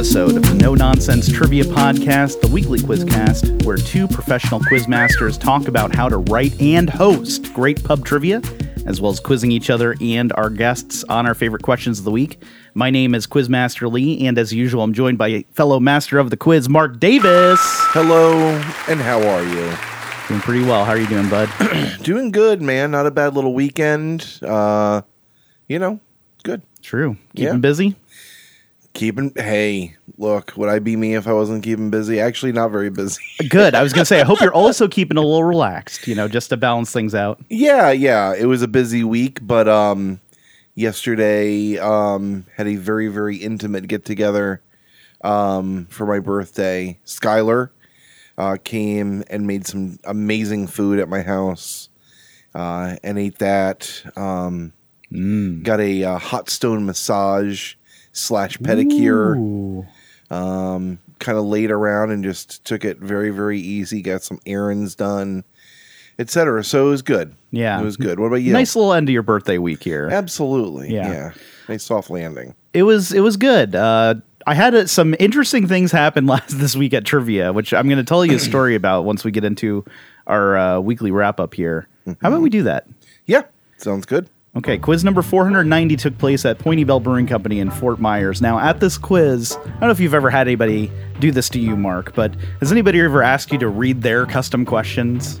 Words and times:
episode 0.00 0.34
of 0.34 0.42
the 0.42 0.54
No 0.54 0.74
Nonsense 0.74 1.30
Trivia 1.30 1.62
Podcast, 1.64 2.40
the 2.40 2.48
weekly 2.48 2.78
quizcast, 2.78 3.66
where 3.66 3.76
two 3.76 4.08
professional 4.08 4.58
quizmasters 4.58 5.38
talk 5.38 5.68
about 5.68 5.94
how 5.94 6.08
to 6.08 6.16
write 6.16 6.58
and 6.58 6.88
host 6.88 7.52
great 7.52 7.84
pub 7.84 8.02
trivia, 8.06 8.40
as 8.86 8.98
well 8.98 9.12
as 9.12 9.20
quizzing 9.20 9.52
each 9.52 9.68
other 9.68 9.94
and 10.00 10.32
our 10.36 10.48
guests 10.48 11.04
on 11.10 11.26
our 11.26 11.34
favorite 11.34 11.62
questions 11.62 11.98
of 11.98 12.06
the 12.06 12.10
week. 12.10 12.42
My 12.72 12.88
name 12.88 13.14
is 13.14 13.26
Quizmaster 13.26 13.92
Lee, 13.92 14.26
and 14.26 14.38
as 14.38 14.54
usual, 14.54 14.82
I'm 14.84 14.94
joined 14.94 15.18
by 15.18 15.42
fellow 15.50 15.78
master 15.78 16.18
of 16.18 16.30
the 16.30 16.36
quiz, 16.38 16.66
Mark 16.66 16.98
Davis. 16.98 17.60
Hello, 17.62 18.38
and 18.88 19.00
how 19.02 19.20
are 19.28 19.42
you? 19.44 19.76
Doing 20.28 20.40
pretty 20.40 20.64
well. 20.64 20.86
How 20.86 20.92
are 20.92 20.98
you 20.98 21.08
doing, 21.08 21.28
bud? 21.28 21.50
Doing 22.02 22.30
good, 22.30 22.62
man. 22.62 22.92
Not 22.92 23.04
a 23.04 23.10
bad 23.10 23.34
little 23.34 23.52
weekend. 23.52 24.38
Uh, 24.40 25.02
you 25.68 25.78
know, 25.78 26.00
good. 26.42 26.62
True. 26.80 27.18
Keeping 27.36 27.52
Yeah. 27.54 27.56
busy? 27.58 27.96
Keeping. 29.00 29.32
Hey, 29.34 29.96
look, 30.18 30.52
would 30.58 30.68
I 30.68 30.78
be 30.78 30.94
me 30.94 31.14
if 31.14 31.26
I 31.26 31.32
wasn't 31.32 31.64
keeping 31.64 31.88
busy? 31.88 32.20
Actually, 32.20 32.52
not 32.52 32.70
very 32.70 32.90
busy. 32.90 33.22
Good. 33.48 33.74
I 33.74 33.82
was 33.82 33.94
going 33.94 34.02
to 34.02 34.06
say, 34.06 34.20
I 34.20 34.24
hope 34.24 34.42
you're 34.42 34.52
also 34.52 34.88
keeping 34.88 35.16
a 35.16 35.22
little 35.22 35.42
relaxed, 35.42 36.06
you 36.06 36.14
know, 36.14 36.28
just 36.28 36.50
to 36.50 36.58
balance 36.58 36.92
things 36.92 37.14
out. 37.14 37.40
yeah, 37.48 37.90
yeah. 37.92 38.34
It 38.34 38.44
was 38.44 38.60
a 38.60 38.68
busy 38.68 39.02
week, 39.02 39.38
but 39.40 39.68
um, 39.68 40.20
yesterday 40.74 41.78
um 41.78 42.44
had 42.56 42.66
a 42.66 42.76
very 42.76 43.08
very 43.08 43.36
intimate 43.36 43.88
get 43.88 44.04
together 44.04 44.60
um 45.22 45.86
for 45.86 46.04
my 46.04 46.18
birthday. 46.18 46.98
Skylar 47.06 47.70
uh, 48.36 48.58
came 48.62 49.24
and 49.30 49.46
made 49.46 49.66
some 49.66 49.98
amazing 50.04 50.66
food 50.66 50.98
at 50.98 51.08
my 51.08 51.22
house 51.22 51.88
uh, 52.54 52.96
and 53.02 53.18
ate 53.18 53.38
that. 53.38 54.02
Um, 54.14 54.74
Got 55.12 55.80
a 55.80 56.04
uh, 56.04 56.18
hot 56.18 56.50
stone 56.50 56.84
massage 56.84 57.74
slash 58.12 58.58
pedicure. 58.58 59.86
Um, 60.30 60.98
kind 61.18 61.36
of 61.36 61.44
laid 61.44 61.70
around 61.70 62.12
and 62.12 62.22
just 62.22 62.64
took 62.64 62.84
it 62.84 62.98
very 62.98 63.30
very 63.30 63.58
easy. 63.58 64.00
Got 64.02 64.22
some 64.22 64.38
errands 64.46 64.94
done, 64.94 65.44
etc. 66.18 66.62
So 66.64 66.86
it 66.86 66.90
was 66.90 67.02
good. 67.02 67.34
Yeah. 67.50 67.80
it 67.80 67.84
was 67.84 67.96
good. 67.96 68.20
What 68.20 68.26
about 68.26 68.36
you? 68.36 68.52
Nice 68.52 68.76
little 68.76 68.92
end 68.92 69.08
to 69.08 69.12
your 69.12 69.22
birthday 69.22 69.58
week 69.58 69.82
here. 69.82 70.08
Absolutely. 70.10 70.94
Yeah. 70.94 71.10
Yeah. 71.12 71.32
Nice 71.68 71.84
soft 71.84 72.10
landing. 72.10 72.54
It 72.72 72.84
was 72.84 73.12
it 73.12 73.20
was 73.20 73.36
good. 73.36 73.74
Uh, 73.74 74.16
I 74.46 74.54
had 74.54 74.74
uh, 74.74 74.86
some 74.86 75.14
interesting 75.18 75.66
things 75.66 75.92
happen 75.92 76.26
last 76.28 76.58
this 76.58 76.76
week 76.76 76.94
at 76.94 77.04
trivia, 77.04 77.52
which 77.52 77.74
I'm 77.74 77.86
going 77.88 77.98
to 77.98 78.04
tell 78.04 78.24
you 78.24 78.36
a 78.36 78.38
story 78.50 78.74
about 78.74 79.04
once 79.04 79.24
we 79.24 79.30
get 79.30 79.44
into 79.44 79.84
our 80.26 80.56
uh, 80.56 80.80
weekly 80.80 81.10
wrap 81.10 81.40
up 81.40 81.54
here. 81.54 81.88
How 82.22 82.28
about 82.28 82.40
we 82.40 82.50
do 82.50 82.62
that? 82.64 82.86
Yeah. 83.26 83.42
Sounds 83.76 84.06
good. 84.06 84.28
Okay, 84.56 84.78
quiz 84.78 85.04
number 85.04 85.22
490 85.22 85.96
took 85.96 86.18
place 86.18 86.44
at 86.44 86.58
Pointy 86.58 86.82
Bell 86.82 86.98
Brewing 86.98 87.28
Company 87.28 87.60
in 87.60 87.70
Fort 87.70 88.00
Myers. 88.00 88.42
Now, 88.42 88.58
at 88.58 88.80
this 88.80 88.98
quiz, 88.98 89.56
I 89.56 89.64
don't 89.64 89.80
know 89.82 89.90
if 89.90 90.00
you've 90.00 90.14
ever 90.14 90.28
had 90.28 90.48
anybody 90.48 90.90
do 91.20 91.30
this 91.30 91.48
to 91.50 91.60
you, 91.60 91.76
Mark, 91.76 92.14
but 92.16 92.34
has 92.58 92.72
anybody 92.72 93.00
ever 93.00 93.22
asked 93.22 93.52
you 93.52 93.58
to 93.58 93.68
read 93.68 94.02
their 94.02 94.26
custom 94.26 94.64
questions? 94.64 95.40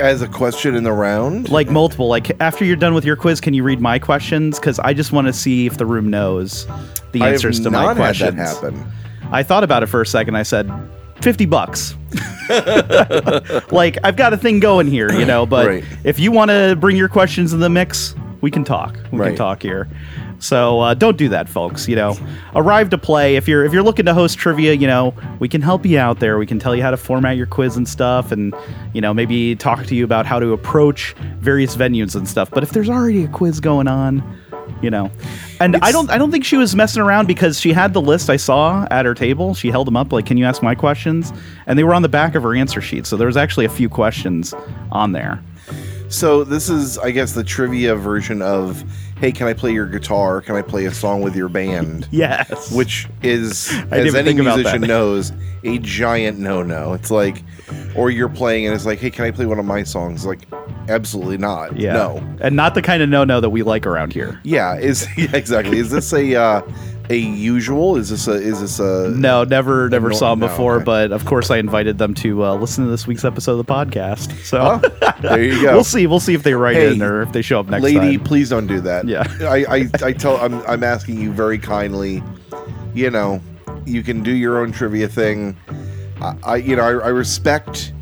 As 0.00 0.22
a 0.22 0.28
question 0.28 0.74
in 0.74 0.84
the 0.84 0.92
round. 0.92 1.50
Like 1.50 1.68
multiple, 1.68 2.08
like 2.08 2.40
after 2.40 2.64
you're 2.64 2.74
done 2.74 2.94
with 2.94 3.04
your 3.04 3.16
quiz, 3.16 3.38
can 3.38 3.52
you 3.52 3.62
read 3.62 3.80
my 3.82 3.98
questions? 3.98 4.58
Because 4.58 4.78
I 4.78 4.94
just 4.94 5.12
want 5.12 5.26
to 5.26 5.32
see 5.34 5.66
if 5.66 5.76
the 5.76 5.86
room 5.86 6.08
knows 6.08 6.66
the 7.12 7.20
answers 7.20 7.22
I 7.22 7.24
have 7.24 7.32
answers 7.34 7.60
to 7.60 7.70
not 7.70 7.82
my 7.82 7.88
had 7.88 7.96
questions. 7.96 8.36
that 8.36 8.72
happen. 8.72 8.92
I 9.30 9.42
thought 9.42 9.62
about 9.64 9.82
it 9.82 9.86
for 9.86 10.00
a 10.00 10.06
second. 10.06 10.36
I 10.36 10.42
said, 10.42 10.70
50 11.22 11.46
bucks. 11.46 11.94
like, 13.72 13.98
I've 14.04 14.16
got 14.16 14.32
a 14.32 14.36
thing 14.36 14.60
going 14.60 14.86
here, 14.86 15.10
you 15.12 15.24
know, 15.24 15.46
but 15.46 15.66
Right. 15.66 15.84
if 16.04 16.18
you 16.18 16.32
want 16.32 16.50
to 16.50 16.76
bring 16.78 16.96
your 16.96 17.08
questions 17.08 17.52
in 17.52 17.60
the 17.60 17.70
mix, 17.70 18.14
we 18.40 18.50
can 18.50 18.64
talk. 18.64 18.98
We 19.12 19.20
can 19.20 19.36
talk 19.36 19.62
here. 19.62 19.88
So 20.40 20.80
uh, 20.80 20.94
don't 20.94 21.16
do 21.16 21.28
that, 21.28 21.48
folks. 21.48 21.86
You 21.86 21.94
know, 21.94 22.16
arrive 22.56 22.90
to 22.90 22.98
play. 22.98 23.36
If 23.36 23.46
you're 23.46 23.64
if 23.64 23.72
you're 23.72 23.84
looking 23.84 24.06
to 24.06 24.14
host 24.14 24.36
trivia, 24.38 24.72
you 24.72 24.88
know, 24.88 25.14
we 25.38 25.48
can 25.48 25.62
help 25.62 25.86
you 25.86 26.00
out 26.00 26.18
there. 26.18 26.36
We 26.36 26.46
can 26.46 26.58
tell 26.58 26.74
you 26.74 26.82
how 26.82 26.90
to 26.90 26.96
format 26.96 27.36
your 27.36 27.46
quiz 27.46 27.76
and 27.76 27.88
stuff, 27.88 28.32
and 28.32 28.52
you 28.92 29.00
know, 29.00 29.14
maybe 29.14 29.54
talk 29.54 29.86
to 29.86 29.94
you 29.94 30.02
about 30.02 30.26
how 30.26 30.40
to 30.40 30.52
approach 30.52 31.14
various 31.38 31.76
venues 31.76 32.16
and 32.16 32.26
stuff. 32.28 32.50
But 32.50 32.64
if 32.64 32.70
there's 32.70 32.90
already 32.90 33.22
a 33.22 33.28
quiz 33.28 33.60
going 33.60 33.86
on, 33.86 34.18
you 34.80 34.90
know, 34.90 35.10
and 35.60 35.76
I 35.76 35.92
don't 35.92 36.10
I 36.10 36.18
don't 36.18 36.30
think 36.30 36.44
she 36.44 36.56
was 36.56 36.74
messing 36.74 37.02
around 37.02 37.26
because 37.26 37.60
she 37.60 37.72
had 37.72 37.92
the 37.92 38.00
list 38.00 38.30
I 38.30 38.36
saw 38.36 38.86
at 38.90 39.04
her 39.04 39.14
table. 39.14 39.54
She 39.54 39.70
held 39.70 39.86
them 39.86 39.96
up 39.96 40.12
like, 40.12 40.26
"Can 40.26 40.36
you 40.36 40.44
ask 40.44 40.62
my 40.62 40.74
questions?" 40.74 41.32
And 41.66 41.78
they 41.78 41.84
were 41.84 41.94
on 41.94 42.02
the 42.02 42.08
back 42.08 42.34
of 42.34 42.42
her 42.42 42.54
answer 42.54 42.80
sheet. 42.80 43.06
So 43.06 43.16
there 43.16 43.26
was 43.26 43.36
actually 43.36 43.66
a 43.66 43.70
few 43.70 43.88
questions 43.88 44.54
on 44.90 45.12
there. 45.12 45.42
So 46.08 46.44
this 46.44 46.68
is, 46.68 46.98
I 46.98 47.10
guess, 47.10 47.32
the 47.32 47.42
trivia 47.42 47.94
version 47.96 48.42
of, 48.42 48.84
"Hey, 49.22 49.30
can 49.30 49.46
I 49.46 49.52
play 49.52 49.72
your 49.72 49.86
guitar? 49.86 50.40
Can 50.40 50.56
I 50.56 50.62
play 50.62 50.84
a 50.86 50.92
song 50.92 51.22
with 51.22 51.36
your 51.36 51.48
band?" 51.48 52.08
Yes. 52.10 52.72
Which 52.72 53.08
is, 53.22 53.72
as 53.92 54.14
any 54.16 54.34
musician 54.34 54.82
knows, 54.82 55.32
a 55.62 55.78
giant 55.78 56.40
no-no. 56.40 56.92
It's 56.92 57.10
like, 57.10 57.42
or 57.94 58.10
you're 58.10 58.28
playing 58.28 58.66
and 58.66 58.74
it's 58.74 58.84
like, 58.84 58.98
"Hey, 58.98 59.10
can 59.10 59.24
I 59.24 59.30
play 59.30 59.46
one 59.46 59.60
of 59.60 59.64
my 59.64 59.84
songs?" 59.84 60.26
Like, 60.26 60.40
absolutely 60.88 61.38
not. 61.38 61.76
yeah. 61.78 61.92
No. 61.92 62.36
And 62.40 62.56
not 62.56 62.74
the 62.74 62.82
kind 62.82 63.00
of 63.00 63.08
no 63.08 63.22
no 63.22 63.40
that 63.40 63.50
we 63.50 63.62
like 63.62 63.86
around 63.86 64.12
here. 64.12 64.40
Yeah. 64.42 64.76
Is 64.76 65.06
yeah, 65.16 65.34
exactly. 65.36 65.78
Is 65.78 65.90
this 65.90 66.12
a 66.12 66.34
uh, 66.34 66.62
a 67.10 67.16
usual? 67.16 67.96
Is 67.96 68.08
this 68.10 68.28
a 68.28 68.32
is 68.32 68.60
this 68.60 68.78
a 68.78 69.08
No, 69.10 69.44
never, 69.44 69.88
never 69.90 70.12
saw 70.12 70.30
them 70.30 70.40
no, 70.40 70.48
before. 70.48 70.76
okay. 70.76 70.84
But 70.84 71.12
of 71.12 71.24
course, 71.24 71.50
I 71.50 71.58
invited 71.58 71.98
them 71.98 72.14
to 72.14 72.44
uh, 72.44 72.54
listen 72.54 72.84
to 72.84 72.90
this 72.90 73.06
week's 73.06 73.24
episode 73.24 73.58
of 73.58 73.66
the 73.66 73.72
podcast. 73.72 74.32
So 74.44 74.80
Oh, 74.82 75.14
there 75.20 75.42
you 75.42 75.60
go. 75.62 75.72
we'll 75.74 75.84
see. 75.84 76.06
We'll 76.06 76.20
see 76.20 76.34
if 76.34 76.42
they 76.42 76.54
write 76.54 76.76
Hey, 76.76 76.92
in 76.94 77.02
or 77.02 77.22
if 77.22 77.32
they 77.32 77.42
show 77.42 77.60
up 77.60 77.66
next 77.68 77.82
lady 77.82 78.16
time. 78.16 78.24
please 78.24 78.48
don't 78.50 78.66
do 78.66 78.80
that 78.80 79.06
Yeah. 79.06 79.24
I, 79.42 79.64
I 79.68 79.90
i 80.02 80.12
tell 80.12 80.36
i'm 80.38 80.54
i'm 80.66 80.82
asking 80.84 81.20
you 81.20 81.32
very 81.32 81.58
kindly 81.58 82.22
you 82.94 83.10
know 83.10 83.40
you 83.84 84.02
can 84.02 84.22
do 84.22 84.32
your 84.32 84.58
own 84.58 84.70
trivia 84.72 85.08
thing 85.08 85.56
i, 86.20 86.34
I 86.44 86.56
you 86.56 86.76
know 86.76 86.82
I, 86.82 87.06
I 87.06 87.08
respect 87.08 87.92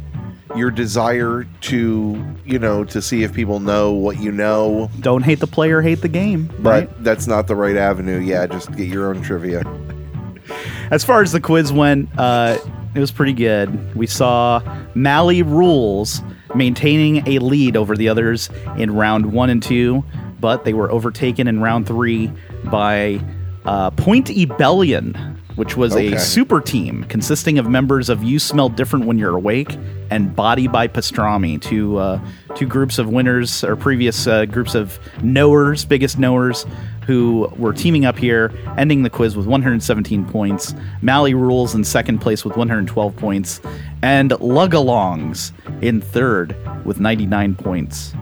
your 0.56 0.70
desire 0.70 1.46
to 1.62 2.36
you 2.44 2.58
know 2.58 2.84
to 2.84 3.00
see 3.00 3.22
if 3.22 3.32
people 3.32 3.60
know 3.60 3.92
what 3.92 4.20
you 4.20 4.32
know 4.32 4.90
Don't 5.00 5.22
hate 5.22 5.40
the 5.40 5.46
player, 5.46 5.80
hate 5.80 6.02
the 6.02 6.08
game. 6.08 6.50
but 6.58 6.88
right? 6.88 7.04
that's 7.04 7.26
not 7.26 7.46
the 7.46 7.54
right 7.56 7.76
avenue 7.76 8.18
yeah 8.18 8.46
just 8.46 8.74
get 8.76 8.88
your 8.88 9.08
own 9.14 9.22
trivia 9.22 9.62
As 10.90 11.04
far 11.04 11.22
as 11.22 11.30
the 11.30 11.40
quiz 11.40 11.72
went, 11.72 12.08
uh, 12.18 12.58
it 12.96 12.98
was 12.98 13.12
pretty 13.12 13.32
good. 13.32 13.94
We 13.94 14.08
saw 14.08 14.60
Mally 14.96 15.42
Rules 15.42 16.20
maintaining 16.56 17.28
a 17.28 17.38
lead 17.38 17.76
over 17.76 17.96
the 17.96 18.08
others 18.08 18.50
in 18.76 18.92
round 18.96 19.32
one 19.32 19.50
and 19.50 19.62
two, 19.62 20.04
but 20.40 20.64
they 20.64 20.74
were 20.74 20.90
overtaken 20.90 21.46
in 21.46 21.60
round 21.60 21.86
three 21.86 22.32
by 22.64 23.20
uh, 23.64 23.92
Point 23.92 24.26
Ebellion, 24.30 25.39
which 25.60 25.76
was 25.76 25.94
Okay. 25.94 26.14
a 26.14 26.18
super 26.18 26.58
team 26.58 27.04
consisting 27.10 27.58
of 27.58 27.68
members 27.68 28.08
of 28.08 28.24
You 28.24 28.38
Smell 28.38 28.70
Different 28.70 29.04
When 29.04 29.18
You're 29.18 29.36
Awake 29.36 29.76
and 30.08 30.34
Body 30.34 30.66
by 30.68 30.88
Pastrami, 30.88 31.60
two, 31.60 31.98
uh, 31.98 32.18
two 32.54 32.64
groups 32.66 32.98
of 32.98 33.10
winners 33.10 33.62
or 33.62 33.76
previous 33.76 34.26
uh, 34.26 34.46
groups 34.46 34.74
of 34.74 34.98
knowers, 35.22 35.84
biggest 35.84 36.18
knowers, 36.18 36.64
who 37.06 37.52
were 37.58 37.74
teaming 37.74 38.06
up 38.06 38.16
here, 38.16 38.50
ending 38.78 39.02
the 39.02 39.10
quiz 39.10 39.36
with 39.36 39.44
117 39.46 40.24
points. 40.24 40.74
Mally 41.02 41.34
Rules 41.34 41.74
in 41.74 41.84
second 41.84 42.20
place 42.20 42.42
with 42.42 42.56
112 42.56 43.14
points, 43.16 43.60
and 44.00 44.30
Lugalongs 44.30 45.52
in 45.82 46.00
third 46.00 46.56
with 46.86 47.00
99 47.00 47.54
points. 47.54 48.14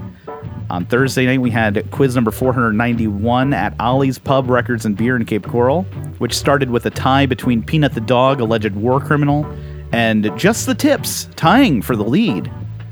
On 0.70 0.84
Thursday 0.84 1.24
night, 1.24 1.40
we 1.40 1.50
had 1.50 1.90
quiz 1.92 2.14
number 2.14 2.30
491 2.30 3.54
at 3.54 3.74
Ollie's 3.80 4.18
Pub 4.18 4.50
Records 4.50 4.84
and 4.84 4.98
Beer 4.98 5.16
in 5.16 5.24
Cape 5.24 5.46
Coral, 5.46 5.84
which 6.18 6.34
started 6.34 6.68
with 6.68 6.84
a 6.84 6.90
tie 6.90 7.24
between 7.24 7.62
Peanut 7.62 7.94
the 7.94 8.02
Dog, 8.02 8.40
alleged 8.40 8.74
war 8.74 9.00
criminal, 9.00 9.46
and 9.92 10.30
Just 10.36 10.66
the 10.66 10.74
Tips, 10.74 11.30
tying 11.36 11.80
for 11.80 11.96
the 11.96 12.04
lead. 12.04 12.50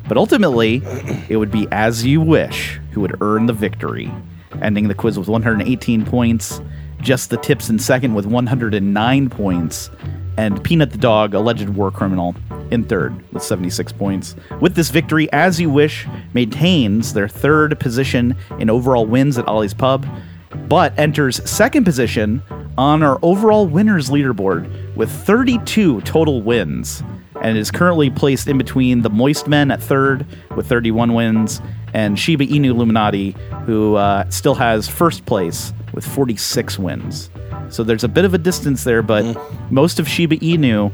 But 0.08 0.16
ultimately, 0.16 0.80
it 1.28 1.36
would 1.36 1.50
be 1.50 1.68
As 1.70 2.02
You 2.02 2.22
Wish 2.22 2.80
who 2.92 3.02
would 3.02 3.20
earn 3.20 3.44
the 3.44 3.52
victory, 3.52 4.10
ending 4.62 4.88
the 4.88 4.94
quiz 4.94 5.18
with 5.18 5.28
118 5.28 6.06
points, 6.06 6.62
Just 7.02 7.28
the 7.28 7.36
Tips 7.36 7.68
in 7.68 7.78
second 7.78 8.14
with 8.14 8.24
109 8.24 9.28
points, 9.28 9.90
and 10.36 10.62
Peanut 10.62 10.90
the 10.90 10.98
Dog, 10.98 11.34
alleged 11.34 11.68
war 11.70 11.90
criminal, 11.90 12.34
in 12.70 12.84
third 12.84 13.14
with 13.32 13.42
76 13.42 13.92
points. 13.92 14.36
With 14.60 14.74
this 14.74 14.90
victory, 14.90 15.30
As 15.32 15.60
You 15.60 15.70
Wish 15.70 16.06
maintains 16.34 17.12
their 17.12 17.28
third 17.28 17.78
position 17.78 18.36
in 18.58 18.70
overall 18.70 19.06
wins 19.06 19.38
at 19.38 19.46
Ollie's 19.46 19.74
Pub, 19.74 20.06
but 20.68 20.98
enters 20.98 21.48
second 21.48 21.84
position 21.84 22.42
on 22.78 23.02
our 23.02 23.18
overall 23.22 23.66
winners 23.66 24.10
leaderboard 24.10 24.94
with 24.96 25.10
32 25.10 26.00
total 26.02 26.42
wins 26.42 27.02
and 27.42 27.58
is 27.58 27.70
currently 27.70 28.10
placed 28.10 28.48
in 28.48 28.58
between 28.58 29.02
the 29.02 29.10
Moist 29.10 29.46
Men 29.46 29.70
at 29.70 29.82
third 29.82 30.26
with 30.56 30.68
31 30.68 31.14
wins 31.14 31.60
and 31.92 32.18
Shiba 32.18 32.46
Inu 32.46 32.66
Illuminati, 32.66 33.36
who 33.64 33.96
uh, 33.96 34.28
still 34.30 34.54
has 34.54 34.88
first 34.88 35.24
place 35.26 35.72
with 35.92 36.06
46 36.06 36.78
wins. 36.78 37.30
So 37.70 37.82
there's 37.82 38.04
a 38.04 38.08
bit 38.08 38.24
of 38.24 38.34
a 38.34 38.38
distance 38.38 38.84
there, 38.84 39.02
but 39.02 39.24
most 39.70 39.98
of 39.98 40.08
Shiba 40.08 40.36
Inu 40.38 40.92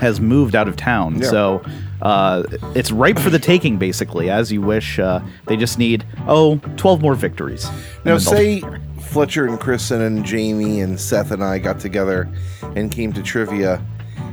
has 0.00 0.20
moved 0.20 0.54
out 0.54 0.68
of 0.68 0.76
town. 0.76 1.20
Yeah. 1.20 1.28
So 1.28 1.64
uh, 2.02 2.42
it's 2.74 2.90
ripe 2.92 3.18
for 3.18 3.30
the 3.30 3.38
taking, 3.38 3.78
basically, 3.78 4.30
as 4.30 4.52
you 4.52 4.60
wish. 4.60 4.98
Uh, 4.98 5.20
they 5.46 5.56
just 5.56 5.78
need, 5.78 6.04
oh, 6.28 6.58
12 6.76 7.00
more 7.02 7.14
victories. 7.14 7.68
Now 8.04 8.18
say 8.18 8.62
Fletcher 9.00 9.46
and 9.46 9.58
Kristen 9.58 10.00
and 10.02 10.24
Jamie 10.24 10.80
and 10.80 11.00
Seth 11.00 11.30
and 11.30 11.42
I 11.42 11.58
got 11.58 11.80
together 11.80 12.28
and 12.76 12.90
came 12.92 13.12
to 13.14 13.22
trivia 13.22 13.82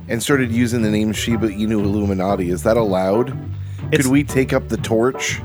and 0.07 0.21
started 0.21 0.51
using 0.51 0.81
the 0.83 0.91
name 0.91 1.11
Shiba 1.13 1.49
Inu 1.49 1.83
Illuminati. 1.83 2.49
Is 2.49 2.61
that 2.63 2.77
allowed? 2.77 3.29
It's- 3.91 4.03
Could 4.03 4.07
we 4.11 4.23
take 4.23 4.53
up 4.53 4.67
the 4.69 4.77
torch? 4.77 5.41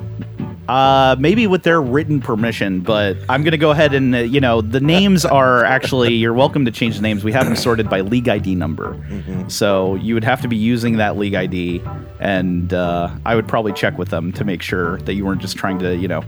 Uh, 0.71 1.17
maybe 1.19 1.49
with 1.49 1.65
their 1.65 1.83
written 1.83 2.21
permission, 2.21 2.81
but 2.81 3.17
I'm 3.29 3.43
going 3.43 3.51
to 3.51 3.59
go 3.59 3.73
ahead 3.73 3.93
and, 3.93 4.15
uh, 4.15 4.19
you 4.19 4.41
know, 4.41 4.61
the 4.61 4.79
names 4.79 5.25
are 5.25 5.65
actually, 5.65 6.15
you're 6.15 6.33
welcome 6.33 6.65
to 6.65 6.71
change 6.71 6.95
the 6.95 7.03
names. 7.03 7.25
We 7.25 7.33
have 7.33 7.47
them 7.47 7.57
sorted 7.57 7.91
by 7.91 8.03
league 8.03 8.29
ID 8.29 8.55
number. 8.55 8.97
So 9.49 9.97
you 9.97 10.15
would 10.15 10.23
have 10.23 10.41
to 10.43 10.49
be 10.49 10.57
using 10.57 10.97
that 10.99 11.17
league 11.17 11.35
ID, 11.35 11.83
and 12.21 12.73
uh, 12.73 13.11
I 13.27 13.35
would 13.35 13.49
probably 13.49 13.73
check 13.73 13.99
with 13.99 14.11
them 14.11 14.33
to 14.35 14.45
make 14.45 14.63
sure 14.63 14.99
that 14.99 15.15
you 15.15 15.25
weren't 15.25 15.41
just 15.41 15.57
trying 15.57 15.81
to, 15.81 15.97
you 15.97 16.07
know, 16.07 16.23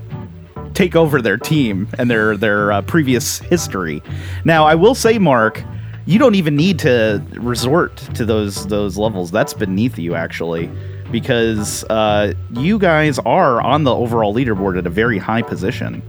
take 0.74 0.96
over 0.96 1.22
their 1.22 1.36
team 1.36 1.86
and 1.96 2.10
their 2.10 2.36
their 2.36 2.72
uh, 2.72 2.82
previous 2.82 3.38
history. 3.38 4.02
Now, 4.44 4.64
I 4.64 4.74
will 4.74 4.96
say, 4.96 5.18
Mark, 5.18 5.62
you 6.04 6.18
don't 6.18 6.34
even 6.34 6.56
need 6.56 6.80
to 6.80 7.24
resort 7.34 7.96
to 8.14 8.24
those 8.24 8.66
those 8.66 8.98
levels. 8.98 9.30
That's 9.30 9.54
beneath 9.54 10.00
you, 10.00 10.16
actually, 10.16 10.68
because 11.12 11.84
uh, 11.84 12.32
you 12.54 12.78
guys 12.78 13.18
are 13.20 13.60
on 13.60 13.84
the 13.84 13.94
overall 13.94 14.34
leaderboard 14.34 14.78
at 14.78 14.86
a 14.86 14.90
very 14.90 15.18
high 15.18 15.42
position. 15.42 16.02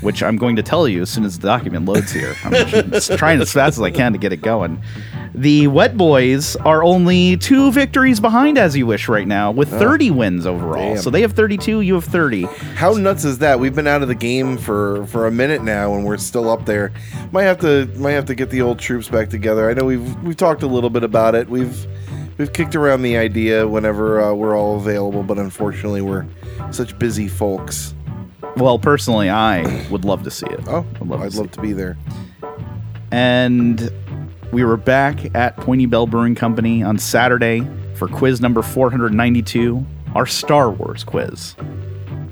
Which 0.00 0.22
I'm 0.22 0.36
going 0.36 0.56
to 0.56 0.62
tell 0.62 0.86
you 0.86 1.00
as 1.00 1.08
soon 1.08 1.24
as 1.24 1.38
the 1.38 1.46
document 1.46 1.86
loads 1.86 2.12
here. 2.12 2.34
I'm 2.44 2.52
just 2.90 3.16
trying 3.16 3.40
as 3.40 3.50
fast 3.50 3.78
as 3.78 3.82
I 3.82 3.90
can 3.90 4.12
to 4.12 4.18
get 4.18 4.34
it 4.34 4.42
going. 4.42 4.82
The 5.34 5.66
Wet 5.68 5.96
Boys 5.96 6.56
are 6.56 6.84
only 6.84 7.38
two 7.38 7.72
victories 7.72 8.20
behind, 8.20 8.58
as 8.58 8.76
you 8.76 8.86
wish, 8.86 9.08
right 9.08 9.26
now, 9.26 9.50
with 9.50 9.70
30 9.70 10.10
wins 10.10 10.44
overall. 10.46 10.94
damn. 10.94 11.02
So 11.02 11.08
they 11.08 11.22
have 11.22 11.32
32, 11.32 11.80
you 11.80 11.94
have 11.94 12.04
30. 12.04 12.42
How 12.42 12.92
nuts 12.92 13.24
is 13.24 13.38
that? 13.38 13.58
We've 13.58 13.74
been 13.74 13.86
out 13.86 14.02
of 14.02 14.08
the 14.08 14.14
game 14.14 14.58
for 14.58 15.06
for 15.06 15.26
a 15.26 15.30
minute 15.30 15.62
now, 15.62 15.94
and 15.94 16.04
we're 16.04 16.18
still 16.18 16.50
up 16.50 16.66
there. 16.66 16.92
Might 17.32 17.44
have 17.44 17.60
to 17.60 17.86
might 17.96 18.12
have 18.12 18.26
to 18.26 18.34
get 18.34 18.50
the 18.50 18.60
old 18.60 18.78
troops 18.78 19.08
back 19.08 19.30
together. 19.30 19.70
I 19.70 19.72
know 19.72 19.86
we've 19.86 20.22
we've 20.22 20.36
talked 20.36 20.62
a 20.62 20.66
little 20.68 20.90
bit 20.90 21.02
about 21.02 21.34
it. 21.34 21.48
We've 21.48 21.86
we've 22.38 22.52
kicked 22.52 22.74
around 22.74 23.02
the 23.02 23.16
idea 23.16 23.66
whenever 23.66 24.20
uh, 24.20 24.32
we're 24.32 24.56
all 24.56 24.76
available, 24.76 25.22
but 25.22 25.38
unfortunately, 25.38 26.00
we're 26.00 26.26
such 26.70 26.98
busy 26.98 27.28
folks. 27.28 27.94
Well, 28.56 28.78
personally, 28.78 29.30
I 29.30 29.86
would 29.90 30.04
love 30.04 30.22
to 30.24 30.30
see 30.30 30.46
it. 30.46 30.60
Oh, 30.68 30.86
I'd 31.00 31.06
love 31.06 31.20
to 31.20 31.26
I'd 31.26 31.32
see 31.32 31.38
love 31.38 31.50
to 31.52 31.60
be 31.60 31.72
there. 31.72 31.96
And 33.10 33.90
we 34.52 34.64
were 34.64 34.76
back 34.76 35.34
at 35.34 35.56
Pointy 35.56 35.86
Bell 35.86 36.06
Brewing 36.06 36.34
Company 36.34 36.82
on 36.82 36.98
Saturday 36.98 37.66
for 37.94 38.08
quiz 38.08 38.40
number 38.40 38.62
492, 38.62 39.84
our 40.14 40.26
Star 40.26 40.70
Wars 40.70 41.04
quiz. 41.04 41.56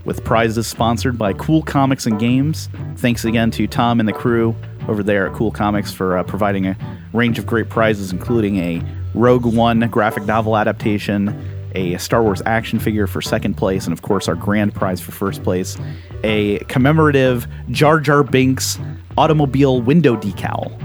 With 0.04 0.24
prizes 0.24 0.66
sponsored 0.66 1.16
by 1.16 1.32
Cool 1.32 1.62
Comics 1.62 2.06
and 2.06 2.18
Games. 2.18 2.68
Thanks 2.96 3.24
again 3.24 3.52
to 3.52 3.68
Tom 3.68 4.00
and 4.00 4.08
the 4.08 4.12
crew 4.12 4.56
over 4.88 5.02
there 5.02 5.28
at 5.28 5.34
Cool 5.34 5.52
Comics 5.52 5.92
for 5.92 6.18
uh, 6.18 6.24
providing 6.24 6.66
a 6.66 6.76
range 7.12 7.38
of 7.38 7.46
great 7.46 7.68
prizes, 7.68 8.10
including 8.10 8.56
a 8.56 8.82
Rogue 9.14 9.44
One 9.46 9.80
graphic 9.90 10.24
novel 10.24 10.56
adaptation, 10.56 11.36
a 11.74 11.96
Star 11.98 12.22
Wars 12.22 12.42
action 12.46 12.78
figure 12.78 13.06
for 13.06 13.22
second 13.22 13.54
place, 13.56 13.84
and 13.84 13.92
of 13.92 14.02
course, 14.02 14.28
our 14.28 14.34
grand 14.34 14.74
prize 14.74 15.00
for 15.00 15.12
first 15.12 15.42
place, 15.42 15.76
a 16.22 16.58
commemorative 16.60 17.46
Jar 17.70 18.00
Jar 18.00 18.22
Binks 18.22 18.78
automobile 19.16 19.80
window 19.80 20.16
decal. 20.16 20.78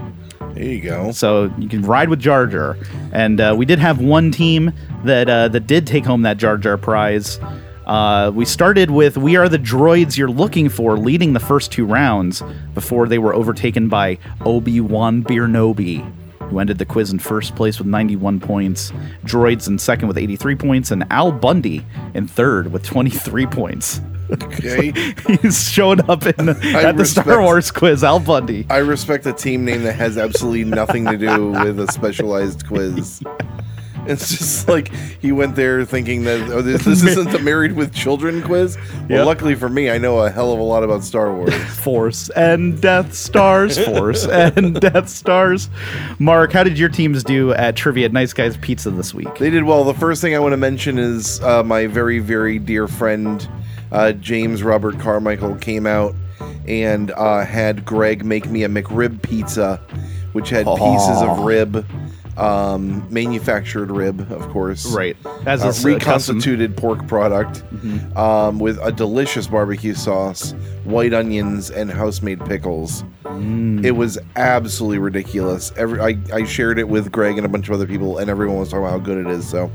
There 0.53 0.65
you 0.65 0.81
go. 0.81 1.11
So 1.11 1.53
you 1.57 1.69
can 1.69 1.83
ride 1.83 2.09
with 2.09 2.19
Jar 2.19 2.47
Jar, 2.47 2.77
and 3.11 3.39
uh, 3.39 3.53
we 3.57 3.65
did 3.65 3.79
have 3.79 3.99
one 3.99 4.31
team 4.31 4.73
that 5.03 5.29
uh, 5.29 5.49
that 5.49 5.67
did 5.67 5.85
take 5.85 6.05
home 6.05 6.23
that 6.23 6.37
Jar 6.37 6.57
Jar 6.57 6.77
prize. 6.77 7.39
Uh, 7.85 8.31
we 8.33 8.43
started 8.43 8.91
with 8.91 9.17
"We 9.17 9.35
Are 9.35 9.47
the 9.47 9.59
Droids 9.59 10.17
You're 10.17 10.31
Looking 10.31 10.67
For," 10.67 10.97
leading 10.97 11.33
the 11.33 11.39
first 11.39 11.71
two 11.71 11.85
rounds 11.85 12.41
before 12.73 13.07
they 13.07 13.19
were 13.19 13.33
overtaken 13.35 13.87
by 13.87 14.17
Obi 14.45 14.81
Wan 14.81 15.23
Birnobi, 15.23 16.11
who 16.49 16.59
ended 16.59 16.77
the 16.77 16.85
quiz 16.85 17.11
in 17.11 17.19
first 17.19 17.55
place 17.55 17.77
with 17.77 17.87
91 17.87 18.39
points. 18.39 18.91
Droids 19.23 19.67
in 19.67 19.77
second 19.79 20.07
with 20.07 20.17
83 20.17 20.55
points, 20.55 20.91
and 20.91 21.05
Al 21.11 21.31
Bundy 21.31 21.85
in 22.13 22.27
third 22.27 22.71
with 22.71 22.83
23 22.83 23.45
points. 23.47 24.01
Okay. 24.29 24.91
He's 25.41 25.69
showing 25.69 26.01
up 26.09 26.25
in 26.25 26.49
at 26.75 26.97
the 26.97 27.05
Star 27.05 27.41
Wars 27.41 27.71
quiz. 27.71 28.03
Al 28.03 28.19
Bundy. 28.19 28.65
I 28.69 28.77
respect 28.77 29.25
a 29.25 29.33
team 29.33 29.65
name 29.65 29.83
that 29.83 29.93
has 29.93 30.17
absolutely 30.17 30.65
nothing 30.65 31.05
to 31.05 31.17
do 31.17 31.51
with 31.51 31.79
a 31.79 31.91
specialized 31.91 32.67
quiz. 32.67 33.21
It's 34.17 34.29
just 34.37 34.67
like 34.67 34.87
he 35.21 35.31
went 35.31 35.55
there 35.55 35.83
thinking 35.85 36.23
that 36.23 36.49
oh, 36.49 36.61
this, 36.61 36.85
this 36.85 37.03
isn't 37.17 37.31
the 37.31 37.39
Married 37.39 37.73
with 37.73 37.93
Children 37.93 38.41
quiz. 38.41 38.77
Well, 38.77 39.05
Yep. 39.09 39.25
luckily 39.25 39.55
for 39.55 39.69
me, 39.69 39.89
I 39.89 39.97
know 39.97 40.19
a 40.19 40.29
hell 40.29 40.51
of 40.53 40.59
a 40.59 40.63
lot 40.63 40.83
about 40.83 41.03
Star 41.03 41.33
Wars. 41.33 41.53
Force 41.83 42.29
and 42.29 42.81
Death 42.81 43.13
Stars, 43.13 43.77
Force 43.83 44.25
and 44.25 44.79
Death 44.79 45.09
Stars. 45.09 45.69
Mark, 46.19 46.51
how 46.53 46.63
did 46.63 46.79
your 46.79 46.89
teams 46.89 47.23
do 47.23 47.53
at 47.53 47.75
Trivia 47.75 48.05
at 48.05 48.13
Nice 48.13 48.33
Guys 48.33 48.57
Pizza 48.57 48.89
this 48.91 49.13
week? 49.13 49.33
They 49.37 49.49
did 49.49 49.63
well. 49.63 49.83
The 49.83 49.93
first 49.93 50.21
thing 50.21 50.35
I 50.35 50.39
want 50.39 50.53
to 50.53 50.57
mention 50.57 50.97
is 50.97 51.41
uh, 51.41 51.63
my 51.63 51.87
very, 51.87 52.19
very 52.19 52.59
dear 52.59 52.87
friend 52.87 53.47
uh, 53.91 54.11
James 54.13 54.63
Robert 54.63 54.99
Carmichael 54.99 55.55
came 55.55 55.85
out 55.85 56.13
and 56.67 57.11
uh, 57.11 57.45
had 57.45 57.85
Greg 57.85 58.25
make 58.25 58.47
me 58.49 58.63
a 58.63 58.69
McRib 58.69 59.21
pizza, 59.21 59.77
which 60.33 60.49
had 60.49 60.65
pieces 60.65 61.21
of 61.21 61.39
rib, 61.39 61.85
um, 62.37 63.05
manufactured 63.11 63.91
rib, 63.91 64.31
of 64.31 64.47
course. 64.49 64.85
Right. 64.93 65.17
As 65.45 65.63
uh, 65.63 65.69
is, 65.69 65.85
uh, 65.85 65.97
custom. 65.99 66.37
reconstituted 66.37 66.77
pork 66.77 67.07
product 67.07 67.63
um, 68.15 68.59
with 68.59 68.77
a 68.81 68.91
delicious 68.91 69.47
barbecue 69.47 69.93
sauce, 69.93 70.53
white 70.83 71.13
onions, 71.13 71.71
and 71.71 71.91
house-made 71.91 72.45
pickles. 72.45 73.03
It 73.83 73.95
was 73.95 74.17
absolutely 74.35 74.99
ridiculous. 74.99 75.71
Every 75.77 75.99
I, 75.99 76.17
I 76.33 76.43
shared 76.43 76.79
it 76.79 76.87
with 76.87 77.11
Greg 77.11 77.37
and 77.37 77.45
a 77.45 77.49
bunch 77.49 77.67
of 77.67 77.73
other 77.73 77.87
people, 77.87 78.17
and 78.17 78.29
everyone 78.29 78.57
was 78.57 78.69
talking 78.69 78.85
about 78.85 78.91
how 78.91 78.99
good 78.99 79.25
it 79.25 79.31
is. 79.31 79.47
So, 79.47 79.71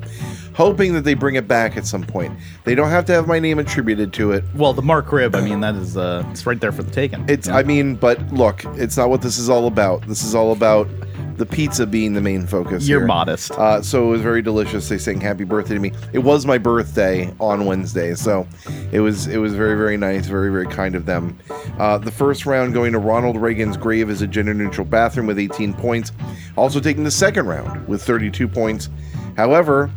hoping 0.54 0.92
that 0.94 1.02
they 1.02 1.14
bring 1.14 1.36
it 1.36 1.46
back 1.46 1.76
at 1.76 1.86
some 1.86 2.02
point. 2.02 2.36
They 2.64 2.74
don't 2.74 2.90
have 2.90 3.04
to 3.06 3.12
have 3.12 3.26
my 3.26 3.38
name 3.38 3.58
attributed 3.58 4.12
to 4.14 4.32
it. 4.32 4.44
Well, 4.54 4.72
the 4.72 4.82
Mark 4.82 5.12
Rib, 5.12 5.34
I 5.34 5.40
mean, 5.40 5.60
that 5.60 5.74
is 5.74 5.96
uh, 5.96 6.24
it's 6.30 6.46
right 6.46 6.60
there 6.60 6.72
for 6.72 6.82
the 6.82 6.90
taking. 6.90 7.24
It's 7.28 7.48
I 7.48 7.62
mean, 7.62 7.96
but 7.96 8.32
look, 8.32 8.64
it's 8.76 8.96
not 8.96 9.10
what 9.10 9.22
this 9.22 9.38
is 9.38 9.48
all 9.48 9.66
about. 9.66 10.06
This 10.06 10.24
is 10.24 10.34
all 10.34 10.52
about 10.52 10.88
the 11.36 11.46
pizza 11.46 11.86
being 11.86 12.12
the 12.12 12.20
main 12.20 12.46
focus. 12.46 12.86
You're 12.86 13.00
here. 13.00 13.06
modest. 13.06 13.50
Uh, 13.52 13.82
so 13.82 14.04
it 14.04 14.10
was 14.10 14.22
very 14.22 14.42
delicious. 14.42 14.88
They 14.88 14.98
sang 14.98 15.20
happy 15.20 15.44
birthday 15.44 15.74
to 15.74 15.80
me. 15.80 15.92
It 16.12 16.20
was 16.20 16.46
my 16.46 16.58
birthday 16.58 17.32
on 17.40 17.64
Wednesday, 17.64 18.14
so 18.14 18.46
it 18.92 19.00
was 19.00 19.26
it 19.26 19.38
was 19.38 19.54
very 19.54 19.76
very 19.76 19.96
nice, 19.96 20.26
very 20.26 20.50
very 20.50 20.66
kind 20.66 20.94
of 20.94 21.06
them. 21.06 21.38
Uh, 21.78 21.98
the 21.98 22.10
first 22.10 22.46
round 22.46 22.74
going 22.74 22.92
to 22.92 22.98
Ronald 22.98 23.40
Reagan's 23.42 23.76
grave 23.76 24.08
as 24.08 24.22
a 24.22 24.26
gender 24.26 24.54
neutral 24.54 24.86
bathroom 24.86 25.26
with 25.26 25.38
18 25.38 25.74
points. 25.74 26.12
Also 26.56 26.80
taking 26.80 27.04
the 27.04 27.10
second 27.10 27.46
round 27.46 27.86
with 27.86 28.02
32 28.02 28.48
points. 28.48 28.88
However, 29.36 29.90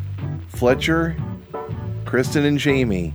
Fletcher, 0.48 1.16
Kristen, 2.04 2.44
and 2.44 2.58
Jamie 2.58 3.14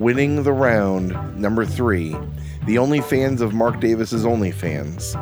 winning 0.00 0.42
the 0.42 0.52
round 0.52 1.10
number 1.36 1.64
three. 1.64 2.16
The 2.64 2.78
only 2.78 3.02
fans 3.02 3.42
of 3.42 3.52
Mark 3.52 3.80
Davis's 3.80 4.24
only 4.24 4.50
fans, 4.50 5.14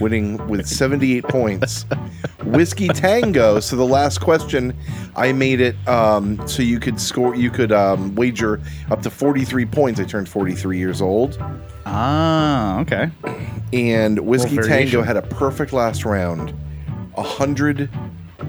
winning 0.00 0.44
with 0.48 0.66
78 0.68 1.24
points. 1.24 1.86
Whiskey 2.44 2.88
Tango. 2.88 3.60
So 3.60 3.76
the 3.76 3.86
last 3.86 4.20
question, 4.20 4.76
I 5.14 5.32
made 5.32 5.60
it 5.60 5.76
um, 5.88 6.46
so 6.46 6.62
you 6.62 6.80
could 6.80 7.00
score, 7.00 7.36
you 7.36 7.50
could 7.50 7.70
um, 7.70 8.14
wager 8.16 8.60
up 8.90 9.00
to 9.02 9.10
43 9.10 9.64
points. 9.66 10.00
I 10.00 10.04
turned 10.04 10.28
43 10.28 10.76
years 10.76 11.00
old, 11.00 11.38
ah, 11.86 12.80
okay. 12.80 13.10
and 13.72 14.18
Whiskey 14.18 14.58
Tango 14.58 15.02
had 15.02 15.16
a 15.16 15.22
perfect 15.22 15.72
last 15.72 16.04
round, 16.04 16.50
100 17.14 17.88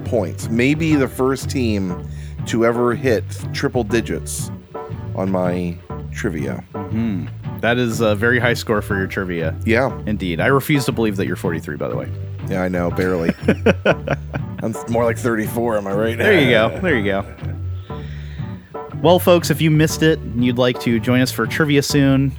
points. 0.05 0.49
Maybe 0.49 0.95
the 0.95 1.07
first 1.07 1.49
team 1.49 2.07
to 2.47 2.65
ever 2.65 2.95
hit 2.95 3.23
triple 3.53 3.83
digits 3.83 4.51
on 5.17 5.31
my 5.31 5.77
trivia. 6.13 6.63
Hmm. 6.73 7.25
That 7.59 7.77
is 7.77 8.01
a 8.01 8.13
very 8.15 8.39
high 8.39 8.53
score 8.53 8.81
for 8.81 8.95
your 8.97 9.07
trivia. 9.07 9.55
Yeah, 9.65 9.99
Indeed. 10.05 10.39
I 10.39 10.47
refuse 10.47 10.85
to 10.85 10.91
believe 10.91 11.15
that 11.17 11.25
you're 11.25 11.35
43, 11.35 11.75
by 11.77 11.87
the 11.87 11.95
way. 11.95 12.11
yeah, 12.47 12.61
I 12.61 12.67
know, 12.67 12.91
barely. 12.91 13.31
I'm 14.63 14.73
more 14.89 15.03
like 15.05 15.17
34. 15.17 15.77
Am 15.77 15.87
I 15.87 15.93
right? 15.93 16.17
There 16.17 16.39
you 16.39 16.49
go. 16.51 16.79
There 16.81 16.95
you 16.97 17.03
go. 17.05 17.25
Well, 19.01 19.19
folks, 19.19 19.49
if 19.51 19.61
you 19.61 19.69
missed 19.69 20.01
it 20.03 20.19
and 20.19 20.43
you'd 20.43 20.57
like 20.57 20.79
to 20.81 20.99
join 20.99 21.21
us 21.21 21.31
for 21.31 21.45
trivia 21.45 21.83
soon, 21.83 22.31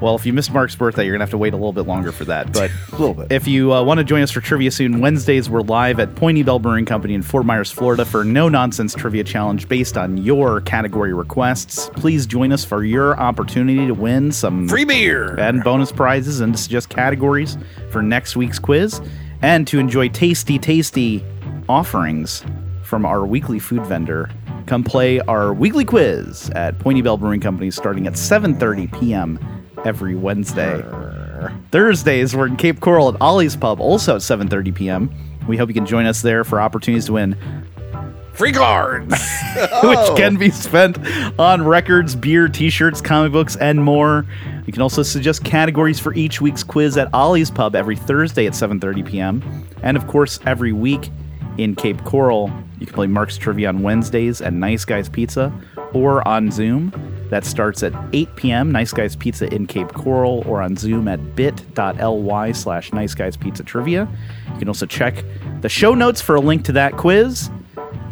well, 0.00 0.14
if 0.14 0.24
you 0.24 0.32
missed 0.32 0.52
Mark's 0.52 0.74
birthday, 0.74 1.04
you're 1.04 1.12
going 1.12 1.20
to 1.20 1.24
have 1.24 1.30
to 1.30 1.38
wait 1.38 1.52
a 1.52 1.56
little 1.56 1.72
bit 1.72 1.86
longer 1.86 2.10
for 2.12 2.24
that. 2.24 2.52
But 2.52 2.70
A 2.92 2.96
little 2.96 3.14
bit. 3.14 3.30
if 3.30 3.46
you 3.46 3.72
uh, 3.72 3.82
want 3.82 3.98
to 3.98 4.04
join 4.04 4.22
us 4.22 4.30
for 4.30 4.40
trivia 4.40 4.70
soon, 4.70 5.00
Wednesdays 5.00 5.50
we're 5.50 5.60
live 5.62 6.00
at 6.00 6.14
Pointy 6.14 6.42
Bell 6.42 6.58
Brewing 6.58 6.84
Company 6.86 7.14
in 7.14 7.22
Fort 7.22 7.44
Myers, 7.44 7.70
Florida 7.70 8.04
for 8.04 8.24
no 8.24 8.48
nonsense 8.48 8.94
trivia 8.94 9.24
challenge 9.24 9.68
based 9.68 9.96
on 9.98 10.16
your 10.16 10.60
category 10.62 11.12
requests. 11.12 11.90
Please 11.94 12.26
join 12.26 12.52
us 12.52 12.64
for 12.64 12.84
your 12.84 13.18
opportunity 13.18 13.86
to 13.86 13.94
win 13.94 14.32
some 14.32 14.68
Free 14.68 14.84
beer. 14.84 15.38
and 15.38 15.62
bonus 15.62 15.92
prizes 15.92 16.40
and 16.40 16.54
to 16.54 16.60
suggest 16.62 16.88
categories 16.88 17.58
for 17.90 18.02
next 18.02 18.36
week's 18.36 18.58
quiz 18.58 19.00
and 19.42 19.66
to 19.66 19.78
enjoy 19.78 20.08
tasty, 20.08 20.58
tasty 20.58 21.24
offerings 21.68 22.44
from 22.82 23.06
our 23.06 23.24
weekly 23.24 23.58
food 23.58 23.84
vendor. 23.86 24.28
Come 24.66 24.84
play 24.84 25.20
our 25.20 25.52
weekly 25.52 25.84
quiz 25.84 26.50
at 26.50 26.78
Pointy 26.78 27.02
Bell 27.02 27.16
Brewing 27.16 27.40
Company 27.40 27.70
starting 27.70 28.06
at 28.06 28.14
7:30 28.14 29.00
p.m. 29.00 29.38
every 29.84 30.14
Wednesday. 30.14 30.82
Thursdays, 31.70 32.36
we're 32.36 32.46
in 32.46 32.56
Cape 32.56 32.80
Coral 32.80 33.08
at 33.08 33.20
Ollie's 33.20 33.56
Pub, 33.56 33.80
also 33.80 34.16
at 34.16 34.20
7.30 34.20 34.74
p.m. 34.74 35.10
We 35.48 35.56
hope 35.56 35.68
you 35.68 35.74
can 35.74 35.86
join 35.86 36.06
us 36.06 36.22
there 36.22 36.44
for 36.44 36.60
opportunities 36.60 37.06
to 37.06 37.14
win 37.14 37.36
Free 38.40 38.52
cards. 38.52 39.12
which 39.82 39.98
oh. 39.98 40.14
can 40.16 40.36
be 40.36 40.50
spent 40.50 40.98
on 41.38 41.62
records, 41.62 42.16
beer, 42.16 42.48
t-shirts, 42.48 43.02
comic 43.02 43.32
books, 43.32 43.54
and 43.56 43.84
more. 43.84 44.24
You 44.64 44.72
can 44.72 44.80
also 44.80 45.02
suggest 45.02 45.44
categories 45.44 46.00
for 46.00 46.14
each 46.14 46.40
week's 46.40 46.62
quiz 46.62 46.96
at 46.96 47.12
Ollie's 47.12 47.50
Pub 47.50 47.74
every 47.74 47.96
Thursday 47.96 48.46
at 48.46 48.54
7:30 48.54 49.06
p.m. 49.06 49.66
And 49.82 49.94
of 49.94 50.06
course, 50.06 50.40
every 50.46 50.72
week 50.72 51.10
in 51.60 51.74
Cape 51.74 52.02
Coral, 52.04 52.50
you 52.78 52.86
can 52.86 52.94
play 52.94 53.06
Mark's 53.06 53.36
Trivia 53.36 53.68
on 53.68 53.82
Wednesdays 53.82 54.40
at 54.40 54.54
Nice 54.54 54.86
Guys 54.86 55.10
Pizza 55.10 55.52
or 55.92 56.26
on 56.26 56.50
Zoom. 56.50 56.90
That 57.28 57.44
starts 57.44 57.82
at 57.82 57.92
8 58.14 58.34
p.m. 58.36 58.72
Nice 58.72 58.94
Guys 58.94 59.14
Pizza 59.14 59.52
in 59.52 59.66
Cape 59.66 59.92
Coral 59.92 60.42
or 60.46 60.62
on 60.62 60.74
Zoom 60.74 61.06
at 61.06 61.36
bit.ly 61.36 62.52
slash 62.52 62.92
Nice 62.94 63.14
Guys 63.14 63.36
Pizza 63.36 63.62
Trivia. 63.62 64.08
You 64.54 64.58
can 64.58 64.68
also 64.68 64.86
check 64.86 65.22
the 65.60 65.68
show 65.68 65.94
notes 65.94 66.22
for 66.22 66.34
a 66.34 66.40
link 66.40 66.64
to 66.64 66.72
that 66.72 66.96
quiz. 66.96 67.50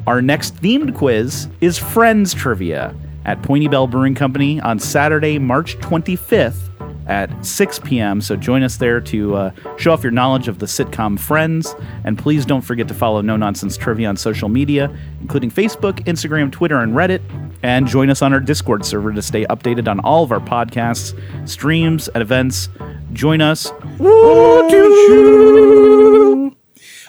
Our 0.07 0.21
next 0.21 0.55
themed 0.57 0.95
quiz 0.95 1.49
is 1.63 1.79
Friends 1.79 2.35
Trivia 2.35 2.95
at 3.25 3.43
Pointy 3.43 3.67
Bell 3.69 3.87
Brewing 3.87 4.15
Company 4.15 4.61
on 4.61 4.79
Saturday, 4.79 5.39
March 5.39 5.79
25th 5.79 6.68
at 7.09 7.45
6 7.45 7.79
p.m. 7.81 8.21
So 8.21 8.37
join 8.37 8.63
us 8.63 8.77
there 8.77 9.01
to 9.01 9.35
uh, 9.35 9.51
show 9.77 9.93
off 9.93 10.03
your 10.03 10.13
knowledge 10.13 10.47
of 10.47 10.59
the 10.59 10.67
sitcom 10.67 11.19
Friends. 11.19 11.75
And 12.05 12.19
please 12.19 12.45
don't 12.45 12.61
forget 12.61 12.87
to 12.89 12.95
follow 12.95 13.21
No 13.23 13.37
Nonsense 13.37 13.77
Trivia 13.77 14.09
on 14.09 14.17
social 14.17 14.49
media, 14.49 14.95
including 15.21 15.51
Facebook, 15.51 16.05
Instagram, 16.05 16.53
Twitter, 16.53 16.79
and 16.79 16.93
Reddit. 16.95 17.23
And 17.63 17.87
join 17.87 18.11
us 18.11 18.23
on 18.23 18.33
our 18.33 18.41
Discord 18.41 18.85
server 18.85 19.13
to 19.13 19.23
stay 19.23 19.45
updated 19.47 19.89
on 19.89 19.99
all 20.01 20.23
of 20.23 20.31
our 20.31 20.41
podcasts, 20.41 21.19
streams, 21.49 22.09
and 22.09 22.23
events. 22.23 22.69
Join 23.13 23.41
us. 23.41 23.73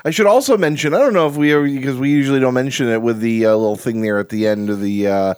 I 0.06 0.12
should 0.12 0.28
also 0.28 0.58
mention. 0.58 0.94
I 0.94 1.00
don't 1.00 1.14
know 1.14 1.28
if 1.28 1.36
we 1.36 1.54
ever 1.54 1.66
because 1.66 1.98
we 1.98 2.10
usually 2.10 2.40
don't 2.40 2.54
mention 2.54 2.88
it 2.88 3.02
with 3.02 3.20
the 3.20 3.46
uh, 3.46 3.56
little 3.56 3.76
thing 3.76 4.02
there 4.02 4.18
at 4.18 4.30
the 4.30 4.48
end 4.48 4.70
of 4.70 4.80
the 4.80 5.08
uh, 5.08 5.34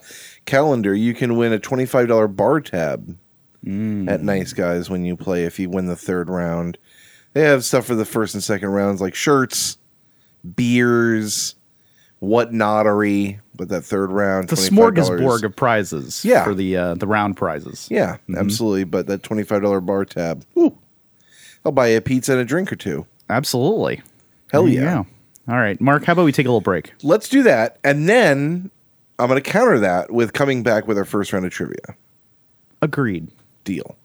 calendar. 0.46 0.94
You 0.94 1.16
can 1.16 1.36
win 1.36 1.52
a 1.52 1.60
twenty 1.60 1.88
five 1.88 2.08
dollar 2.08 2.28
bar 2.28 2.62
tab 2.62 3.18
at 3.64 4.22
Nice 4.22 4.54
Guys 4.54 4.90
when 4.90 5.06
you 5.06 5.16
play 5.16 5.44
if 5.46 5.60
you 5.60 5.70
win 5.70 5.86
the 5.86 5.96
third 5.96 6.30
round. 6.30 6.78
They 7.34 7.42
have 7.44 7.64
stuff 7.64 7.86
for 7.86 7.96
the 7.96 8.06
first 8.06 8.34
and 8.34 8.44
second 8.44 8.70
rounds 8.70 9.00
like 9.02 9.16
shirts, 9.16 9.78
beers, 10.56 11.56
whatnottery. 12.22 13.40
But 13.56 13.70
that 13.70 13.82
third 13.84 14.12
round, 14.12 14.50
The 14.50 14.56
$25. 14.56 14.70
smorgasbord 14.96 15.44
of 15.44 15.56
prizes 15.56 16.26
Yeah. 16.26 16.44
for 16.44 16.56
the 16.56 16.76
uh, 16.76 16.96
the 16.96 17.06
round 17.08 17.38
prizes. 17.38 17.88
Yeah, 17.92 18.18
absolutely. 18.36 18.86
But 18.86 19.08
that 19.08 19.22
twenty 19.24 19.44
five 19.44 19.62
dollar 19.62 19.82
bar 19.82 20.04
tab, 20.06 20.44
ooh, 20.58 20.76
I'll 21.64 21.72
buy 21.72 21.88
a 21.88 22.02
pizza 22.02 22.32
and 22.32 22.42
a 22.42 22.46
drink 22.46 22.72
or 22.72 22.76
two. 22.76 23.06
Absolutely. 23.30 24.02
Hell 24.52 24.68
you 24.68 24.82
yeah. 24.82 25.04
All 25.48 25.58
right, 25.58 25.80
Mark, 25.80 26.06
how 26.06 26.14
about 26.14 26.26
we 26.26 26.32
take 26.32 26.46
a 26.46 26.50
little 26.50 26.62
break? 26.62 26.94
Let's 27.04 27.28
do 27.30 27.44
that, 27.44 27.78
and 27.84 28.08
then 28.10 28.72
I'm 29.20 29.28
going 29.30 29.42
to 29.42 29.48
counter 29.50 29.80
that 29.80 30.12
with 30.12 30.34
coming 30.34 30.64
back 30.64 30.88
with 30.88 30.98
our 30.98 31.06
first 31.06 31.32
round 31.34 31.46
of 31.46 31.52
trivia. 31.52 31.96
Agreed. 32.82 33.28
Deal. 33.64 33.96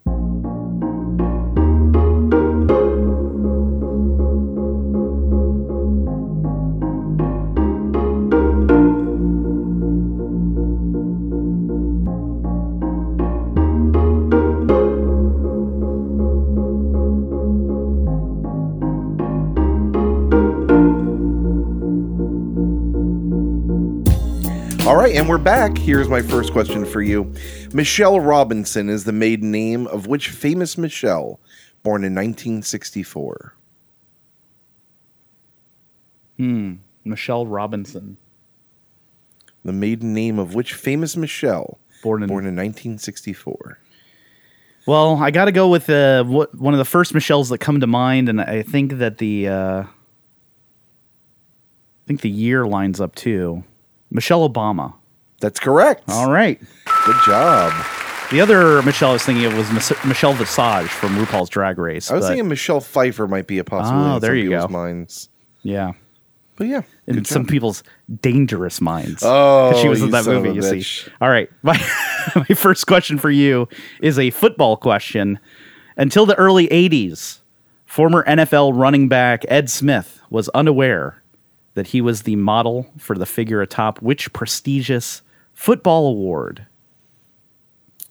And 25.17 25.27
we're 25.27 25.39
back. 25.39 25.75
Here's 25.79 26.07
my 26.07 26.21
first 26.21 26.51
question 26.51 26.85
for 26.85 27.01
you. 27.01 27.33
Michelle 27.73 28.19
Robinson 28.19 28.87
is 28.87 29.03
the 29.03 29.11
maiden 29.11 29.49
name 29.49 29.87
of 29.87 30.05
which 30.05 30.29
famous 30.29 30.77
Michelle 30.77 31.39
born 31.81 32.03
in 32.03 32.13
1964? 32.13 33.55
Hmm. 36.37 36.73
Michelle 37.03 37.47
Robinson, 37.47 38.17
The 39.65 39.73
maiden 39.73 40.13
name 40.13 40.37
of 40.37 40.53
which 40.53 40.75
famous 40.75 41.17
Michelle 41.17 41.79
born 42.03 42.21
in. 42.21 42.27
born 42.27 42.45
in 42.45 42.55
1964? 42.55 43.79
Well, 44.85 45.15
I 45.15 45.31
got 45.31 45.45
to 45.45 45.51
go 45.51 45.67
with 45.67 45.89
uh, 45.89 46.25
what, 46.25 46.53
one 46.53 46.75
of 46.75 46.77
the 46.77 46.85
first 46.85 47.15
Michelles 47.15 47.49
that 47.49 47.57
come 47.57 47.79
to 47.79 47.87
mind, 47.87 48.29
and 48.29 48.39
I 48.39 48.61
think 48.61 48.99
that 48.99 49.17
the 49.17 49.47
uh, 49.47 49.81
I 49.81 49.87
think 52.05 52.21
the 52.21 52.29
year 52.29 52.67
lines 52.67 53.01
up 53.01 53.15
too. 53.15 53.63
Michelle 54.11 54.47
Obama. 54.47 54.93
That's 55.39 55.59
correct. 55.59 56.03
All 56.07 56.31
right. 56.31 56.59
Good 57.05 57.15
job. 57.25 57.71
The 58.31 58.41
other 58.41 58.81
Michelle 58.81 59.11
I 59.11 59.13
was 59.13 59.23
thinking 59.23 59.45
of 59.45 59.55
was 59.55 59.71
Mis- 59.71 59.93
Michelle 60.05 60.33
Visage 60.33 60.89
from 60.89 61.15
RuPaul's 61.15 61.49
Drag 61.49 61.77
Race. 61.77 62.11
I 62.11 62.15
was 62.15 62.23
but- 62.25 62.29
thinking 62.29 62.49
Michelle 62.49 62.81
Pfeiffer 62.81 63.27
might 63.27 63.47
be 63.47 63.57
a 63.59 63.63
possibility. 63.63 64.09
Oh, 64.11 64.15
in 64.15 64.21
there 64.21 64.31
some 64.31 64.37
you 64.37 64.49
people's 64.49 64.65
go. 64.65 64.67
Minds. 64.73 65.29
yeah, 65.63 65.91
But 66.57 66.67
yeah, 66.67 66.81
in 67.05 67.23
some 67.23 67.43
job. 67.43 67.49
people's 67.51 67.83
dangerous 68.21 68.81
minds. 68.81 69.21
Oh, 69.25 69.79
she 69.81 69.87
was 69.87 70.01
in 70.01 70.11
that 70.11 70.25
movie. 70.25 70.49
You 70.49 70.61
bitch. 70.61 71.05
see. 71.05 71.11
All 71.21 71.29
right, 71.29 71.49
my 71.63 71.77
my 72.35 72.43
first 72.55 72.85
question 72.87 73.17
for 73.17 73.29
you 73.29 73.69
is 74.01 74.17
a 74.19 74.31
football 74.31 74.75
question. 74.75 75.39
Until 75.95 76.25
the 76.25 76.35
early 76.35 76.67
'80s, 76.67 77.39
former 77.85 78.23
NFL 78.25 78.73
running 78.77 79.07
back 79.07 79.45
Ed 79.47 79.69
Smith 79.69 80.19
was 80.29 80.49
unaware 80.49 81.21
that 81.75 81.87
he 81.87 82.01
was 82.01 82.23
the 82.23 82.35
model 82.35 82.87
for 82.97 83.15
the 83.17 83.25
figure 83.25 83.61
atop 83.61 84.01
which 84.01 84.33
prestigious 84.33 85.21
football 85.57 86.05
award? 86.07 86.67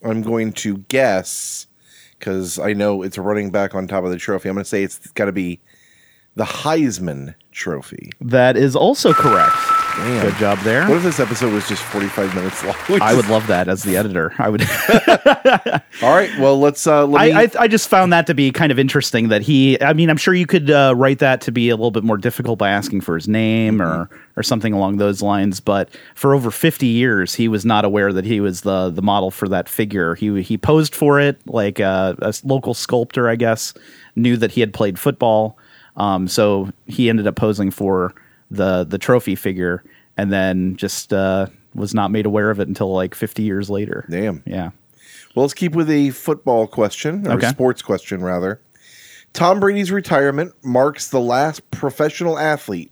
I'm 0.05 0.21
going 0.21 0.53
to 0.55 0.79
guess 0.88 1.69
because 2.19 2.59
I 2.59 2.73
know 2.73 3.03
it's 3.03 3.17
a 3.17 3.23
running 3.23 3.50
back 3.50 3.75
on 3.75 3.87
top 3.87 4.05
of 4.05 4.11
the 4.11 4.19
trophy. 4.19 4.49
I'm 4.49 4.57
going 4.57 4.65
to 4.65 4.69
say 4.69 4.83
it's 4.83 4.99
got 5.12 5.26
to 5.26 5.33
be 5.33 5.61
the 6.35 6.45
Heisman 6.45 7.35
Trophy. 7.53 8.11
That 8.21 8.57
is 8.57 8.75
also 8.75 9.12
correct. 9.12 9.57
Damn. 9.97 10.26
Good 10.26 10.37
job 10.37 10.59
there. 10.59 10.87
What 10.87 10.99
if 10.99 11.03
this 11.05 11.19
episode 11.19 11.55
was 11.55 11.67
just 11.67 11.83
45 11.83 12.35
minutes 12.35 12.62
long? 12.62 12.76
I 13.00 13.15
would 13.15 13.29
love 13.29 13.47
that 13.47 13.67
as 13.67 13.83
the 13.83 13.97
editor. 13.97 14.35
I 14.38 14.50
would. 14.50 14.61
All 16.03 16.15
right. 16.15 16.31
Well, 16.38 16.61
let's. 16.61 16.87
Uh, 16.87 17.07
let 17.07 17.26
me. 17.26 17.33
I, 17.33 17.43
I 17.43 17.50
I 17.61 17.69
just 17.69 17.88
found 17.88 18.12
that 18.12 18.26
to 18.26 18.35
be 18.35 18.53
kind 18.53 18.71
of 18.71 18.79
interesting 18.79 19.29
that 19.29 19.41
he. 19.41 19.81
I 19.81 19.95
mean, 19.95 20.11
I'm 20.11 20.19
sure 20.19 20.35
you 20.35 20.47
could 20.47 20.71
uh, 20.71 20.93
write 20.95 21.21
that 21.21 21.41
to 21.43 21.50
be 21.50 21.71
a 21.71 21.76
little 21.76 21.91
bit 21.91 22.05
more 22.05 22.19
difficult 22.19 22.59
by 22.59 22.69
asking 22.69 23.00
for 23.00 23.15
his 23.15 23.26
name 23.26 23.81
or 23.81 24.11
or 24.37 24.43
something 24.43 24.75
along 24.75 24.99
those 24.99 25.23
lines. 25.23 25.61
But 25.61 25.88
for 26.15 26.35
over 26.35 26.50
50 26.50 26.87
years, 26.87 27.35
he 27.35 27.49
was 27.49 27.65
not 27.65 27.87
aware 27.87 28.12
that 28.12 28.26
he 28.26 28.38
was 28.41 28.61
the 28.61 28.91
the 28.91 29.03
model 29.03 29.31
for 29.31 29.49
that 29.49 29.67
figure. 29.67 30.15
He 30.15 30.43
he 30.43 30.59
posed 30.59 30.95
for 30.95 31.19
it 31.19 31.41
like 31.47 31.81
a, 31.81 32.17
a 32.21 32.35
local 32.45 32.75
sculptor, 32.75 33.31
I 33.31 33.37
guess, 33.37 33.73
knew 34.15 34.37
that 34.37 34.53
he 34.53 34.61
had 34.61 34.75
played 34.75 34.99
football. 34.99 35.57
Um, 35.97 36.29
so 36.29 36.71
he 36.87 37.09
ended 37.09 37.26
up 37.26 37.37
posing 37.37 37.71
for 37.71 38.15
the 38.50 38.85
the 38.85 38.99
trophy 38.99 39.35
figure, 39.35 39.83
and 40.17 40.33
then 40.33 40.76
just 40.76 41.12
uh, 41.12 41.47
was 41.75 41.95
not 41.95 42.11
made 42.11 42.26
aware 42.26 42.50
of 42.50 42.61
it 42.61 42.69
until 42.69 42.93
like 42.93 43.15
50 43.15 43.43
years 43.43 43.69
later. 43.71 44.07
Damn. 44.11 44.43
Yeah. 44.47 44.71
Well, 45.35 45.45
let's 45.45 45.55
keep 45.55 45.75
with 45.75 45.91
a 45.91 46.11
football 46.11 46.67
question 46.67 47.26
or 47.26 47.33
Okay. 47.33 47.49
sports 47.49 47.83
question, 47.83 48.23
rather. 48.23 48.61
Tom 49.35 49.61
Brady's 49.61 49.93
retirement 49.93 50.55
marks 50.65 51.09
the 51.11 51.21
last 51.21 51.71
professional 51.71 52.38
athlete 52.38 52.91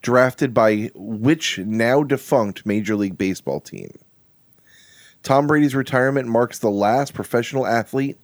drafted 0.00 0.54
by 0.54 0.90
which 0.94 1.58
now 1.58 2.04
defunct 2.04 2.64
Major 2.64 2.94
League 2.94 3.18
Baseball 3.18 3.58
team? 3.60 3.90
Tom 5.24 5.48
Brady's 5.48 5.74
retirement 5.74 6.28
marks 6.28 6.60
the 6.60 6.70
last 6.70 7.14
professional 7.14 7.66
athlete 7.66 8.16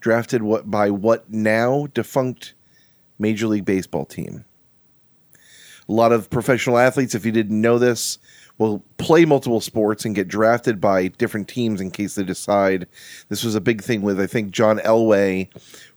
drafted 0.00 0.42
what 0.42 0.70
by 0.70 0.88
what 0.88 1.30
now 1.30 1.86
defunct 1.92 2.54
Major 3.18 3.46
League 3.46 3.66
Baseball 3.66 4.06
team. 4.06 4.46
A 5.88 5.92
lot 5.92 6.12
of 6.12 6.28
professional 6.30 6.78
athletes, 6.78 7.14
if 7.14 7.24
you 7.24 7.32
didn't 7.32 7.60
know 7.60 7.78
this, 7.78 8.18
will 8.58 8.82
play 8.98 9.24
multiple 9.24 9.60
sports 9.60 10.04
and 10.04 10.14
get 10.14 10.28
drafted 10.28 10.80
by 10.80 11.08
different 11.08 11.48
teams 11.48 11.80
in 11.80 11.90
case 11.90 12.14
they 12.14 12.24
decide. 12.24 12.86
This 13.28 13.44
was 13.44 13.54
a 13.54 13.60
big 13.60 13.82
thing 13.82 14.02
with 14.02 14.20
I 14.20 14.26
think 14.26 14.50
John 14.50 14.78
Elway 14.78 15.48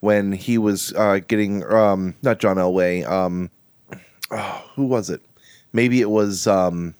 when 0.01 0.31
he 0.31 0.58
was 0.58 0.93
uh, 0.93 1.19
getting 1.27 1.63
um, 1.72 2.15
not 2.22 2.39
John 2.39 2.58
Elway. 2.58 3.10
Um, 3.10 3.50
oh, 4.31 4.69
who 4.75 4.86
was 4.86 5.10
it? 5.10 5.22
Maybe 5.74 6.01
it 6.01 6.10
was. 6.10 6.48
Um, 6.48 6.96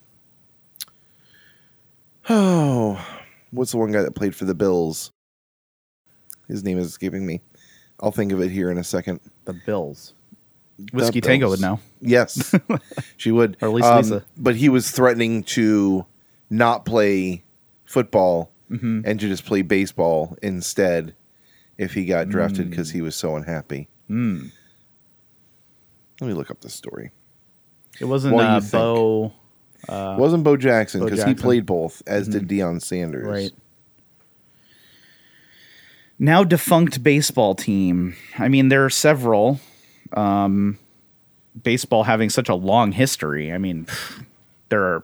oh, 2.30 3.06
what's 3.52 3.72
the 3.72 3.78
one 3.78 3.92
guy 3.92 4.02
that 4.02 4.16
played 4.16 4.36
for 4.36 4.46
the 4.46 4.56
Bills? 4.56 5.12
His 6.48 6.64
name 6.64 6.80
is 6.80 6.88
escaping 6.88 7.26
me. 7.26 7.42
I'll 8.00 8.12
think 8.12 8.32
of 8.32 8.42
it 8.42 8.50
here 8.50 8.72
in 8.72 8.78
a 8.78 8.84
second. 8.84 9.20
The 9.46 9.54
Bills. 9.54 10.14
Whiskey 10.94 11.22
Tango 11.22 11.50
would 11.50 11.60
know. 11.62 11.80
Yes, 12.02 12.56
she 13.18 13.32
would. 13.32 13.58
Or 13.62 13.68
at 13.70 13.74
least 13.74 13.88
Um, 13.88 13.98
Lisa. 13.98 14.26
But 14.38 14.56
he 14.56 14.70
was 14.70 14.92
threatening 14.92 15.44
to 15.44 16.06
not 16.50 16.86
play 16.86 17.44
football 17.86 18.52
Mm-hmm. 18.72 19.02
and 19.04 19.20
to 19.20 19.28
just 19.28 19.46
play 19.46 19.64
baseball 19.64 20.38
instead. 20.44 21.16
if 21.80 21.96
he 21.96 22.06
got 22.06 22.30
drafted 22.30 22.70
because 22.70 22.92
he 22.92 23.02
was 23.02 23.16
so 23.16 23.36
unhappy. 23.36 23.88
Mm. 24.08 24.52
Let 26.22 26.28
me 26.28 26.34
look 26.34 26.52
up 26.52 26.62
the 26.62 26.70
story. 26.70 27.10
It 28.00 28.06
wasn't 28.06 28.36
What 28.36 28.44
do 28.44 28.48
you 28.50 28.58
uh. 28.58 28.62
Bo. 28.72 29.34
it 29.88 30.20
wasn't 30.20 30.44
Bo 30.44 30.56
Jackson 30.56 31.04
because 31.04 31.24
he 31.24 31.32
Mm-hmm. 31.32 31.42
played 31.42 31.66
both, 31.66 32.04
as 32.06 32.28
did 32.28 32.48
Deion 32.48 32.80
Sanders. 32.80 33.26
Right. 33.26 33.52
Now 36.18 36.44
defunct 36.44 37.02
baseball 37.02 37.56
team. 37.56 38.16
I 38.38 38.50
mean, 38.50 38.70
there 38.70 38.84
are 38.86 38.90
several. 38.90 39.60
Um, 40.14 40.80
baseball 41.64 42.04
having 42.04 42.30
such 42.30 42.50
a 42.50 42.56
long 42.56 42.92
history. 42.92 43.52
I 43.52 43.58
mean, 43.58 43.88
there 44.70 44.84
are 44.84 45.04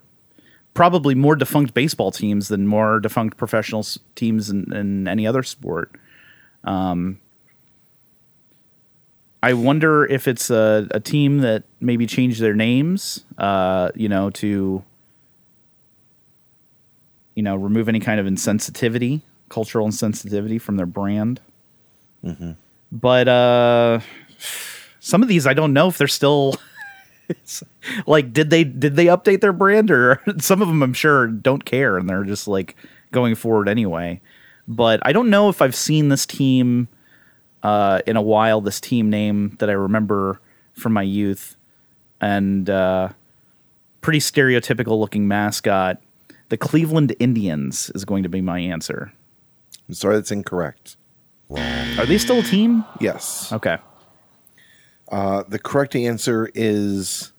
probably 0.73 1.15
more 1.15 1.35
defunct 1.35 1.73
baseball 1.73 2.11
teams 2.11 2.47
than 2.47 2.67
more 2.67 2.99
defunct 2.99 3.37
professional 3.37 3.85
teams 4.15 4.49
in, 4.49 4.71
in 4.73 5.07
any 5.07 5.25
other 5.25 5.43
sport. 5.43 5.91
Um, 6.63 7.19
I 9.43 9.53
wonder 9.53 10.05
if 10.05 10.27
it's 10.27 10.49
a, 10.49 10.87
a 10.91 10.99
team 10.99 11.39
that 11.39 11.63
maybe 11.79 12.07
changed 12.07 12.41
their 12.41 12.55
names, 12.55 13.25
uh, 13.37 13.91
you 13.95 14.09
know, 14.09 14.31
to 14.31 14.83
you 17.35 17.43
know, 17.43 17.55
remove 17.55 17.89
any 17.89 17.99
kind 17.99 18.19
of 18.19 18.25
insensitivity, 18.25 19.21
cultural 19.49 19.87
insensitivity 19.87 20.59
from 20.59 20.77
their 20.77 20.85
brand. 20.85 21.41
But 22.91 23.27
uh, 23.27 23.99
some 25.05 25.21
of 25.21 25.29
these, 25.29 25.45
I 25.45 25.53
don't 25.53 25.71
know 25.71 25.87
if 25.87 25.99
they're 25.99 26.07
still 26.07 26.55
like, 28.07 28.33
did 28.33 28.49
they 28.49 28.63
did 28.63 28.95
they 28.95 29.05
update 29.05 29.39
their 29.39 29.53
brand, 29.53 29.91
or 29.91 30.19
some 30.39 30.63
of 30.63 30.67
them, 30.67 30.81
I'm 30.81 30.95
sure, 30.95 31.27
don't 31.27 31.63
care 31.63 31.99
and 31.99 32.09
they're 32.09 32.23
just 32.23 32.47
like 32.47 32.75
going 33.11 33.35
forward 33.35 33.69
anyway. 33.69 34.19
But 34.67 34.99
I 35.03 35.13
don't 35.13 35.29
know 35.29 35.49
if 35.49 35.61
I've 35.61 35.75
seen 35.75 36.09
this 36.09 36.25
team 36.25 36.87
uh, 37.61 38.01
in 38.07 38.17
a 38.17 38.21
while. 38.21 38.61
This 38.61 38.79
team 38.79 39.11
name 39.11 39.55
that 39.59 39.69
I 39.69 39.73
remember 39.73 40.41
from 40.73 40.93
my 40.93 41.03
youth, 41.03 41.55
and 42.19 42.67
uh, 42.67 43.09
pretty 44.01 44.19
stereotypical 44.19 44.99
looking 44.99 45.27
mascot. 45.27 46.01
The 46.49 46.57
Cleveland 46.57 47.15
Indians 47.19 47.91
is 47.93 48.05
going 48.05 48.23
to 48.23 48.29
be 48.29 48.41
my 48.41 48.57
answer. 48.57 49.13
I'm 49.87 49.93
sorry, 49.93 50.15
that's 50.15 50.31
incorrect. 50.31 50.97
Are 51.51 52.07
they 52.07 52.17
still 52.17 52.39
a 52.39 52.43
team? 52.43 52.85
Yes. 52.99 53.53
Okay. 53.53 53.77
Uh, 55.11 55.43
the 55.47 55.59
correct 55.59 55.95
answer 55.95 56.49
is 56.55 57.31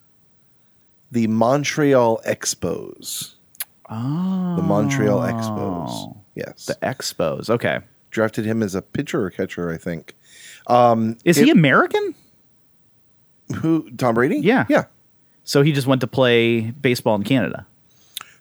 the 1.10 1.26
Montreal 1.26 2.20
Expos. 2.26 3.34
Oh. 3.88 4.56
The 4.56 4.62
Montreal 4.62 5.20
Expos. 5.20 6.16
Yes. 6.34 6.66
The 6.66 6.74
Expos. 6.76 7.50
Okay. 7.50 7.80
Drafted 8.10 8.44
him 8.44 8.62
as 8.62 8.74
a 8.74 8.82
pitcher 8.82 9.24
or 9.24 9.30
catcher, 9.30 9.70
I 9.70 9.76
think. 9.76 10.14
Is 11.24 11.36
he 11.36 11.50
American? 11.50 12.14
Who? 13.56 13.90
Tom 13.92 14.14
Brady? 14.14 14.38
Yeah. 14.38 14.64
Yeah. 14.68 14.84
So 15.44 15.62
he 15.62 15.72
just 15.72 15.86
went 15.86 16.00
to 16.00 16.06
play 16.06 16.72
baseball 16.72 17.14
in 17.14 17.22
Canada. 17.22 17.66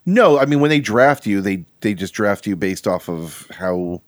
No, 0.06 0.40
I 0.40 0.46
mean 0.46 0.60
when 0.60 0.70
they 0.70 0.80
draft 0.80 1.26
you, 1.26 1.42
they 1.42 1.66
they 1.82 1.94
just 1.94 2.14
draft 2.14 2.48
you 2.48 2.56
based 2.56 2.88
off 2.88 3.10
of 3.10 3.48
how. 3.52 4.02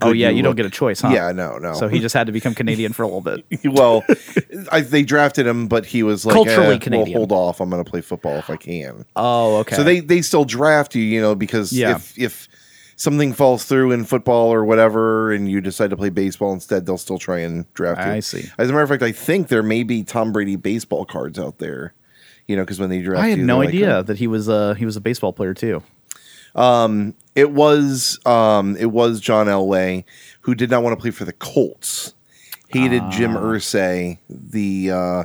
Oh 0.00 0.12
yeah, 0.12 0.28
you, 0.28 0.42
don't 0.42 0.54
get 0.54 0.66
a 0.66 0.70
choice, 0.70 1.00
huh? 1.00 1.08
Yeah, 1.08 1.32
no, 1.32 1.58
no. 1.58 1.72
So 1.74 1.88
he 1.88 1.98
just 1.98 2.14
had 2.14 2.26
to 2.28 2.32
become 2.32 2.54
Canadian 2.54 2.92
for 2.92 3.02
a 3.02 3.06
little 3.06 3.20
bit. 3.20 3.44
well, 3.64 4.04
I, 4.70 4.80
they 4.80 5.02
drafted 5.02 5.46
him, 5.46 5.66
but 5.66 5.86
he 5.86 6.02
was 6.02 6.24
like, 6.24 6.34
Culturally 6.34 6.76
eh, 6.76 6.78
Canadian. 6.78 7.18
Well, 7.18 7.28
hold 7.28 7.32
off. 7.32 7.60
I'm 7.60 7.70
going 7.70 7.82
to 7.84 7.90
play 7.90 8.00
football 8.00 8.36
if 8.36 8.48
I 8.50 8.56
can. 8.56 9.04
Oh, 9.16 9.56
okay. 9.58 9.76
So 9.76 9.82
they 9.82 10.00
they 10.00 10.22
still 10.22 10.44
draft 10.44 10.94
you, 10.94 11.02
you 11.02 11.20
know, 11.20 11.34
because 11.34 11.72
Yeah. 11.72 11.96
if 11.96 12.16
if 12.18 12.48
something 12.96 13.32
falls 13.32 13.64
through 13.64 13.92
in 13.92 14.04
football 14.04 14.52
or 14.52 14.64
whatever, 14.64 15.32
and 15.32 15.50
you 15.50 15.60
decide 15.60 15.90
to 15.90 15.96
play 15.96 16.10
baseball 16.10 16.52
instead, 16.52 16.86
they'll 16.86 16.98
still 16.98 17.18
try 17.18 17.38
and 17.40 17.72
draft 17.74 18.00
you. 18.06 18.12
I 18.12 18.20
see. 18.20 18.44
As 18.58 18.68
a 18.70 18.72
matter 18.72 18.82
of 18.82 18.88
fact, 18.88 19.02
I 19.02 19.12
think 19.12 19.48
there 19.48 19.62
may 19.62 19.82
be 19.82 20.04
Tom 20.04 20.32
Brady 20.32 20.56
baseball 20.56 21.04
cards 21.04 21.38
out 21.38 21.58
there. 21.58 21.94
You 22.46 22.56
know, 22.56 22.62
because 22.62 22.80
when 22.80 22.88
they 22.88 23.02
draft, 23.02 23.22
I 23.22 23.28
had 23.28 23.38
you, 23.38 23.44
no 23.44 23.56
they're 23.56 23.66
like, 23.66 23.74
idea 23.74 23.96
"Oh." 23.98 24.02
that 24.02 24.18
he 24.18 24.26
was 24.26 24.48
a 24.48 24.74
he 24.76 24.86
was 24.86 24.96
a 24.96 25.00
baseball 25.00 25.32
player 25.32 25.54
too. 25.54 25.82
It 27.38 27.52
was 27.52 28.18
um, 28.26 28.76
it 28.76 28.86
was 28.86 29.20
John 29.20 29.46
Elway 29.46 30.04
who 30.40 30.54
did 30.56 30.70
not 30.70 30.82
want 30.82 30.98
to 30.98 31.00
play 31.00 31.12
for 31.12 31.24
the 31.24 31.32
Colts. 31.32 32.14
Hated 32.70 33.02
Jim 33.10 33.36
Ah. 33.36 33.40
Irsay, 33.40 34.18
the 34.28 34.90
uh, 34.90 35.24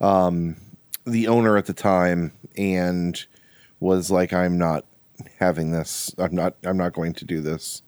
um, 0.00 0.56
the 1.04 1.28
owner 1.28 1.56
at 1.56 1.66
the 1.66 1.72
time, 1.74 2.32
and 2.56 3.22
was 3.80 4.10
like, 4.10 4.32
"I'm 4.32 4.56
not 4.56 4.84
having 5.40 5.72
this. 5.72 6.14
I'm 6.18 6.34
not. 6.34 6.54
I'm 6.62 6.76
not 6.76 6.92
going 6.92 7.14
to 7.14 7.24
do 7.24 7.40
this." 7.40 7.82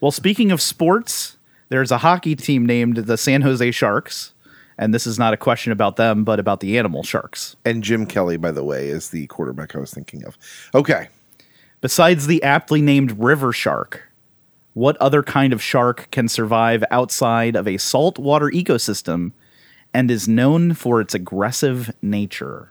Well, 0.00 0.10
speaking 0.10 0.50
of 0.50 0.60
sports, 0.60 1.36
there's 1.68 1.90
a 1.90 1.98
hockey 1.98 2.34
team 2.34 2.66
named 2.66 2.96
the 2.96 3.16
San 3.16 3.42
Jose 3.42 3.70
Sharks, 3.70 4.32
and 4.76 4.92
this 4.92 5.06
is 5.06 5.18
not 5.18 5.32
a 5.32 5.36
question 5.36 5.70
about 5.72 5.96
them, 5.96 6.24
but 6.24 6.40
about 6.40 6.60
the 6.60 6.76
animal 6.76 7.02
sharks. 7.04 7.56
And 7.64 7.82
Jim 7.84 8.04
Kelly, 8.04 8.36
by 8.36 8.50
the 8.50 8.64
way, 8.64 8.88
is 8.88 9.10
the 9.10 9.26
quarterback 9.28 9.74
I 9.74 9.78
was 9.78 9.94
thinking 9.94 10.24
of. 10.24 10.36
Okay, 10.74 11.08
Besides 11.80 12.26
the 12.26 12.42
aptly 12.42 12.82
named 12.82 13.20
river 13.20 13.52
shark, 13.52 14.08
what 14.74 14.96
other 14.96 15.22
kind 15.22 15.52
of 15.52 15.62
shark 15.62 16.08
can 16.10 16.26
survive 16.26 16.82
outside 16.90 17.54
of 17.54 17.68
a 17.68 17.76
saltwater 17.76 18.46
ecosystem 18.46 19.30
and 19.94 20.10
is 20.10 20.26
known 20.26 20.74
for 20.74 21.00
its 21.00 21.14
aggressive 21.14 21.94
nature? 22.02 22.70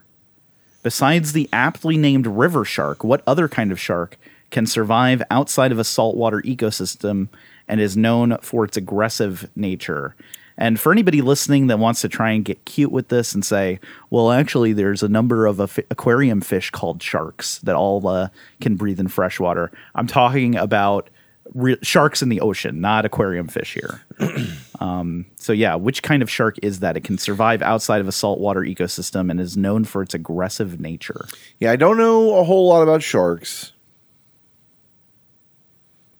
Besides 0.83 1.31
the 1.31 1.47
aptly 1.53 1.95
named 1.95 2.27
river 2.27 2.65
shark, 2.65 3.05
what 3.05 3.23
other 3.25 3.47
kind 3.47 3.71
of 3.71 3.79
shark 3.79 4.17
can 4.51 4.67
survive 4.67 5.23
outside 5.31 5.71
of 5.71 5.79
a 5.79 5.85
saltwater 5.85 6.41
ecosystem 6.41 7.29
and 7.65 7.79
is 7.79 7.95
known 7.95 8.37
for 8.41 8.65
its 8.65 8.75
aggressive 8.75 9.49
nature? 9.55 10.15
And 10.57 10.79
for 10.79 10.91
anybody 10.91 11.21
listening 11.21 11.67
that 11.67 11.79
wants 11.79 12.01
to 12.01 12.09
try 12.09 12.31
and 12.31 12.43
get 12.43 12.65
cute 12.65 12.91
with 12.91 13.09
this 13.09 13.33
and 13.35 13.45
say, 13.45 13.79
well, 14.09 14.31
actually, 14.31 14.73
there's 14.73 15.03
a 15.03 15.07
number 15.07 15.45
of 15.45 15.59
aquarium 15.59 16.41
fish 16.41 16.71
called 16.71 17.01
sharks 17.01 17.59
that 17.59 17.75
all 17.75 18.07
uh, 18.07 18.29
can 18.59 18.75
breathe 18.75 18.99
in 18.99 19.07
fresh 19.07 19.39
water. 19.39 19.71
I'm 19.93 20.07
talking 20.07 20.55
about 20.55 21.09
re- 21.53 21.77
sharks 21.83 22.21
in 22.21 22.29
the 22.29 22.41
ocean, 22.41 22.81
not 22.81 23.05
aquarium 23.05 23.47
fish 23.47 23.75
here. 23.75 24.01
um, 24.79 25.27
so, 25.35 25.53
yeah, 25.53 25.75
which 25.75 26.01
kind 26.01 26.23
of 26.23 26.29
shark 26.29 26.57
is 26.63 26.79
that? 26.79 26.97
It 26.97 27.03
can 27.03 27.17
survive 27.17 27.61
outside 27.61 28.01
of 28.01 28.07
a 28.07 28.11
saltwater 28.11 28.61
ecosystem 28.61 29.29
and 29.29 29.39
is 29.39 29.55
known 29.55 29.85
for 29.85 30.01
its 30.01 30.13
aggressive 30.13 30.79
nature. 30.79 31.27
yeah, 31.59 31.71
I 31.71 31.75
don't 31.75 31.97
know 31.97 32.37
a 32.37 32.43
whole 32.43 32.67
lot 32.67 32.81
about 32.81 33.03
sharks. 33.03 33.73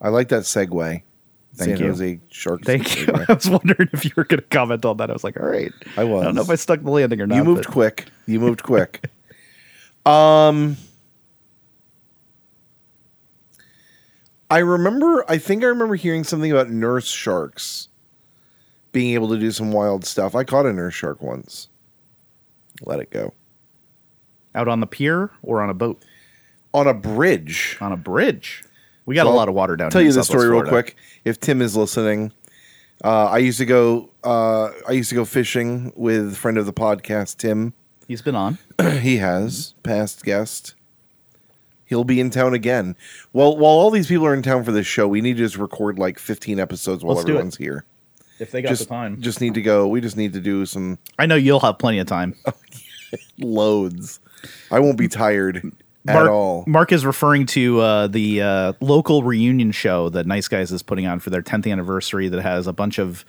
I 0.00 0.10
like 0.10 0.28
that 0.28 0.44
segue. 0.44 1.02
Thank 1.58 1.76
San 1.76 1.78
you. 1.78 1.90
Jose 1.92 2.20
Sharks. 2.30 2.64
Thank 2.66 3.00
you. 3.06 3.12
I 3.28 3.32
was 3.32 3.50
wondering 3.50 3.88
if 3.92 4.04
you 4.04 4.12
were 4.16 4.24
going 4.24 4.40
to 4.40 4.46
comment 4.46 4.84
on 4.84 4.96
that. 4.98 5.10
I 5.10 5.12
was 5.12 5.24
like, 5.24 5.38
all 5.40 5.46
right. 5.46 5.72
I 5.96 6.04
was. 6.04 6.22
I 6.22 6.24
don't 6.26 6.36
know 6.36 6.42
if 6.42 6.50
I 6.50 6.54
stuck 6.54 6.82
the 6.82 6.90
landing 6.90 7.20
or 7.20 7.26
not. 7.26 7.34
You 7.34 7.44
moved 7.44 7.64
but- 7.64 7.72
quick. 7.72 8.06
You 8.26 8.38
moved 8.40 8.62
quick. 8.62 9.04
um 10.06 10.76
I 14.50 14.58
remember 14.58 15.24
I 15.28 15.36
think 15.38 15.62
I 15.62 15.66
remember 15.66 15.94
hearing 15.96 16.24
something 16.24 16.50
about 16.50 16.70
nurse 16.70 17.06
sharks 17.08 17.88
being 18.92 19.12
able 19.14 19.28
to 19.28 19.38
do 19.38 19.50
some 19.50 19.72
wild 19.72 20.04
stuff. 20.06 20.34
I 20.34 20.44
caught 20.44 20.64
a 20.64 20.72
nurse 20.72 20.94
shark 20.94 21.22
once. 21.22 21.68
Let 22.82 23.00
it 23.00 23.10
go. 23.10 23.34
out 24.54 24.68
on 24.68 24.80
the 24.80 24.86
pier 24.86 25.30
or 25.42 25.60
on 25.60 25.68
a 25.68 25.74
boat? 25.74 26.02
On 26.72 26.86
a 26.86 26.94
bridge. 26.94 27.76
On 27.80 27.92
a 27.92 27.96
bridge. 27.96 28.64
We 29.08 29.14
got 29.14 29.22
So 29.22 29.28
a 29.28 29.30
I'll 29.30 29.36
lot 29.38 29.48
of 29.48 29.54
water 29.54 29.74
down 29.74 29.86
here. 29.86 29.90
tell 29.90 30.00
here. 30.00 30.08
you 30.08 30.10
in 30.12 30.16
this 30.18 30.26
Southwest 30.26 30.44
story 30.46 30.60
real 30.60 30.68
quick. 30.68 30.94
If 31.24 31.40
Tim 31.40 31.62
is 31.62 31.74
listening, 31.74 32.30
uh, 33.02 33.28
I 33.28 33.38
used 33.38 33.56
to 33.56 33.64
go. 33.64 34.10
Uh, 34.22 34.70
I 34.86 34.92
used 34.92 35.08
to 35.08 35.14
go 35.14 35.24
fishing 35.24 35.94
with 35.96 36.36
friend 36.36 36.58
of 36.58 36.66
the 36.66 36.74
podcast, 36.74 37.38
Tim. 37.38 37.72
He's 38.06 38.20
been 38.20 38.34
on. 38.34 38.58
he 39.00 39.16
has 39.16 39.72
past 39.82 40.24
guest. 40.24 40.74
He'll 41.86 42.04
be 42.04 42.20
in 42.20 42.28
town 42.28 42.52
again. 42.52 42.96
Well, 43.32 43.56
while 43.56 43.72
all 43.72 43.90
these 43.90 44.08
people 44.08 44.26
are 44.26 44.34
in 44.34 44.42
town 44.42 44.62
for 44.62 44.72
this 44.72 44.86
show, 44.86 45.08
we 45.08 45.22
need 45.22 45.38
to 45.38 45.42
just 45.42 45.56
record 45.56 45.98
like 45.98 46.18
15 46.18 46.60
episodes 46.60 47.02
while 47.02 47.16
Let's 47.16 47.26
everyone's 47.26 47.56
here. 47.56 47.86
If 48.38 48.50
they 48.50 48.60
got 48.60 48.68
Just, 48.68 48.82
the 48.82 48.88
time. 48.90 49.22
just 49.22 49.40
need 49.40 49.54
to 49.54 49.62
go. 49.62 49.88
We 49.88 50.02
just 50.02 50.18
need 50.18 50.34
to 50.34 50.40
do 50.40 50.66
some 50.66 50.98
I 51.18 51.24
know 51.24 51.34
you'll 51.34 51.60
have 51.60 51.78
plenty 51.78 51.98
of 51.98 52.06
time. 52.06 52.34
loads. 53.38 54.20
I 54.70 54.80
won't 54.80 54.98
be 54.98 55.08
tired 55.08 55.72
at 56.06 56.14
Mark, 56.14 56.30
all. 56.30 56.64
Mark 56.66 56.92
is 56.92 57.04
referring 57.04 57.46
to 57.46 57.80
uh, 57.80 58.06
the 58.06 58.42
uh, 58.42 58.72
local 58.80 59.22
reunion 59.22 59.72
show 59.72 60.08
that 60.10 60.26
Nice 60.26 60.48
Guys 60.48 60.72
is 60.72 60.82
putting 60.82 61.06
on 61.06 61.20
for 61.20 61.30
their 61.30 61.42
10th 61.42 61.70
anniversary 61.70 62.28
that 62.28 62.40
has 62.42 62.66
a 62.66 62.72
bunch 62.72 62.98
of 62.98 63.24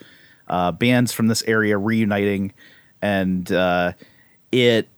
uh, 0.47 0.71
bands 0.71 1.11
from 1.11 1.27
this 1.27 1.43
area 1.43 1.77
reuniting. 1.77 2.53
And 3.01 3.51
uh, 3.51 3.93
it 4.51 4.89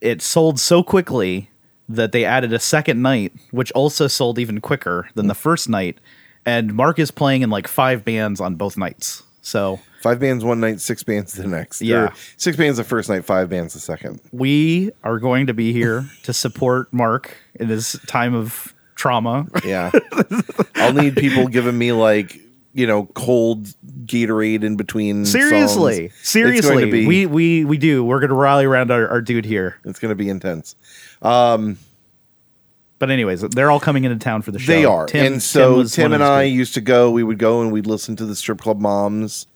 it 0.00 0.22
sold 0.22 0.60
so 0.60 0.82
quickly 0.82 1.50
that 1.88 2.12
they 2.12 2.24
added 2.24 2.52
a 2.52 2.58
second 2.58 3.02
night, 3.02 3.32
which 3.50 3.70
also 3.72 4.06
sold 4.06 4.38
even 4.38 4.60
quicker 4.60 5.08
than 5.14 5.26
the 5.26 5.34
first 5.34 5.68
night. 5.68 5.98
And 6.46 6.74
Mark 6.74 6.98
is 6.98 7.10
playing 7.10 7.42
in 7.42 7.50
like 7.50 7.68
five 7.68 8.04
bands 8.04 8.40
on 8.40 8.56
both 8.56 8.76
nights. 8.76 9.22
So 9.44 9.78
Five 10.04 10.20
bands 10.20 10.44
one 10.44 10.60
night, 10.60 10.82
six 10.82 11.02
bands 11.02 11.32
the 11.32 11.46
next. 11.46 11.80
Yeah. 11.80 11.96
Or 11.96 12.12
six 12.36 12.58
bands 12.58 12.76
the 12.76 12.84
first 12.84 13.08
night, 13.08 13.24
five 13.24 13.48
bands 13.48 13.72
the 13.72 13.80
second. 13.80 14.20
we 14.32 14.90
are 15.02 15.18
going 15.18 15.46
to 15.46 15.54
be 15.54 15.72
here 15.72 16.04
to 16.24 16.34
support 16.34 16.92
Mark 16.92 17.38
in 17.54 17.68
his 17.68 17.98
time 18.06 18.34
of 18.34 18.74
trauma. 18.96 19.46
Yeah. 19.64 19.90
I'll 20.74 20.92
need 20.92 21.16
people 21.16 21.48
giving 21.48 21.78
me 21.78 21.92
like 21.92 22.38
you 22.74 22.86
know, 22.86 23.06
cold 23.14 23.68
Gatorade 24.04 24.64
in 24.64 24.76
between. 24.76 25.24
Seriously, 25.24 26.08
songs. 26.08 26.28
seriously, 26.28 26.74
going 26.74 26.84
to 26.86 26.92
be, 26.92 27.06
we 27.06 27.24
we 27.24 27.64
we 27.64 27.78
do. 27.78 28.04
We're 28.04 28.20
gonna 28.20 28.34
rally 28.34 28.66
around 28.66 28.90
our, 28.90 29.08
our 29.08 29.22
dude 29.22 29.44
here. 29.44 29.78
it's 29.84 30.00
going 30.00 30.10
to 30.10 30.16
be 30.16 30.28
intense. 30.28 30.74
Um, 31.22 31.78
But 33.04 33.10
anyways, 33.10 33.42
they're 33.42 33.70
all 33.70 33.80
coming 33.80 34.04
into 34.04 34.16
town 34.16 34.40
for 34.40 34.50
the 34.50 34.58
show. 34.58 34.72
They 34.72 34.86
are, 34.86 35.04
Tim, 35.04 35.34
and 35.34 35.42
so 35.42 35.76
was 35.76 35.92
Tim, 35.92 36.14
and 36.14 36.24
I 36.24 36.44
people. 36.44 36.56
used 36.56 36.72
to 36.72 36.80
go. 36.80 37.10
We 37.10 37.22
would 37.22 37.38
go 37.38 37.60
and 37.60 37.70
we'd 37.70 37.86
listen 37.86 38.16
to 38.16 38.24
the 38.24 38.34
strip 38.34 38.62
club 38.62 38.80
moms, 38.80 39.46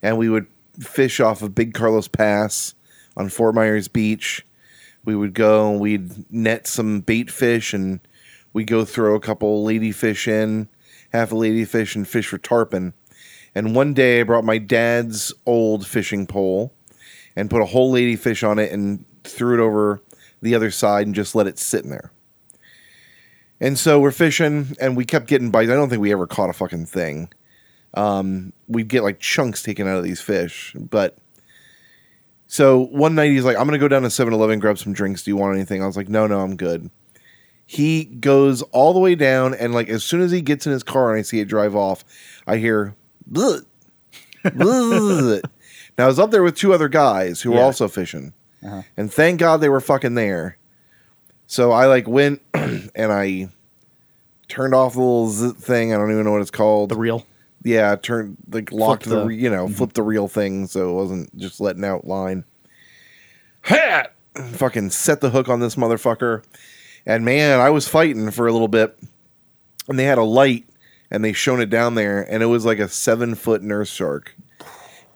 and 0.00 0.16
we 0.16 0.30
would 0.30 0.46
fish 0.80 1.20
off 1.20 1.42
of 1.42 1.54
Big 1.54 1.74
Carlos 1.74 2.08
Pass 2.08 2.74
on 3.14 3.28
Fort 3.28 3.54
Myers 3.54 3.88
Beach. 3.88 4.46
We 5.04 5.14
would 5.14 5.34
go 5.34 5.70
and 5.70 5.80
we'd 5.80 6.32
net 6.32 6.66
some 6.66 7.00
bait 7.02 7.30
fish, 7.30 7.74
and 7.74 8.00
we'd 8.54 8.68
go 8.68 8.86
throw 8.86 9.14
a 9.14 9.20
couple 9.20 9.66
ladyfish 9.66 10.26
in, 10.26 10.70
half 11.12 11.30
a 11.30 11.34
ladyfish, 11.34 11.94
and 11.94 12.08
fish 12.08 12.28
for 12.28 12.38
tarpon. 12.38 12.94
And 13.54 13.76
one 13.76 13.92
day, 13.92 14.20
I 14.20 14.22
brought 14.22 14.44
my 14.44 14.56
dad's 14.56 15.30
old 15.44 15.86
fishing 15.86 16.26
pole 16.26 16.72
and 17.36 17.50
put 17.50 17.60
a 17.60 17.66
whole 17.66 17.92
ladyfish 17.92 18.48
on 18.48 18.58
it 18.58 18.72
and 18.72 19.04
threw 19.24 19.52
it 19.52 19.62
over 19.62 20.00
the 20.40 20.54
other 20.54 20.70
side 20.70 21.04
and 21.04 21.14
just 21.14 21.34
let 21.34 21.46
it 21.46 21.58
sit 21.58 21.84
in 21.84 21.90
there. 21.90 22.10
And 23.64 23.78
so 23.78 23.98
we're 23.98 24.10
fishing, 24.10 24.76
and 24.78 24.94
we 24.94 25.06
kept 25.06 25.26
getting 25.26 25.50
bites. 25.50 25.70
I 25.70 25.74
don't 25.74 25.88
think 25.88 26.02
we 26.02 26.12
ever 26.12 26.26
caught 26.26 26.50
a 26.50 26.52
fucking 26.52 26.84
thing. 26.84 27.30
Um, 27.94 28.52
we'd 28.68 28.88
get 28.88 29.02
like 29.02 29.20
chunks 29.20 29.62
taken 29.62 29.88
out 29.88 29.96
of 29.96 30.04
these 30.04 30.20
fish. 30.20 30.76
But 30.78 31.16
so 32.46 32.80
one 32.80 33.14
night 33.14 33.30
he's 33.30 33.46
like, 33.46 33.56
I'm 33.56 33.66
going 33.66 33.72
to 33.72 33.82
go 33.82 33.88
down 33.88 34.02
to 34.02 34.10
7 34.10 34.34
Eleven, 34.34 34.58
grab 34.58 34.76
some 34.76 34.92
drinks. 34.92 35.22
Do 35.22 35.30
you 35.30 35.38
want 35.38 35.56
anything? 35.56 35.82
I 35.82 35.86
was 35.86 35.96
like, 35.96 36.10
no, 36.10 36.26
no, 36.26 36.40
I'm 36.40 36.56
good. 36.56 36.90
He 37.64 38.04
goes 38.04 38.60
all 38.60 38.92
the 38.92 39.00
way 39.00 39.14
down, 39.14 39.54
and 39.54 39.72
like 39.72 39.88
as 39.88 40.04
soon 40.04 40.20
as 40.20 40.30
he 40.30 40.42
gets 40.42 40.66
in 40.66 40.72
his 40.72 40.82
car 40.82 41.12
and 41.12 41.18
I 41.18 41.22
see 41.22 41.40
it 41.40 41.46
drive 41.48 41.74
off, 41.74 42.04
I 42.46 42.58
hear, 42.58 42.94
"Bleh, 43.32 43.64
bleh." 44.44 45.40
now 45.96 46.04
I 46.04 46.06
was 46.06 46.18
up 46.18 46.30
there 46.32 46.42
with 46.42 46.58
two 46.58 46.74
other 46.74 46.88
guys 46.88 47.40
who 47.40 47.52
were 47.52 47.60
also 47.64 47.88
fishing. 47.88 48.34
And 48.98 49.10
thank 49.10 49.40
God 49.40 49.62
they 49.62 49.70
were 49.70 49.80
fucking 49.80 50.16
there. 50.16 50.58
So 51.46 51.72
I 51.72 51.86
like 51.86 52.08
went 52.08 52.40
and 52.54 52.90
I 53.12 53.48
turned 54.48 54.74
off 54.74 54.94
the 54.94 55.00
little 55.00 55.28
zit 55.28 55.56
thing. 55.56 55.92
I 55.92 55.96
don't 55.96 56.10
even 56.10 56.24
know 56.24 56.32
what 56.32 56.42
it's 56.42 56.50
called. 56.50 56.90
the 56.90 56.96
reel. 56.96 57.26
yeah, 57.62 57.94
turned 57.96 58.36
like 58.50 58.72
locked 58.72 59.04
the, 59.04 59.10
the- 59.10 59.16
Mm-hmm. 59.22 59.30
you 59.44 59.50
know 59.50 59.68
flipped 59.68 59.94
the 59.94 60.02
reel 60.02 60.28
thing 60.28 60.66
so 60.66 60.90
it 60.90 60.94
wasn't 60.94 61.36
just 61.36 61.60
letting 61.60 61.84
out 61.84 62.06
line. 62.06 62.44
Hat 63.62 64.12
Fucking 64.52 64.90
set 64.90 65.20
the 65.20 65.30
hook 65.30 65.48
on 65.48 65.60
this 65.60 65.76
motherfucker, 65.76 66.42
and 67.06 67.24
man, 67.24 67.60
I 67.60 67.70
was 67.70 67.86
fighting 67.86 68.32
for 68.32 68.48
a 68.48 68.52
little 68.52 68.66
bit, 68.66 68.98
and 69.88 69.96
they 69.96 70.04
had 70.04 70.18
a 70.18 70.24
light 70.24 70.66
and 71.08 71.24
they 71.24 71.32
shone 71.32 71.60
it 71.60 71.70
down 71.70 71.94
there, 71.94 72.22
and 72.22 72.42
it 72.42 72.46
was 72.46 72.64
like 72.64 72.80
a 72.80 72.88
seven 72.88 73.36
foot 73.36 73.62
nurse 73.62 73.88
shark. 73.90 74.34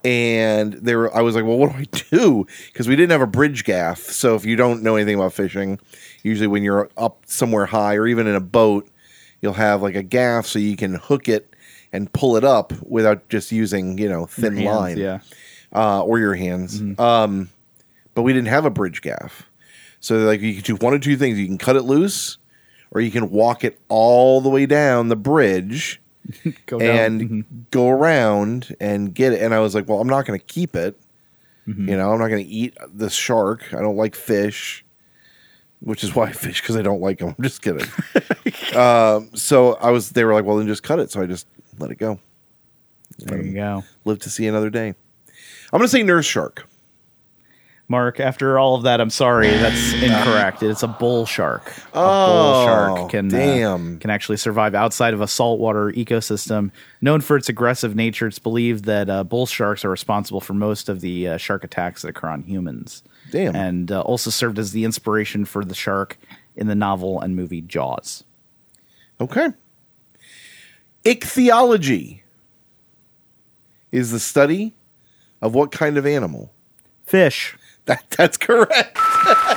And 0.03 0.73
they 0.73 0.95
were, 0.95 1.15
I 1.15 1.21
was 1.21 1.35
like, 1.35 1.43
well, 1.43 1.57
what 1.57 1.71
do 1.71 1.77
I 1.77 1.85
do? 2.09 2.47
Because 2.67 2.87
we 2.87 2.95
didn't 2.95 3.11
have 3.11 3.21
a 3.21 3.27
bridge 3.27 3.63
gaff. 3.65 3.99
So 3.99 4.35
if 4.35 4.45
you 4.45 4.55
don't 4.55 4.81
know 4.81 4.95
anything 4.95 5.15
about 5.15 5.33
fishing, 5.33 5.79
usually 6.23 6.47
when 6.47 6.63
you're 6.63 6.89
up 6.97 7.23
somewhere 7.25 7.65
high 7.65 7.95
or 7.95 8.07
even 8.07 8.25
in 8.27 8.35
a 8.35 8.39
boat, 8.41 8.87
you'll 9.41 9.53
have 9.53 9.81
like 9.81 9.95
a 9.95 10.03
gaff 10.03 10.45
so 10.45 10.59
you 10.59 10.75
can 10.77 10.95
hook 10.95 11.27
it 11.27 11.53
and 11.91 12.11
pull 12.13 12.35
it 12.37 12.43
up 12.43 12.71
without 12.83 13.27
just 13.29 13.51
using, 13.51 13.97
you 13.97 14.07
know, 14.07 14.25
thin 14.25 14.55
Hands, 14.57 14.67
line 14.67 14.97
Yeah. 14.97 15.19
uh, 15.73 16.01
or 16.03 16.19
your 16.19 16.35
hands. 16.35 16.81
Um, 16.99 17.49
but 18.15 18.21
we 18.21 18.31
didn't 18.33 18.49
have 18.49 18.65
a 18.65 18.69
bridge 18.69 19.01
gaff. 19.01 19.49
So 19.99 20.17
like 20.19 20.39
you 20.41 20.53
can 20.55 20.63
do 20.63 20.75
one 20.75 20.93
of 20.93 21.01
two 21.01 21.17
things. 21.17 21.37
You 21.39 21.45
can 21.47 21.57
cut 21.57 21.75
it 21.75 21.83
loose 21.83 22.37
or 22.91 23.01
you 23.01 23.11
can 23.11 23.29
walk 23.31 23.63
it 23.63 23.79
all 23.89 24.39
the 24.39 24.49
way 24.49 24.65
down 24.65 25.09
the 25.09 25.15
bridge 25.15 26.01
Go 26.67 26.79
and 26.79 27.21
Mhm. 27.21 27.45
go 27.71 27.89
around 27.89 28.75
and 28.79 29.13
get 29.13 29.33
it. 29.33 29.41
And 29.41 29.53
I 29.53 29.59
was 29.59 29.73
like, 29.73 29.87
well, 29.87 29.99
I'm 29.99 30.07
not 30.07 30.25
going 30.25 30.39
to 30.39 30.45
keep 30.45 30.75
it. 30.75 30.99
Mm-hmm. 31.67 31.89
You 31.89 31.97
know, 31.97 32.11
I'm 32.11 32.19
not 32.19 32.27
going 32.27 32.43
to 32.45 32.49
eat 32.51 32.77
the 32.93 33.09
shark. 33.09 33.73
I 33.73 33.81
don't 33.81 33.95
like 33.95 34.15
fish, 34.15 34.83
which 35.79 36.03
is 36.03 36.13
why 36.15 36.25
I 36.27 36.31
fish 36.31 36.61
because 36.61 36.75
I 36.75 36.81
don't 36.81 37.01
like 37.01 37.19
them. 37.19 37.29
I'm 37.37 37.43
just 37.43 37.61
kidding. 37.61 37.87
um, 38.75 39.29
so 39.33 39.73
I 39.75 39.91
was, 39.91 40.11
they 40.11 40.23
were 40.23 40.33
like, 40.33 40.45
well, 40.45 40.57
then 40.57 40.67
just 40.67 40.83
cut 40.83 40.99
it. 40.99 41.11
So 41.11 41.21
I 41.21 41.25
just 41.25 41.47
let 41.79 41.89
it 41.91 41.97
go. 41.97 42.19
there 43.19 43.41
you 43.41 43.53
go. 43.53 43.83
Live 44.05 44.19
to 44.19 44.29
see 44.29 44.45
another 44.47 44.69
day. 44.69 44.89
I'm 45.71 45.77
going 45.79 45.83
to 45.83 45.87
say 45.89 46.03
nurse 46.03 46.25
shark. 46.25 46.67
Mark, 47.91 48.19
after 48.19 48.59
all 48.59 48.75
of 48.75 48.83
that, 48.83 49.01
I'm 49.01 49.09
sorry. 49.09 49.49
That's 49.49 49.93
incorrect. 49.93 50.61
It's 50.61 50.83
a 50.83 50.87
bull 50.87 51.25
shark. 51.25 51.73
A 51.87 51.91
bull 51.93 52.03
Oh, 52.03 52.65
shark 52.65 53.09
can 53.09 53.33
uh, 53.33 53.97
can 53.99 54.11
actually 54.11 54.37
survive 54.37 54.75
outside 54.75 55.15
of 55.15 55.21
a 55.21 55.27
saltwater 55.27 55.91
ecosystem. 55.93 56.69
Known 57.01 57.21
for 57.21 57.35
its 57.35 57.49
aggressive 57.49 57.95
nature, 57.95 58.27
it's 58.27 58.37
believed 58.37 58.85
that 58.85 59.09
uh, 59.09 59.23
bull 59.23 59.47
sharks 59.47 59.83
are 59.83 59.89
responsible 59.89 60.39
for 60.39 60.53
most 60.53 60.87
of 60.87 61.01
the 61.01 61.29
uh, 61.29 61.37
shark 61.37 61.63
attacks 61.63 62.03
that 62.03 62.09
occur 62.09 62.29
on 62.29 62.43
humans. 62.43 63.01
Damn. 63.31 63.55
And 63.55 63.91
uh, 63.91 64.01
also 64.01 64.29
served 64.29 64.59
as 64.59 64.71
the 64.71 64.85
inspiration 64.85 65.43
for 65.45 65.65
the 65.65 65.73
shark 65.75 66.19
in 66.55 66.67
the 66.67 66.75
novel 66.75 67.19
and 67.19 67.35
movie 67.35 67.61
Jaws. 67.61 68.23
Okay. 69.19 69.49
Ichthyology 71.03 72.21
is 73.91 74.11
the 74.11 74.19
study 74.19 74.75
of 75.41 75.55
what 75.55 75.71
kind 75.71 75.97
of 75.97 76.05
animal? 76.05 76.51
Fish. 77.03 77.55
That 77.89 78.07
that's 78.11 78.37
correct. 78.37 78.99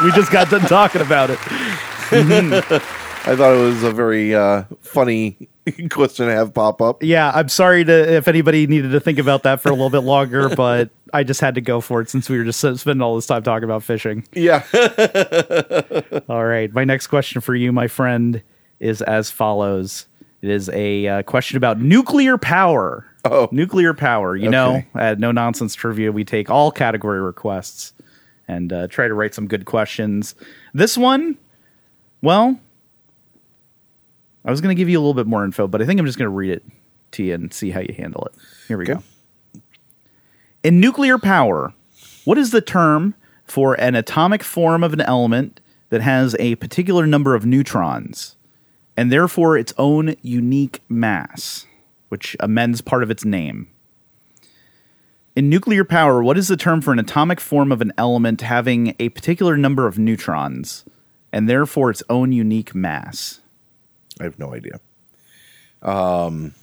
We 0.03 0.11
just 0.13 0.33
got 0.33 0.49
done 0.49 0.63
talking 0.63 1.03
about 1.03 1.29
it. 1.29 1.39
I 2.15 3.37
thought 3.37 3.55
it 3.55 3.63
was 3.63 3.83
a 3.83 3.93
very 3.93 4.35
uh, 4.35 4.65
funny 4.81 5.51
question 5.91 6.29
to 6.29 6.33
have 6.33 6.55
pop 6.55 6.81
up. 6.81 7.03
Yeah, 7.03 7.31
I'm 7.35 7.51
sorry 7.51 7.85
to 7.85 8.15
if 8.15 8.29
anybody 8.29 8.67
needed 8.67 8.93
to 8.93 9.01
think 9.01 9.19
about 9.19 9.43
that 9.43 9.61
for 9.61 9.69
a 9.69 9.73
little 9.73 9.91
bit 9.91 9.99
longer, 9.99 10.49
but 10.57 10.89
I 11.13 11.25
just 11.25 11.43
had 11.43 11.57
to 11.57 11.61
go 11.61 11.83
for 11.83 12.01
it 12.01 12.09
since 12.09 12.31
we 12.31 12.39
were 12.39 12.45
just 12.45 12.61
spending 12.61 13.03
all 13.03 13.17
this 13.17 13.27
time 13.27 13.43
talking 13.43 13.65
about 13.65 13.83
fishing. 13.83 14.27
Yeah. 14.33 14.65
All 16.31 16.47
right, 16.47 16.73
my 16.73 16.85
next 16.85 17.09
question 17.09 17.43
for 17.43 17.55
you, 17.55 17.71
my 17.71 17.87
friend, 17.87 18.43
is 18.81 19.03
as 19.03 19.31
follows. 19.31 20.07
It 20.41 20.49
is 20.49 20.71
a 20.71 21.07
uh, 21.07 21.23
question 21.25 21.59
about 21.59 21.83
nuclear 21.83 22.39
power. 22.39 23.07
Oh. 23.27 23.51
nuclear 23.53 23.93
power. 23.93 24.35
You 24.35 24.49
know, 24.49 24.83
at 24.95 25.21
No 25.21 25.33
Nonsense 25.33 25.75
Trivia, 25.75 26.11
we 26.13 26.25
take 26.25 26.49
all 26.49 26.73
category 26.73 27.21
requests 27.21 27.93
and 28.49 28.73
uh, 28.73 28.87
try 28.89 29.09
to 29.09 29.15
write 29.15 29.35
some 29.35 29.47
good 29.47 29.65
questions. 29.65 30.35
This 30.75 30.97
one, 30.99 31.39
well, 32.21 32.59
I 34.45 34.51
was 34.51 34.61
going 34.61 34.75
to 34.75 34.79
give 34.81 34.89
you 34.89 34.99
a 34.99 35.01
little 35.01 35.15
bit 35.15 35.27
more 35.27 35.45
info, 35.45 35.67
but 35.69 35.81
I 35.81 35.87
think 35.87 36.01
I'm 36.01 36.07
just 36.07 36.19
going 36.19 36.27
to 36.31 36.35
read 36.35 36.51
it 36.51 36.65
to 37.13 37.23
you 37.23 37.35
and 37.35 37.53
see 37.53 37.71
how 37.71 37.81
you 37.81 37.95
handle 37.97 38.25
it. 38.27 38.33
Here 38.69 38.77
we 38.79 38.85
Okay. 38.85 38.95
go. 38.95 39.61
In 40.63 40.81
nuclear 40.81 41.19
power, 41.19 41.73
what 42.25 42.39
is 42.39 42.51
the 42.51 42.61
term 42.61 43.15
for 43.45 43.75
an 43.81 43.95
atomic 43.95 44.43
form 44.43 44.83
of 44.85 44.93
an 44.93 45.01
element 45.01 45.61
that 45.91 46.01
has 46.01 46.35
a 46.39 46.55
particular 46.57 47.07
number 47.07 47.35
of 47.35 47.45
neutrons 47.45 48.37
and 48.97 49.11
therefore 49.11 49.57
its 49.57 49.75
own 49.79 50.15
unique 50.23 50.81
mass, 50.89 51.67
which 52.09 52.37
amends 52.41 52.81
part 52.81 53.03
of 53.03 53.11
its 53.11 53.25
name? 53.25 53.69
In 55.35 55.49
nuclear 55.49 55.85
power, 55.85 56.23
what 56.23 56.37
is 56.37 56.49
the 56.49 56.57
term 56.59 56.83
for 56.83 56.93
an 56.93 56.99
atomic 56.99 57.41
form 57.41 57.73
of 57.73 57.81
an 57.81 57.93
element 57.97 58.43
having 58.43 58.95
a 58.99 59.09
particular 59.11 59.57
number 59.57 59.87
of 59.87 59.99
neutrons 59.99 60.85
and 61.33 61.49
therefore 61.49 61.91
its 61.91 62.03
own 62.11 62.33
unique 62.33 62.75
mass? 62.75 63.41
I 64.21 64.25
have 64.25 64.39
no 64.39 64.53
idea. 64.55 64.79
Um, 65.81 66.55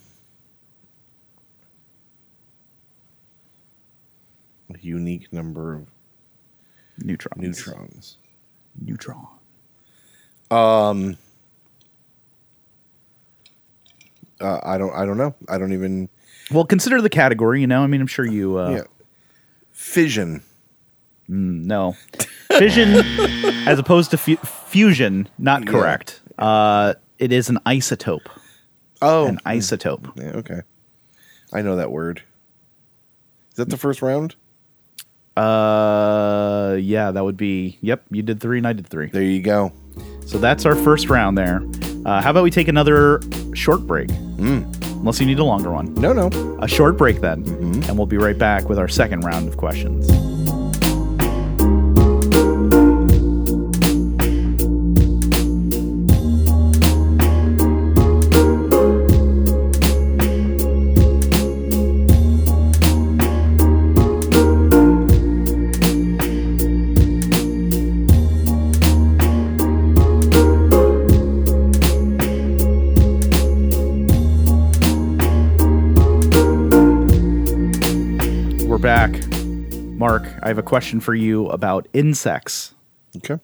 a 4.74 4.78
unique 4.80 5.34
number 5.34 5.74
of 5.74 5.88
Neutrons. 6.98 7.42
neutrons. 7.42 8.18
Neutron. 8.80 9.28
Uh, 14.42 14.60
I 14.64 14.78
don't. 14.78 14.94
I 14.94 15.06
don't 15.06 15.18
know. 15.18 15.36
I 15.50 15.58
don't 15.58 15.74
even. 15.74 16.08
Well, 16.52 16.66
consider 16.66 17.02
the 17.02 17.10
category, 17.10 17.62
you 17.62 17.68
know? 17.68 17.84
I 17.84 17.88
mean, 17.88 18.02
I'm 18.02 18.08
sure 18.08 18.26
you. 18.26 18.58
Uh, 18.60 18.70
Yeah. 18.70 18.82
Fission. 19.72 20.42
No. 21.28 21.96
Fission, 22.58 22.96
as 23.68 23.78
opposed 23.80 24.12
to 24.12 24.18
fu- 24.18 24.36
fusion, 24.38 25.30
not 25.38 25.64
Yeah. 25.66 25.72
correct. 25.72 26.22
Uh, 26.38 26.96
it 27.20 27.32
is 27.32 27.50
an 27.50 27.60
isotope. 27.66 28.26
Oh. 29.02 29.28
An 29.28 29.40
isotope. 29.46 30.12
Yeah, 30.16 30.32
okay. 30.40 30.62
I 31.54 31.62
know 31.62 31.76
that 31.78 31.92
word. 31.92 32.24
Is 33.52 33.56
that 33.58 33.70
the 33.70 33.78
first 33.78 34.02
round? 34.02 34.36
Uh, 35.38 36.76
yeah, 36.80 37.12
that 37.12 37.24
would 37.24 37.38
be. 37.38 37.78
Yep, 37.82 38.04
you 38.12 38.22
did 38.24 38.42
three 38.42 38.58
and 38.58 38.68
I 38.68 38.74
did 38.74 38.88
three. 38.88 39.08
There 39.08 39.22
you 39.24 39.42
go. 39.42 39.72
So 40.26 40.38
that's 40.38 40.66
our 40.66 40.76
first 40.76 41.10
round 41.10 41.38
there. 41.38 41.62
Uh, 42.06 42.22
how 42.22 42.32
about 42.32 42.44
we 42.44 42.52
take 42.52 42.68
another 42.68 43.22
short 43.54 43.82
break? 43.88 44.10
Unless 45.00 45.20
you 45.20 45.26
need 45.26 45.40
a 45.40 45.44
longer 45.44 45.72
one. 45.72 45.94
No, 45.96 46.14
no. 46.14 46.30
A 46.62 46.68
short 46.68 46.98
break 46.98 47.22
then, 47.22 47.44
mm-hmm. 47.44 47.90
and 47.90 47.98
we'll 47.98 48.06
be 48.06 48.18
right 48.18 48.38
back 48.38 48.68
with 48.68 48.78
our 48.78 48.88
second 48.88 49.22
round 49.22 49.48
of 49.48 49.58
questions. 49.58 50.29
I 80.42 80.48
have 80.48 80.58
a 80.58 80.64
question 80.64 81.00
for 81.00 81.14
you 81.14 81.48
about 81.50 81.88
insects. 81.94 82.74
Okay. 83.18 83.40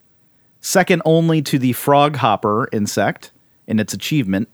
Second 0.61 1.01
only 1.05 1.41
to 1.43 1.59
the 1.59 1.73
frog 1.73 2.15
hopper 2.17 2.67
insect 2.71 3.31
in 3.67 3.79
its 3.79 3.93
achievement, 3.93 4.49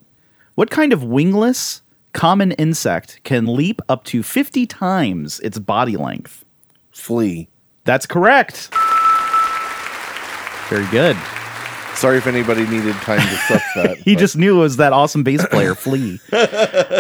what 0.56 0.70
kind 0.70 0.92
of 0.94 1.04
wingless 1.04 1.82
common 2.14 2.52
insect 2.54 3.20
can 3.24 3.46
leap 3.46 3.82
up 3.88 4.04
to 4.06 4.24
50 4.24 4.66
times 4.68 5.40
its 5.42 5.58
body 5.60 5.96
length? 5.98 6.44
Flea. 6.92 7.48
That's 7.86 8.06
correct. 8.06 8.70
Very 10.70 10.86
good. 10.88 11.18
Sorry 11.96 12.18
if 12.18 12.26
anybody 12.28 12.66
needed 12.68 12.96
time 12.96 13.20
to 13.20 13.36
stuff 13.38 13.64
that. 13.76 13.98
He 14.00 14.16
but- 14.16 14.20
just 14.22 14.38
knew 14.38 14.58
it 14.58 14.62
was 14.62 14.78
that 14.78 14.94
awesome 14.94 15.24
bass 15.24 15.46
player, 15.48 15.76
Flea. 15.76 16.20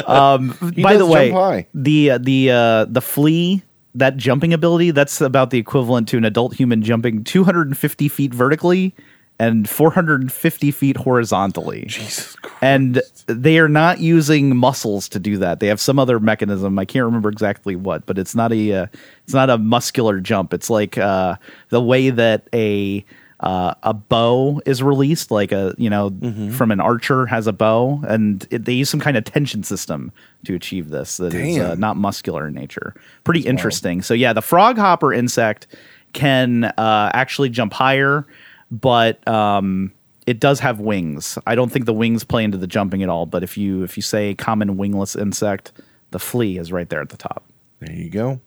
Um, 0.07 0.57
by 0.81 0.97
the 0.97 1.05
way, 1.05 1.67
the 1.73 2.11
uh, 2.11 2.17
the 2.17 2.51
uh, 2.51 2.85
the 2.85 3.01
Flea 3.01 3.61
that 3.95 4.17
jumping 4.17 4.53
ability 4.53 4.91
that's 4.91 5.21
about 5.21 5.49
the 5.49 5.57
equivalent 5.57 6.07
to 6.09 6.17
an 6.17 6.25
adult 6.25 6.55
human 6.55 6.81
jumping 6.81 7.23
250 7.23 8.07
feet 8.07 8.33
vertically 8.33 8.95
and 9.41 9.67
450 9.67 10.69
feet 10.69 10.97
horizontally. 10.97 11.85
Jesus 11.87 12.35
Christ. 12.35 12.57
And 12.61 13.01
they 13.25 13.57
are 13.57 13.67
not 13.67 13.99
using 13.99 14.55
muscles 14.55 15.09
to 15.09 15.19
do 15.19 15.37
that. 15.37 15.59
They 15.59 15.67
have 15.67 15.81
some 15.81 15.97
other 15.97 16.19
mechanism. 16.19 16.77
I 16.77 16.85
can't 16.85 17.05
remember 17.05 17.29
exactly 17.29 17.75
what, 17.75 18.05
but 18.05 18.19
it's 18.19 18.35
not 18.35 18.53
a 18.53 18.73
uh, 18.73 18.87
it's 19.23 19.33
not 19.33 19.49
a 19.49 19.57
muscular 19.57 20.19
jump. 20.19 20.53
It's 20.53 20.69
like 20.69 20.97
uh, 20.99 21.37
the 21.69 21.81
way 21.81 22.11
that 22.11 22.47
a 22.53 23.03
uh, 23.41 23.73
a 23.83 23.93
bow 23.93 24.61
is 24.65 24.83
released, 24.83 25.31
like 25.31 25.51
a 25.51 25.73
you 25.77 25.89
know 25.89 26.11
from 26.51 26.71
an 26.71 26.79
archer 26.79 27.25
has 27.25 27.47
a 27.47 27.53
bow, 27.53 28.01
and 28.07 28.47
it, 28.51 28.65
they 28.65 28.73
use 28.73 28.89
some 28.89 28.99
kind 28.99 29.17
of 29.17 29.23
tension 29.23 29.63
system 29.63 30.11
to 30.45 30.55
achieve 30.55 30.89
this 30.89 31.17
that 31.17 31.33
is 31.33 31.57
uh, 31.57 31.75
not 31.75 31.97
muscular 31.97 32.47
in 32.47 32.53
nature. 32.53 32.93
Pretty 33.23 33.41
interesting. 33.41 34.01
So 34.03 34.13
yeah, 34.13 34.33
the 34.33 34.41
frog 34.41 34.77
hopper 34.77 35.11
insect 35.11 35.67
can 36.13 36.65
uh, 36.65 37.11
actually 37.13 37.49
jump 37.49 37.73
higher, 37.73 38.27
but 38.69 39.27
um, 39.27 39.91
it 40.27 40.39
does 40.39 40.59
have 40.59 40.79
wings. 40.79 41.37
I 41.47 41.55
don't 41.55 41.71
think 41.71 41.85
the 41.85 41.93
wings 41.93 42.23
play 42.23 42.43
into 42.43 42.57
the 42.57 42.67
jumping 42.67 43.01
at 43.01 43.09
all. 43.09 43.25
But 43.25 43.41
if 43.43 43.57
you 43.57 43.83
if 43.83 43.97
you 43.97 44.03
say 44.03 44.35
common 44.35 44.77
wingless 44.77 45.15
insect, 45.15 45.71
the 46.11 46.19
flea 46.19 46.59
is 46.59 46.71
right 46.71 46.89
there 46.89 47.01
at 47.01 47.09
the 47.09 47.17
top. 47.17 47.43
There 47.79 47.91
you 47.95 48.09
go. 48.09 48.39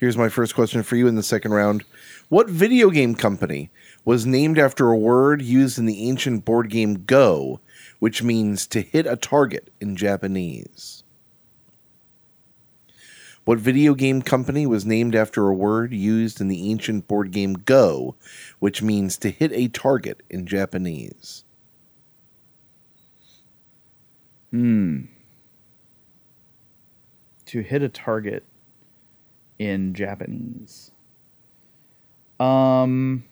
Here's 0.00 0.16
my 0.16 0.30
first 0.30 0.54
question 0.54 0.82
for 0.82 0.96
you 0.96 1.06
in 1.08 1.16
the 1.16 1.22
second 1.22 1.52
round. 1.52 1.84
What 2.30 2.48
video 2.48 2.88
game 2.88 3.14
company 3.14 3.68
was 4.02 4.24
named 4.24 4.58
after 4.58 4.88
a 4.88 4.96
word 4.96 5.42
used 5.42 5.78
in 5.78 5.84
the 5.84 6.08
ancient 6.08 6.46
board 6.46 6.70
game 6.70 7.04
Go, 7.04 7.60
which 7.98 8.22
means 8.22 8.66
to 8.68 8.80
hit 8.80 9.06
a 9.06 9.14
target 9.14 9.70
in 9.78 9.96
Japanese? 9.96 11.04
What 13.44 13.58
video 13.58 13.92
game 13.92 14.22
company 14.22 14.66
was 14.66 14.86
named 14.86 15.14
after 15.14 15.46
a 15.46 15.52
word 15.52 15.92
used 15.92 16.40
in 16.40 16.48
the 16.48 16.70
ancient 16.70 17.06
board 17.06 17.30
game 17.30 17.52
Go, 17.52 18.14
which 18.58 18.80
means 18.80 19.18
to 19.18 19.30
hit 19.30 19.52
a 19.52 19.68
target 19.68 20.22
in 20.30 20.46
Japanese? 20.46 21.44
Hmm. 24.50 25.02
To 27.44 27.60
hit 27.60 27.82
a 27.82 27.90
target 27.90 28.44
in 29.60 29.94
Japanese. 29.94 30.90
Um 32.40 33.24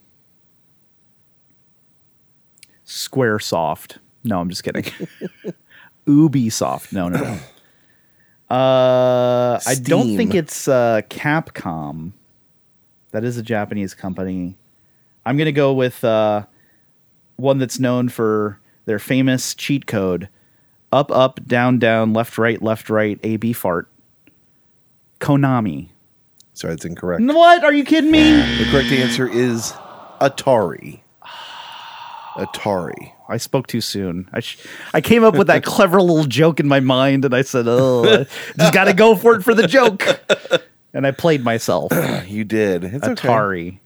Squaresoft. 2.86 3.96
No, 4.22 4.40
I'm 4.40 4.50
just 4.50 4.62
kidding. 4.62 4.84
Ubisoft. 6.06 6.92
No, 6.92 7.08
no, 7.08 7.18
no. 7.18 7.38
Uh, 8.50 9.60
I 9.66 9.74
don't 9.74 10.16
think 10.16 10.34
it's 10.34 10.68
uh, 10.68 11.02
Capcom. 11.10 12.12
That 13.10 13.22
is 13.22 13.36
a 13.36 13.42
Japanese 13.42 13.92
company. 13.92 14.56
I'm 15.26 15.36
gonna 15.36 15.52
go 15.52 15.74
with 15.74 16.02
uh, 16.02 16.46
one 17.36 17.58
that's 17.58 17.78
known 17.78 18.08
for 18.08 18.58
their 18.86 18.98
famous 18.98 19.54
cheat 19.54 19.86
code: 19.86 20.30
up, 20.90 21.10
up, 21.10 21.46
down, 21.46 21.78
down, 21.78 22.14
left, 22.14 22.38
right, 22.38 22.62
left, 22.62 22.88
right, 22.88 23.20
A, 23.22 23.36
B, 23.36 23.52
fart. 23.52 23.86
Konami. 25.20 25.90
Sorry, 26.58 26.72
that's 26.72 26.84
incorrect. 26.84 27.22
What? 27.22 27.62
Are 27.62 27.72
you 27.72 27.84
kidding 27.84 28.10
me? 28.10 28.32
The 28.32 28.66
correct 28.72 28.90
answer 28.90 29.28
is 29.28 29.70
Atari. 30.20 31.02
Atari. 32.34 33.12
I 33.28 33.36
spoke 33.36 33.68
too 33.68 33.80
soon. 33.80 34.28
I 34.32 34.40
sh- 34.40 34.58
I 34.92 35.00
came 35.00 35.22
up 35.22 35.34
with 35.36 35.46
that 35.46 35.62
clever 35.74 36.02
little 36.02 36.24
joke 36.24 36.58
in 36.58 36.66
my 36.66 36.80
mind, 36.80 37.24
and 37.24 37.32
I 37.32 37.42
said, 37.42 37.66
"Oh, 37.68 38.02
I 38.04 38.24
just 38.58 38.74
got 38.74 38.84
to 38.84 38.92
go 38.92 39.14
for 39.14 39.36
it 39.36 39.42
for 39.42 39.54
the 39.54 39.66
joke." 39.68 40.04
And 40.94 41.06
I 41.06 41.10
played 41.10 41.44
myself. 41.44 41.92
You 42.26 42.42
did. 42.44 42.82
It's 42.82 43.06
okay. 43.06 43.28
Atari. 43.28 43.78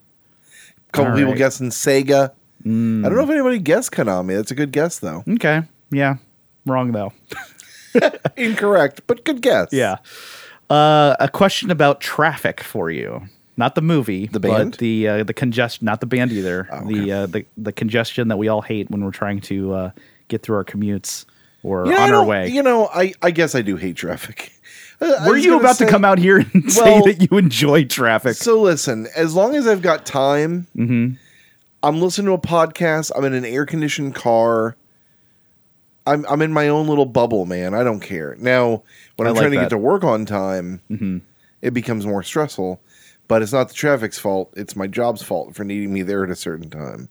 couple 0.92 1.10
All 1.10 1.16
people 1.18 1.32
right. 1.32 1.38
guessing 1.38 1.70
Sega. 1.70 2.30
Mm. 2.64 3.04
I 3.04 3.08
don't 3.08 3.18
know 3.18 3.24
if 3.24 3.28
anybody 3.30 3.58
guessed 3.58 3.90
Konami. 3.90 4.36
That's 4.36 4.52
a 4.52 4.54
good 4.54 4.70
guess, 4.70 5.00
though. 5.00 5.24
Okay. 5.28 5.62
Yeah. 5.90 6.16
Wrong 6.64 6.92
though. 6.92 7.12
Incorrect, 8.36 9.02
but 9.08 9.24
good 9.24 9.42
guess. 9.42 9.68
Yeah. 9.72 9.96
Uh, 10.72 11.16
a 11.20 11.28
question 11.28 11.70
about 11.70 12.00
traffic 12.00 12.62
for 12.62 12.90
you. 12.90 13.22
Not 13.56 13.74
the 13.74 13.82
movie, 13.82 14.26
The 14.28 14.40
but 14.40 14.48
band? 14.56 14.74
the 14.74 15.08
uh, 15.08 15.24
the 15.24 15.34
congestion. 15.34 15.84
Not 15.84 16.00
the 16.00 16.06
band 16.06 16.32
either. 16.32 16.68
Oh, 16.72 16.86
The 16.86 17.12
uh, 17.12 17.26
the 17.26 17.44
the 17.58 17.72
congestion 17.72 18.28
that 18.28 18.38
we 18.38 18.48
all 18.48 18.62
hate 18.62 18.90
when 18.90 19.04
we're 19.04 19.10
trying 19.10 19.40
to 19.42 19.72
uh, 19.74 19.90
get 20.28 20.42
through 20.42 20.56
our 20.56 20.64
commutes 20.64 21.26
or 21.62 21.84
You 21.86 21.92
know, 21.92 22.00
on 22.00 22.12
our 22.14 22.24
way. 22.24 22.48
You 22.48 22.62
know, 22.62 22.88
I, 22.92 23.12
I 23.22 23.30
guess 23.30 23.54
I 23.54 23.60
do 23.62 23.76
hate 23.76 23.96
traffic. 23.96 24.52
Were 25.00 25.36
you 25.36 25.58
about 25.60 25.76
say- 25.76 25.84
to 25.84 25.90
come 25.90 26.04
out 26.04 26.18
here 26.18 26.38
and 26.38 26.72
say 26.72 27.00
that 27.02 27.28
you 27.30 27.36
enjoy 27.36 27.84
traffic? 27.84 28.34
So 28.36 28.60
listen, 28.60 29.06
as 29.16 29.34
long 29.34 29.54
as 29.54 29.66
I've 29.66 29.82
got 29.82 30.06
time, 30.06 30.66
Mm-hmm. 30.76 31.14
I'm 31.84 32.00
listening 32.00 32.26
to 32.26 32.32
a 32.34 32.38
podcast. 32.38 33.10
I'm 33.16 33.24
in 33.24 33.34
an 33.34 33.44
air 33.44 33.66
conditioned 33.66 34.14
car. 34.14 34.76
I'm 36.06 36.24
I'm 36.28 36.42
in 36.42 36.52
my 36.52 36.68
own 36.68 36.86
little 36.88 37.06
bubble, 37.06 37.46
man. 37.46 37.74
I 37.74 37.84
don't 37.84 38.00
care. 38.00 38.36
Now, 38.38 38.82
when 39.16 39.26
I 39.26 39.30
I'm 39.30 39.34
like 39.36 39.42
trying 39.42 39.52
to 39.52 39.58
get 39.58 39.70
to 39.70 39.78
work 39.78 40.04
on 40.04 40.26
time, 40.26 40.80
Mm-hmm. 40.90 41.18
it 41.62 41.72
becomes 41.72 42.06
more 42.06 42.22
stressful. 42.22 42.80
But 43.28 43.40
it's 43.40 43.52
not 43.52 43.68
the 43.68 43.74
traffic's 43.74 44.18
fault. 44.18 44.52
It's 44.56 44.74
my 44.76 44.86
job's 44.88 45.22
fault 45.22 45.54
for 45.54 45.64
needing 45.64 45.92
me 45.92 46.02
there 46.02 46.24
at 46.24 46.30
a 46.30 46.36
certain 46.36 46.68
time. 46.68 47.08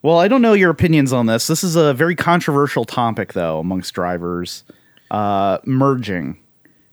Well, 0.00 0.18
I 0.18 0.28
don't 0.28 0.40
know 0.40 0.52
your 0.52 0.70
opinions 0.70 1.12
on 1.12 1.26
this. 1.26 1.48
This 1.48 1.64
is 1.64 1.74
a 1.76 1.92
very 1.92 2.14
controversial 2.14 2.84
topic, 2.84 3.32
though, 3.32 3.58
amongst 3.58 3.92
drivers. 3.94 4.62
Uh, 5.10 5.58
merging. 5.64 6.38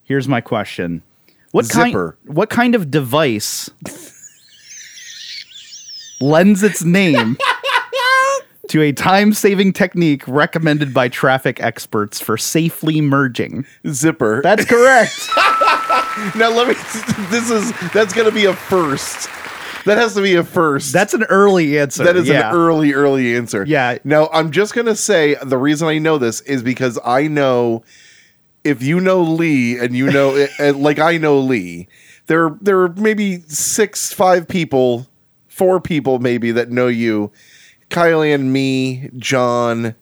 Here's 0.04 0.28
my 0.28 0.42
question: 0.42 1.04
What 1.52 1.66
Zipper. 1.66 2.18
kind? 2.26 2.36
What 2.36 2.50
kind 2.50 2.74
of 2.76 2.90
device 2.90 3.70
lends 6.20 6.64
its 6.64 6.84
name 6.84 7.38
to 8.70 8.82
a 8.82 8.92
time-saving 8.92 9.74
technique 9.74 10.28
recommended 10.28 10.94
by 10.94 11.10
traffic 11.10 11.62
experts 11.62 12.20
for 12.20 12.38
safely 12.38 13.02
merging? 13.02 13.66
Zipper. 13.88 14.42
That's 14.42 14.66
correct. 14.66 15.30
now 16.36 16.50
let 16.50 16.68
me. 16.68 16.76
This 17.30 17.50
is 17.50 17.72
that's 17.92 18.14
going 18.14 18.28
to 18.28 18.34
be 18.34 18.46
a 18.46 18.54
first. 18.54 19.30
That 19.86 20.00
has 20.00 20.16
to 20.16 20.22
be 20.22 20.36
a 20.36 20.44
first. 20.44 20.92
That's 20.94 21.14
an 21.14 21.24
early 21.26 21.78
answer. 21.78 22.04
That 22.04 22.16
is 22.16 22.28
yeah. 22.28 22.50
an 22.50 22.56
early, 22.56 22.94
early 22.94 23.36
answer. 23.36 23.64
Yeah. 23.66 24.00
Now 24.04 24.30
I'm 24.34 24.52
just 24.52 24.74
gonna 24.74 24.96
say 24.96 25.36
the 25.44 25.60
reason 25.60 25.88
I 25.88 26.00
know 26.00 26.18
this 26.18 26.42
is 26.42 26.64
because 26.64 26.98
I 27.06 27.28
know 27.28 27.84
if 28.64 28.82
you 28.82 29.00
know 29.00 29.22
Lee 29.22 29.78
and 29.78 29.96
you 29.96 30.12
know 30.12 30.36
and 30.36 30.50
eh, 30.60 30.70
eh, 30.70 30.74
like 30.76 30.98
I 30.98 31.18
know 31.18 31.40
Lee, 31.40 31.88
there 32.26 32.58
there 32.62 32.82
are 32.82 32.90
maybe 32.90 33.42
six, 33.42 34.12
five 34.12 34.48
people, 34.48 35.08
four 35.48 35.80
people 35.80 36.18
maybe 36.18 36.52
that 36.52 36.72
know 36.72 36.88
you. 36.88 37.32
Kylie 37.90 38.34
and 38.34 38.52
me, 38.52 39.10
John, 39.18 39.96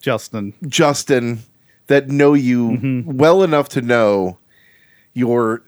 Justin. 0.00 0.54
Justin, 0.66 1.40
that 1.88 2.08
know 2.08 2.34
you 2.34 2.70
Mm-hmm. 2.70 3.16
well 3.16 3.42
enough 3.42 3.68
to 3.70 3.82
know 3.82 4.38
your 5.14 5.62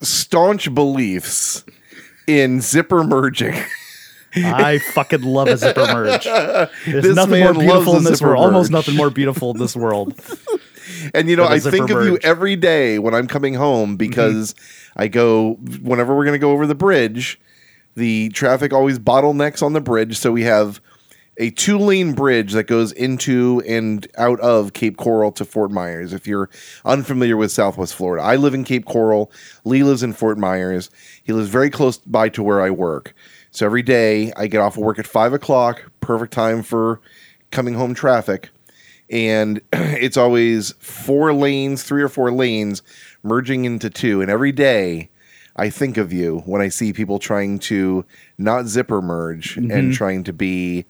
staunch 0.00 0.74
beliefs 0.74 1.64
in 2.26 2.60
zipper 2.60 3.04
merging. 3.04 3.54
I 4.36 4.78
fucking 4.78 5.22
love 5.22 5.48
a 5.48 5.56
zipper 5.56 5.86
merge. 5.86 6.24
There's 6.24 6.68
This 7.04 7.16
nothing 7.16 7.42
more 7.42 7.54
beautiful 7.54 7.96
in 7.96 8.04
this 8.04 8.20
world. 8.20 8.44
Almost 8.44 8.70
nothing 8.70 8.94
more 8.94 9.10
beautiful 9.10 9.50
in 9.52 9.58
this 9.58 9.74
world. 9.74 10.20
And 11.14 11.28
you 11.30 11.36
know, 11.36 11.44
I 11.44 11.52
a 11.52 11.54
I 11.54 11.58
zipper 11.58 11.76
think 11.76 11.90
of 11.90 12.04
you 12.04 12.18
every 12.22 12.54
day 12.56 12.98
when 12.98 13.14
I'm 13.14 13.26
coming 13.26 13.54
home 13.54 13.96
because 13.96 14.54
I 14.96 15.08
go 15.08 15.54
whenever 15.80 16.14
we're 16.14 16.24
going 16.24 16.34
to 16.34 16.38
go 16.38 16.50
over 16.50 16.66
the 16.66 16.74
bridge. 16.74 17.40
The 17.98 18.28
traffic 18.28 18.72
always 18.72 19.00
bottlenecks 19.00 19.60
on 19.60 19.72
the 19.72 19.80
bridge, 19.80 20.16
so 20.16 20.30
we 20.30 20.44
have 20.44 20.80
a 21.36 21.50
two 21.50 21.78
lane 21.78 22.12
bridge 22.12 22.52
that 22.52 22.68
goes 22.68 22.92
into 22.92 23.60
and 23.66 24.06
out 24.16 24.38
of 24.38 24.72
Cape 24.72 24.96
Coral 24.96 25.32
to 25.32 25.44
Fort 25.44 25.72
Myers. 25.72 26.12
If 26.12 26.24
you're 26.24 26.48
unfamiliar 26.84 27.36
with 27.36 27.50
Southwest 27.50 27.96
Florida, 27.96 28.24
I 28.24 28.36
live 28.36 28.54
in 28.54 28.62
Cape 28.62 28.84
Coral. 28.84 29.32
Lee 29.64 29.82
lives 29.82 30.04
in 30.04 30.12
Fort 30.12 30.38
Myers. 30.38 30.90
He 31.24 31.32
lives 31.32 31.48
very 31.48 31.70
close 31.70 31.98
by 31.98 32.28
to 32.28 32.42
where 32.42 32.60
I 32.60 32.70
work. 32.70 33.14
So 33.50 33.66
every 33.66 33.82
day 33.82 34.32
I 34.36 34.46
get 34.46 34.60
off 34.60 34.76
of 34.76 34.84
work 34.84 35.00
at 35.00 35.06
five 35.06 35.32
o'clock, 35.32 35.90
perfect 36.00 36.32
time 36.32 36.62
for 36.62 37.00
coming 37.50 37.74
home 37.74 37.94
traffic 37.94 38.50
and 39.10 39.60
it's 39.72 40.16
always 40.16 40.70
four 40.78 41.32
lanes, 41.32 41.82
three 41.82 42.02
or 42.02 42.08
four 42.08 42.30
lanes 42.30 42.80
merging 43.24 43.64
into 43.64 43.90
two. 43.90 44.20
And 44.20 44.30
every 44.30 44.52
day 44.52 45.10
I 45.58 45.70
think 45.70 45.96
of 45.96 46.12
you 46.12 46.38
when 46.46 46.62
I 46.62 46.68
see 46.68 46.92
people 46.92 47.18
trying 47.18 47.58
to 47.60 48.04
not 48.38 48.66
zipper 48.66 49.02
merge 49.02 49.56
Mm-hmm. 49.56 49.70
and 49.70 49.92
trying 49.92 50.24
to 50.24 50.32
be, 50.32 50.84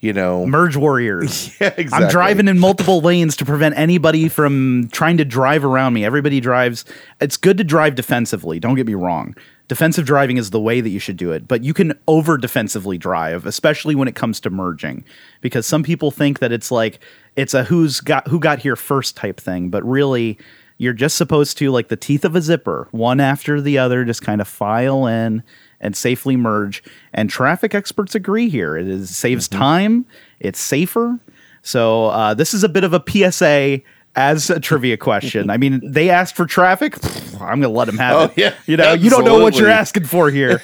you 0.00 0.12
know, 0.12 0.46
Merge 0.46 0.76
warriors. 0.76 1.48
yeah, 1.60 1.74
exactly. 1.76 2.06
I'm 2.06 2.10
driving 2.10 2.48
in 2.48 2.58
multiple 2.58 3.00
lanes 3.00 3.36
to 3.36 3.44
prevent 3.44 3.76
anybody 3.76 4.28
from 4.28 4.88
trying 4.92 5.18
to 5.18 5.24
drive 5.24 5.64
around 5.64 5.92
me. 5.94 6.04
Everybody 6.04 6.40
drives. 6.40 6.84
It's 7.20 7.36
good 7.36 7.58
to 7.58 7.64
drive 7.64 7.94
defensively. 7.94 8.58
Don't 8.58 8.74
get 8.74 8.86
me 8.86 8.94
wrong. 8.94 9.36
Defensive 9.66 10.04
driving 10.04 10.36
is 10.36 10.50
the 10.50 10.60
way 10.60 10.82
that 10.82 10.90
you 10.90 10.98
should 10.98 11.16
do 11.16 11.32
it, 11.32 11.48
but 11.48 11.64
you 11.64 11.72
can 11.72 11.98
over 12.06 12.36
defensively 12.36 12.98
drive, 12.98 13.46
especially 13.46 13.94
when 13.94 14.08
it 14.08 14.14
comes 14.14 14.38
to 14.40 14.50
merging, 14.50 15.04
because 15.40 15.64
some 15.66 15.82
people 15.82 16.10
think 16.10 16.40
that 16.40 16.52
it's 16.52 16.70
like 16.70 17.00
it's 17.34 17.54
a 17.54 17.64
who's 17.64 18.00
got 18.00 18.28
who 18.28 18.38
got 18.38 18.58
here 18.58 18.76
first 18.76 19.16
type 19.16 19.40
thing, 19.40 19.70
but 19.70 19.82
really 19.84 20.36
you're 20.84 20.92
just 20.92 21.16
supposed 21.16 21.58
to 21.58 21.70
like 21.70 21.88
the 21.88 21.96
teeth 21.96 22.24
of 22.24 22.36
a 22.36 22.40
zipper, 22.42 22.86
one 22.92 23.18
after 23.18 23.60
the 23.60 23.78
other, 23.78 24.04
just 24.04 24.22
kind 24.22 24.40
of 24.40 24.46
file 24.46 25.06
in 25.06 25.42
and 25.80 25.96
safely 25.96 26.36
merge. 26.36 26.82
And 27.12 27.28
traffic 27.28 27.74
experts 27.74 28.14
agree 28.14 28.48
here. 28.48 28.76
It 28.76 28.86
is 28.86 29.14
saves 29.14 29.48
time. 29.48 30.06
It's 30.40 30.60
safer. 30.60 31.18
So 31.62 32.06
uh, 32.06 32.34
this 32.34 32.54
is 32.54 32.62
a 32.62 32.68
bit 32.68 32.84
of 32.84 32.92
a 32.92 33.02
PSA 33.08 33.80
as 34.16 34.48
a 34.50 34.60
trivia 34.60 34.96
question. 34.96 35.50
I 35.50 35.56
mean, 35.56 35.80
they 35.82 36.08
asked 36.10 36.36
for 36.36 36.46
traffic. 36.46 36.96
I'm 37.40 37.60
going 37.60 37.62
to 37.62 37.68
let 37.70 37.86
them 37.86 37.98
have 37.98 38.16
Oh, 38.16 38.24
it. 38.24 38.32
yeah. 38.36 38.54
you 38.66 38.76
know, 38.76 38.92
you 38.92 39.10
don't 39.10 39.24
know 39.24 39.40
what 39.40 39.56
you're 39.56 39.70
asking 39.70 40.04
for 40.04 40.30
here. 40.30 40.62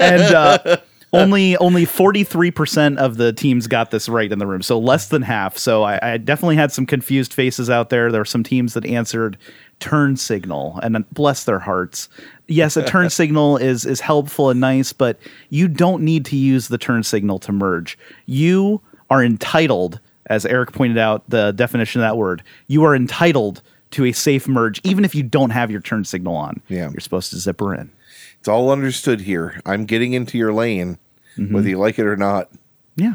And 0.00 0.22
uh, 0.34 0.76
only 1.22 1.56
only 1.58 1.84
43% 1.84 2.98
of 2.98 3.16
the 3.16 3.32
teams 3.32 3.66
got 3.66 3.90
this 3.90 4.08
right 4.08 4.30
in 4.30 4.38
the 4.38 4.46
room. 4.46 4.62
So 4.62 4.78
less 4.78 5.08
than 5.08 5.22
half. 5.22 5.58
So 5.58 5.82
I, 5.82 6.14
I 6.14 6.16
definitely 6.18 6.56
had 6.56 6.72
some 6.72 6.86
confused 6.86 7.32
faces 7.32 7.70
out 7.70 7.90
there. 7.90 8.10
There 8.10 8.20
were 8.20 8.24
some 8.24 8.42
teams 8.42 8.74
that 8.74 8.86
answered 8.86 9.36
turn 9.80 10.16
signal 10.16 10.80
and 10.82 11.04
bless 11.12 11.44
their 11.44 11.58
hearts. 11.58 12.08
Yes, 12.46 12.76
a 12.76 12.84
turn 12.84 13.10
signal 13.20 13.56
is 13.56 13.84
is 13.84 14.00
helpful 14.00 14.50
and 14.50 14.60
nice, 14.60 14.92
but 14.92 15.18
you 15.50 15.68
don't 15.68 16.02
need 16.02 16.24
to 16.26 16.36
use 16.36 16.68
the 16.68 16.78
turn 16.78 17.02
signal 17.02 17.38
to 17.40 17.52
merge. 17.52 17.98
You 18.26 18.80
are 19.10 19.22
entitled, 19.22 20.00
as 20.26 20.46
Eric 20.46 20.72
pointed 20.72 20.98
out, 20.98 21.28
the 21.28 21.52
definition 21.52 22.00
of 22.00 22.06
that 22.06 22.16
word, 22.16 22.42
you 22.66 22.84
are 22.84 22.94
entitled 22.94 23.62
to 23.92 24.04
a 24.04 24.12
safe 24.12 24.48
merge, 24.48 24.80
even 24.84 25.04
if 25.04 25.14
you 25.14 25.22
don't 25.22 25.50
have 25.50 25.70
your 25.70 25.80
turn 25.80 26.04
signal 26.04 26.34
on. 26.34 26.60
Yeah. 26.68 26.90
You're 26.90 27.00
supposed 27.00 27.30
to 27.30 27.36
zipper 27.38 27.74
in. 27.74 27.90
It's 28.38 28.48
all 28.48 28.70
understood 28.70 29.22
here. 29.22 29.60
I'm 29.64 29.86
getting 29.86 30.12
into 30.12 30.38
your 30.38 30.52
lane, 30.52 30.98
Mm-hmm. 31.38 31.54
whether 31.54 31.68
you 31.68 31.78
like 31.78 31.98
it 31.98 32.06
or 32.06 32.16
not. 32.16 32.50
Yeah. 32.96 33.14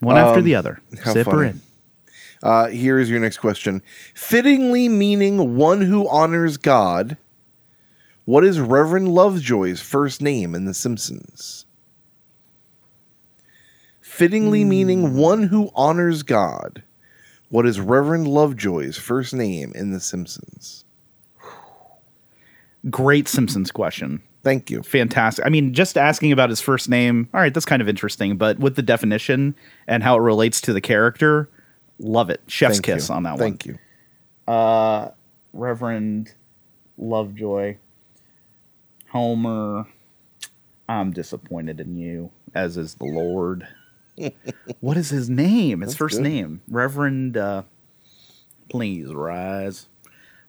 One 0.00 0.16
after 0.16 0.38
Um, 0.40 0.44
the 0.44 0.54
other. 0.54 0.80
how 1.02 1.12
Zipper 1.12 1.44
in. 1.44 1.60
Uh, 2.42 2.68
here 2.68 2.98
is 2.98 3.10
your 3.10 3.20
next 3.20 3.38
question. 3.38 3.82
Fittingly 4.14 4.88
meaning 4.88 5.56
one 5.56 5.82
who 5.82 6.08
honors 6.08 6.56
God, 6.56 7.16
what 8.24 8.44
is 8.44 8.58
Reverend 8.60 9.08
Lovejoy's 9.08 9.80
first 9.80 10.22
name 10.22 10.54
in 10.54 10.64
The 10.64 10.74
Simpsons? 10.74 11.64
Fittingly 14.00 14.62
Hmm. 14.62 14.68
meaning 14.68 15.14
one 15.16 15.44
who 15.44 15.70
honors 15.74 16.22
God, 16.22 16.82
what 17.48 17.66
is 17.66 17.80
Reverend 17.80 18.26
Lovejoy's 18.28 18.96
first 18.96 19.32
name 19.34 19.72
in 19.74 19.90
The 19.92 20.00
Simpsons? 20.00 20.84
Great 22.90 23.28
Simpsons 23.28 23.70
question. 23.70 24.22
Thank 24.42 24.70
you. 24.70 24.82
Fantastic. 24.82 25.44
I 25.44 25.50
mean, 25.50 25.74
just 25.74 25.98
asking 25.98 26.32
about 26.32 26.48
his 26.48 26.60
first 26.60 26.88
name, 26.88 27.28
all 27.34 27.40
right, 27.40 27.52
that's 27.52 27.66
kind 27.66 27.82
of 27.82 27.88
interesting, 27.88 28.36
but 28.36 28.58
with 28.58 28.74
the 28.76 28.82
definition 28.82 29.54
and 29.86 30.02
how 30.02 30.16
it 30.16 30.20
relates 30.20 30.60
to 30.62 30.72
the 30.72 30.80
character, 30.80 31.48
love 31.98 32.30
it. 32.30 32.40
Chef's 32.46 32.76
Thank 32.76 32.86
kiss 32.86 33.08
you. 33.08 33.14
on 33.14 33.22
that 33.24 33.32
one. 33.32 33.38
Thank 33.38 33.66
you. 33.66 33.78
one. 34.46 35.12
Reverend 35.52 36.34
Lovejoy, 36.96 37.76
Homer. 39.08 39.86
I'm 40.88 41.12
disappointed 41.12 41.80
in 41.80 41.96
you, 41.96 42.30
as 42.54 42.76
is 42.76 42.94
the 42.94 43.04
Lord. 43.04 43.66
what 44.80 44.96
is 44.96 45.10
his 45.10 45.30
name? 45.30 45.80
His 45.80 45.90
That's 45.90 45.98
first 45.98 46.16
good. 46.16 46.24
name. 46.24 46.60
Reverend, 46.68 47.36
uh, 47.36 47.62
please 48.68 49.12
rise. 49.12 49.86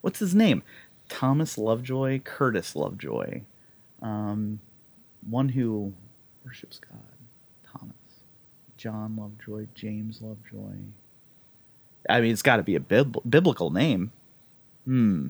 What's 0.02 0.20
his 0.20 0.34
name? 0.34 0.64
Thomas 1.10 1.58
Lovejoy, 1.58 2.20
Curtis 2.20 2.76
Lovejoy. 2.76 3.42
Um, 4.02 4.60
one 5.30 5.50
who 5.50 5.94
worships 6.46 6.80
God. 6.80 7.00
Thomas. 7.64 7.96
John 8.78 9.16
Lovejoy, 9.16 9.68
James 9.76 10.22
Lovejoy. 10.22 10.76
I 12.10 12.20
mean, 12.22 12.32
it's 12.32 12.42
got 12.42 12.58
to 12.58 12.64
be 12.64 12.76
a 12.76 12.80
bib- 12.80 13.18
biblical 13.30 13.70
name. 13.70 14.12
Hmm. 14.86 15.28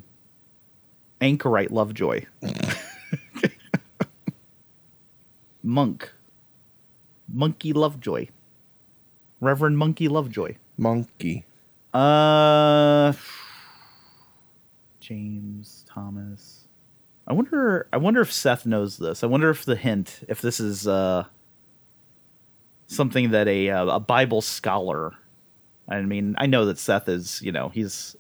Anchorite 1.20 1.72
Lovejoy. 1.72 2.26
Monk. 5.64 6.12
Monkey 7.32 7.74
Lovejoy. 7.74 8.28
Reverend 9.40 9.78
Monkey 9.78 10.08
Lovejoy. 10.08 10.56
Monkey. 10.78 11.46
Uh 11.94 13.12
James 15.00 15.84
Thomas. 15.88 16.61
I 17.32 17.34
wonder 17.34 17.88
I 17.94 17.98
wonder 17.98 18.20
if 18.20 18.30
Seth 18.30 18.66
knows 18.66 18.98
this. 18.98 19.24
I 19.24 19.28
wonder 19.28 19.50
if 19.50 19.64
the 19.64 19.78
hint 19.78 20.20
if 20.28 20.42
this 20.42 20.60
is 20.60 20.86
uh 20.86 21.24
something 22.88 23.32
that 23.32 23.48
a 23.48 23.70
uh, 23.70 23.86
a 23.86 24.00
Bible 24.02 24.42
scholar 24.42 25.14
I 25.88 26.02
mean, 26.02 26.36
I 26.38 26.46
know 26.46 26.66
that 26.66 26.78
Seth 26.78 27.08
is, 27.08 27.42
you 27.42 27.54
know, 27.54 27.70
he's 27.70 28.18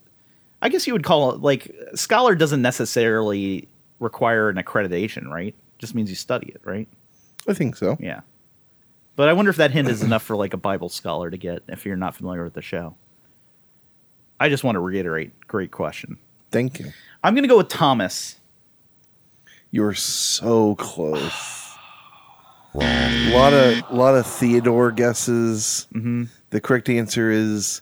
I 0.61 0.69
guess 0.69 0.87
you 0.87 0.93
would 0.93 1.03
call 1.03 1.33
it 1.33 1.41
like 1.41 1.75
scholar 1.93 2.35
doesn't 2.35 2.61
necessarily 2.61 3.67
require 3.99 4.47
an 4.47 4.55
accreditation, 4.55 5.27
right? 5.27 5.55
Just 5.77 5.93
means 5.93 6.09
you 6.09 6.15
study 6.15 6.47
it, 6.47 6.61
right? 6.63 6.87
I 7.49 7.53
think 7.53 7.75
so. 7.75 7.97
Yeah. 7.99 8.21
But 9.17 9.27
I 9.27 9.33
wonder 9.33 9.51
if 9.51 9.57
that 9.57 9.71
hint 9.71 9.89
is 9.89 10.03
enough 10.03 10.23
for 10.23 10.37
like 10.37 10.53
a 10.53 10.57
Bible 10.57 10.87
scholar 10.87 11.29
to 11.29 11.35
get 11.35 11.63
if 11.67 11.85
you're 11.85 11.97
not 11.97 12.15
familiar 12.15 12.45
with 12.45 12.53
the 12.53 12.61
show. 12.61 12.95
I 14.39 14.47
just 14.47 14.63
want 14.63 14.77
to 14.77 14.79
reiterate, 14.79 15.37
great 15.49 15.71
question. 15.71 16.17
Thank 16.49 16.79
you. 16.79 16.93
I'm 17.25 17.35
going 17.35 17.43
to 17.43 17.49
go 17.49 17.57
with 17.57 17.67
Thomas. 17.67 18.37
You're 19.71 19.93
so 19.93 20.75
close. 20.75 21.57
A 22.75 23.31
lot 23.33 23.53
of 23.53 23.91
lot 23.91 24.15
of 24.15 24.25
Theodore 24.25 24.91
guesses. 24.91 25.87
Mm-hmm. 25.93 26.25
The 26.51 26.61
correct 26.61 26.89
answer 26.89 27.29
is 27.31 27.81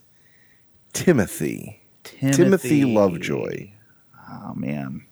Timothy. 0.93 1.81
Timothy 2.03 2.85
Lovejoy. 2.85 3.69
Oh 4.31 4.53
man. 4.55 5.05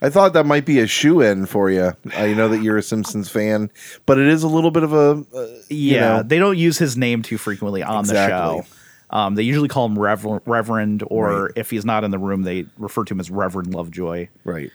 I 0.00 0.08
thought 0.10 0.34
that 0.34 0.46
might 0.46 0.66
be 0.66 0.78
a 0.80 0.86
shoe 0.86 1.20
in 1.20 1.46
for 1.46 1.70
you. 1.70 1.92
I 2.16 2.32
know 2.34 2.48
that 2.48 2.62
you're 2.62 2.76
a 2.76 2.82
Simpsons 2.82 3.28
fan, 3.28 3.70
but 4.06 4.18
it 4.18 4.26
is 4.28 4.42
a 4.42 4.48
little 4.48 4.70
bit 4.70 4.82
of 4.82 4.92
a 4.92 5.24
uh, 5.34 5.46
you 5.68 5.94
Yeah, 5.96 6.00
know, 6.18 6.22
they 6.22 6.38
don't 6.38 6.58
use 6.58 6.78
his 6.78 6.96
name 6.96 7.22
too 7.22 7.38
frequently 7.38 7.82
on 7.82 8.00
Exactly. 8.00 8.60
the 8.60 8.62
show. 8.64 8.68
Um, 9.16 9.34
they 9.34 9.42
usually 9.42 9.68
call 9.68 9.86
him 9.86 9.98
Rever- 9.98 10.42
Reverend, 10.46 11.02
or 11.06 11.44
Right. 11.46 11.52
if 11.56 11.70
he's 11.70 11.84
not 11.84 12.04
in 12.04 12.10
the 12.10 12.18
room, 12.18 12.42
they 12.42 12.66
refer 12.78 13.04
to 13.04 13.14
him 13.14 13.20
as 13.20 13.30
Reverend 13.30 13.74
Lovejoy. 13.74 14.28
right. 14.44 14.70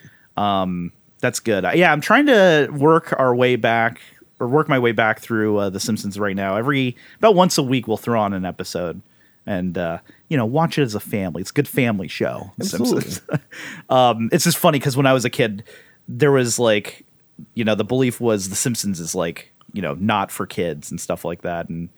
That's 1.19 1.39
good. 1.39 1.65
Yeah, 1.75 1.91
I'm 1.91 2.01
trying 2.01 2.27
to 2.27 2.69
work 2.71 3.13
our 3.17 3.35
way 3.35 3.55
back 3.55 4.01
or 4.39 4.47
work 4.47 4.69
my 4.69 4.79
way 4.79 4.91
back 4.91 5.19
through 5.19 5.57
uh, 5.57 5.69
The 5.69 5.79
Simpsons 5.79 6.17
right 6.17 6.35
now. 6.35 6.55
Every 6.55 6.95
about 7.17 7.35
once 7.35 7.57
a 7.57 7.63
week, 7.63 7.87
we'll 7.87 7.97
throw 7.97 8.19
on 8.21 8.33
an 8.33 8.45
episode 8.45 9.01
and 9.45 9.77
uh, 9.77 9.99
you 10.29 10.37
know 10.37 10.45
watch 10.45 10.77
it 10.77 10.83
as 10.83 10.95
a 10.95 10.99
family. 10.99 11.41
It's 11.41 11.51
a 11.51 11.53
good 11.53 11.67
family 11.67 12.07
show. 12.07 12.51
Simpsons. 12.61 13.21
um, 13.89 14.29
it's 14.31 14.45
just 14.45 14.57
funny 14.57 14.79
because 14.79 14.95
when 14.95 15.05
I 15.05 15.13
was 15.13 15.25
a 15.25 15.29
kid, 15.29 15.63
there 16.07 16.31
was 16.31 16.57
like 16.57 17.05
you 17.53 17.63
know 17.63 17.75
the 17.75 17.83
belief 17.83 18.21
was 18.21 18.49
The 18.49 18.55
Simpsons 18.55 18.99
is 18.99 19.13
like 19.13 19.51
you 19.73 19.81
know 19.81 19.95
not 19.95 20.31
for 20.31 20.45
kids 20.45 20.89
and 20.89 21.01
stuff 21.01 21.25
like 21.25 21.41
that, 21.41 21.67
and 21.67 21.89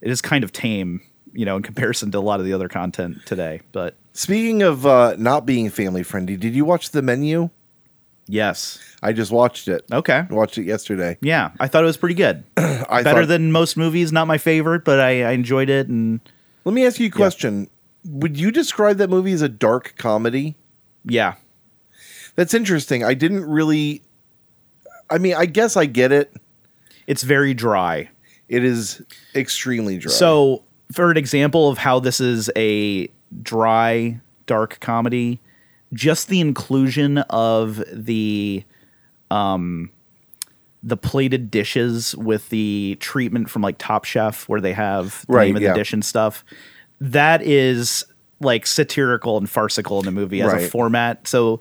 it 0.00 0.10
is 0.10 0.22
kind 0.22 0.44
of 0.44 0.52
tame. 0.52 1.02
You 1.32 1.44
know, 1.44 1.56
in 1.56 1.62
comparison 1.62 2.10
to 2.10 2.18
a 2.18 2.20
lot 2.20 2.40
of 2.40 2.46
the 2.46 2.52
other 2.52 2.68
content 2.68 3.18
today, 3.24 3.60
but 3.70 3.94
Speaking 4.12 4.62
of 4.62 4.86
uh, 4.86 5.14
not 5.18 5.46
being 5.46 5.70
family 5.70 6.02
friendly, 6.02 6.36
did 6.36 6.54
you 6.54 6.64
watch 6.64 6.90
the 6.90 7.02
menu? 7.02 7.50
Yes, 8.30 8.78
I 9.02 9.12
just 9.12 9.30
watched 9.32 9.68
it. 9.68 9.84
okay, 9.92 10.24
I 10.30 10.34
watched 10.34 10.56
it 10.58 10.64
yesterday. 10.64 11.18
yeah, 11.20 11.50
I 11.60 11.68
thought 11.68 11.82
it 11.82 11.86
was 11.86 11.96
pretty 11.96 12.14
good. 12.14 12.44
I 12.56 13.02
better 13.02 13.20
thought- 13.22 13.28
than 13.28 13.52
most 13.52 13.76
movies. 13.76 14.12
Not 14.12 14.26
my 14.26 14.38
favorite, 14.38 14.84
but 14.84 15.00
I, 15.00 15.24
I 15.24 15.30
enjoyed 15.32 15.68
it. 15.68 15.88
And 15.88 16.20
Let 16.64 16.72
me 16.74 16.86
ask 16.86 16.98
you 17.00 17.08
a 17.08 17.10
question. 17.10 17.68
Would 18.04 18.38
you 18.38 18.50
describe 18.50 18.96
that 18.98 19.10
movie 19.10 19.32
as 19.32 19.42
a 19.42 19.48
dark 19.48 19.94
comedy? 19.98 20.56
yeah, 21.04 21.34
That's 22.36 22.54
interesting. 22.54 23.04
I 23.04 23.14
didn't 23.14 23.44
really. 23.44 24.02
I 25.10 25.18
mean, 25.18 25.34
I 25.34 25.46
guess 25.46 25.76
I 25.76 25.86
get 25.86 26.12
it. 26.12 26.32
it's 27.06 27.22
very 27.24 27.52
dry. 27.54 28.08
It 28.48 28.64
is 28.64 29.02
extremely 29.34 29.98
dry. 29.98 30.12
So, 30.12 30.62
for 30.92 31.10
an 31.10 31.16
example 31.16 31.68
of 31.68 31.78
how 31.78 32.00
this 32.00 32.20
is 32.20 32.50
a 32.56 33.08
dry, 33.42 34.20
dark 34.46 34.78
comedy, 34.80 35.40
just 35.92 36.28
the 36.28 36.40
inclusion 36.40 37.18
of 37.18 37.82
the 37.92 38.64
um 39.30 39.90
the 40.82 40.96
plated 40.96 41.50
dishes 41.50 42.16
with 42.16 42.48
the 42.48 42.96
treatment 43.00 43.50
from 43.50 43.60
like 43.62 43.76
Top 43.78 44.04
Chef 44.04 44.48
where 44.48 44.60
they 44.62 44.72
have 44.72 45.24
the 45.26 45.34
Right, 45.34 45.46
name 45.46 45.56
of 45.56 45.62
yeah. 45.62 45.72
the 45.72 45.78
dish 45.78 45.92
and 45.92 46.02
stuff. 46.04 46.42
That 47.00 47.42
is 47.42 48.04
like 48.40 48.66
satirical 48.66 49.36
and 49.36 49.48
farcical 49.48 49.98
in 49.98 50.06
the 50.06 50.10
movie 50.12 50.40
as 50.40 50.52
a 50.52 50.68
format. 50.68 51.28
So 51.28 51.60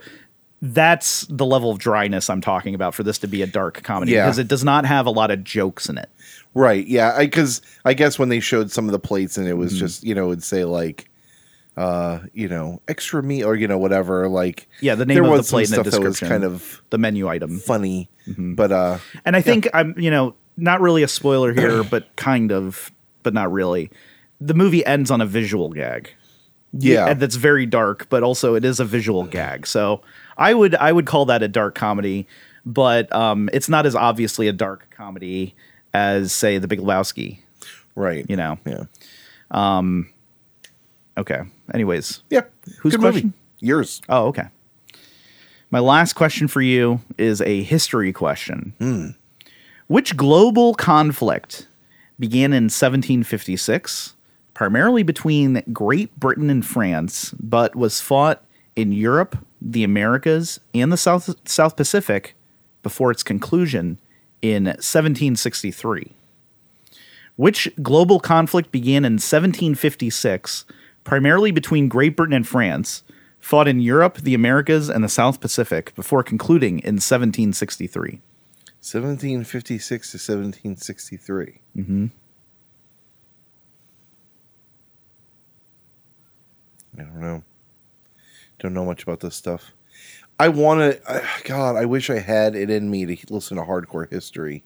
that's 0.61 1.25
the 1.29 1.45
level 1.45 1.69
of 1.71 1.79
dryness 1.79 2.29
I'm 2.29 2.39
talking 2.41 2.75
about 2.75 2.95
for 2.95 3.03
this 3.03 3.17
to 3.19 3.27
be 3.27 3.41
a 3.41 3.47
dark 3.47 3.83
comedy 3.83 4.13
Yeah. 4.13 4.25
because 4.25 4.39
it 4.39 4.47
does 4.47 4.63
not 4.63 4.85
have 4.85 5.05
a 5.05 5.09
lot 5.11 5.31
of 5.31 5.43
jokes 5.43 5.89
in 5.89 5.97
it. 5.97 6.09
Right. 6.53 6.85
Yeah. 6.87 7.17
Because 7.19 7.61
I, 7.83 7.93
guess 7.93 8.17
when 8.17 8.29
they 8.29 8.39
showed 8.39 8.71
some 8.71 8.85
of 8.85 8.91
the 8.93 8.99
plates 8.99 9.37
and 9.37 9.47
it 9.47 9.53
was 9.55 9.71
Mm-hmm. 9.73 9.79
just, 9.79 10.03
you 10.05 10.15
know, 10.15 10.27
it'd 10.27 10.43
say 10.43 10.63
like, 10.63 11.08
uh, 11.79 12.19
you 12.33 12.49
know, 12.49 12.81
extra 12.89 13.23
meat 13.23 13.43
or, 13.43 13.55
you 13.55 13.67
know, 13.67 13.77
whatever. 13.77 14.27
Like, 14.27 14.67
Yeah, 14.81 14.95
the 14.95 15.05
name 15.05 15.15
there 15.15 15.23
of 15.23 15.29
the 15.29 15.37
was 15.37 15.47
some 15.47 15.55
plate 15.57 15.71
and 15.71 15.85
the 15.85 15.89
stuff 15.89 15.93
that 15.93 16.01
was 16.07 16.19
description. 16.19 16.41
kind 16.41 16.43
of 16.43 16.81
The 16.89 16.97
menu 16.97 17.27
item. 17.29 17.59
funny. 17.59 18.09
Mm-hmm. 18.27 18.55
But, 18.55 18.71
uh, 18.71 18.97
And 19.23 19.35
I 19.35 19.41
think 19.41 19.67
I'm, 19.73 19.95
you 19.97 20.11
know, 20.11 20.35
not 20.57 20.81
really 20.81 21.03
a 21.03 21.07
spoiler 21.07 21.53
here, 21.53 21.83
but 21.89 22.13
kind 22.17 22.51
of, 22.51 22.91
but 23.23 23.33
not 23.33 23.51
really. 23.51 23.91
The 24.41 24.53
movie 24.53 24.85
ends 24.85 25.09
on 25.09 25.21
a 25.21 25.25
visual 25.25 25.69
gag. 25.69 26.11
yeah. 26.73 27.07
and 27.07 27.19
that's 27.21 27.35
very 27.35 27.65
dark, 27.65 28.07
but 28.09 28.23
also 28.23 28.55
it 28.55 28.65
is 28.65 28.79
a 28.81 28.85
visual 28.85 29.23
gag. 29.23 29.65
So 29.65 30.01
I 30.37 30.53
would 30.53 30.75
I 30.75 30.91
would 30.91 31.05
call 31.05 31.25
that 31.27 31.41
a 31.43 31.47
dark 31.47 31.75
comedy, 31.75 32.27
but 32.65 33.11
um, 33.15 33.49
it's 33.53 33.69
not 33.69 33.85
as 33.85 33.95
obviously 33.95 34.47
a 34.49 34.53
dark 34.53 34.87
comedy 34.91 35.55
as 35.93 36.31
say 36.33 36.57
The 36.59 36.67
Big 36.67 36.79
Lebowski. 36.79 37.39
right. 37.95 38.25
You 38.29 38.35
know. 38.35 38.57
Yeah. 38.65 38.83
Okay. 41.19 41.41
Anyways. 41.73 42.23
Yeah. 42.29 42.43
Whose 42.79 42.93
Good 42.93 43.01
movie. 43.01 43.11
question? 43.11 43.33
Yours. 43.59 44.01
Oh, 44.07 44.27
okay. 44.27 44.47
My 45.69 45.79
last 45.79 46.13
question 46.13 46.47
for 46.47 46.61
you 46.61 47.01
is 47.17 47.41
a 47.41 47.61
history 47.63 48.11
question. 48.13 48.73
Hmm. 48.79 49.07
Which 49.87 50.15
global 50.15 50.73
conflict 50.75 51.67
began 52.19 52.53
in 52.53 52.65
1756, 52.65 54.15
primarily 54.53 55.03
between 55.03 55.61
Great 55.73 56.17
Britain 56.19 56.49
and 56.49 56.65
France, 56.65 57.33
but 57.39 57.75
was 57.75 57.99
fought 58.01 58.43
in 58.75 58.91
Europe, 58.91 59.37
the 59.61 59.83
Americas, 59.83 60.59
and 60.73 60.91
the 60.91 60.97
South 60.97 61.35
South 61.47 61.75
Pacific 61.75 62.35
before 62.81 63.11
its 63.11 63.23
conclusion 63.23 63.99
in 64.41 64.65
1763? 64.65 66.13
Which 67.35 67.69
global 67.81 68.19
conflict 68.19 68.71
began 68.71 69.05
in 69.05 69.13
1756, 69.13 70.65
primarily 71.09 71.49
between 71.49 71.87
Great 71.87 72.15
Britain 72.15 72.35
and 72.35 72.47
France, 72.47 73.01
fought 73.39 73.67
in 73.67 73.79
Europe, 73.79 74.17
the 74.17 74.35
Americas, 74.35 74.89
and 74.89 75.03
the 75.03 75.09
South 75.09 75.41
Pacific 75.41 75.95
before 75.95 76.21
concluding 76.21 76.77
in 76.79 76.97
1763? 76.97 78.21
1756 78.79 80.11
to 80.11 80.17
1763. 80.17 81.61
Mm-hmm. 81.75 82.05
I 86.99 87.01
don't 87.01 87.19
know. 87.19 87.43
Don't 88.59 88.75
know 88.75 88.85
much 88.85 89.01
about 89.01 89.21
this 89.21 89.35
stuff. 89.35 89.71
I 90.37 90.49
want 90.49 90.79
to. 90.79 91.23
God, 91.43 91.75
I 91.75 91.85
wish 91.85 92.11
I 92.11 92.19
had 92.19 92.55
it 92.55 92.69
in 92.69 92.91
me 92.91 93.07
to 93.07 93.33
listen 93.33 93.57
to 93.57 93.63
hardcore 93.63 94.07
history. 94.11 94.63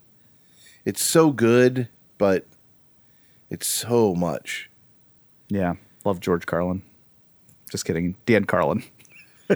It's 0.84 1.02
so 1.02 1.32
good, 1.32 1.88
but 2.18 2.46
it's 3.50 3.66
so 3.68 4.14
much. 4.14 4.70
Yeah, 5.48 5.76
love 6.06 6.20
George 6.20 6.46
Carlin. 6.46 6.82
Just 7.72 7.86
kidding, 7.86 8.16
Dan 8.26 8.46
Carlin. 8.46 8.84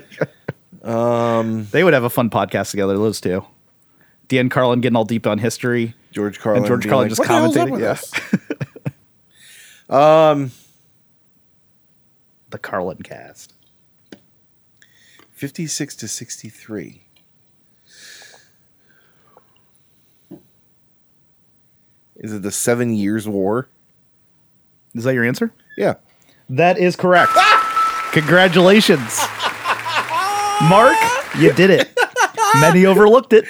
Um, 0.84 1.66
They 1.72 1.84
would 1.84 1.94
have 1.94 2.04
a 2.06 2.10
fun 2.10 2.30
podcast 2.30 2.72
together, 2.72 2.96
those 2.98 3.20
two. 3.20 3.44
Dan 4.30 4.48
Carlin 4.48 4.80
getting 4.80 4.96
all 4.96 5.04
deep 5.06 5.28
on 5.28 5.38
history. 5.40 5.96
George 6.12 6.40
Carlin. 6.40 6.66
George 6.66 6.88
Carlin 6.88 7.10
like, 7.10 7.18
just 7.18 7.20
"What 7.20 7.28
the 7.28 7.34
hell's 7.34 7.58
up 7.58 7.68
commentating, 7.68 7.72
with 7.72 7.82
this?" 7.82 8.14
um, 9.90 10.52
The 12.52 12.58
Carlin 12.58 13.00
cast. 13.04 13.54
56 15.32 15.96
to 15.98 16.08
63. 16.08 17.02
Is 22.18 22.34
it 22.34 22.42
the 22.42 22.52
Seven 22.52 22.94
Years' 22.94 23.28
War? 23.28 23.68
Is 24.96 25.04
that 25.04 25.14
your 25.14 25.24
answer? 25.26 25.54
Yeah. 25.78 25.96
That 26.50 26.78
is 26.78 26.96
correct. 26.96 27.32
Congratulations. 28.14 29.20
Mark, 30.70 30.96
you 31.38 31.52
did 31.54 31.70
it. 31.70 31.94
Many 32.60 32.86
overlooked 32.86 33.34
it. 33.34 33.46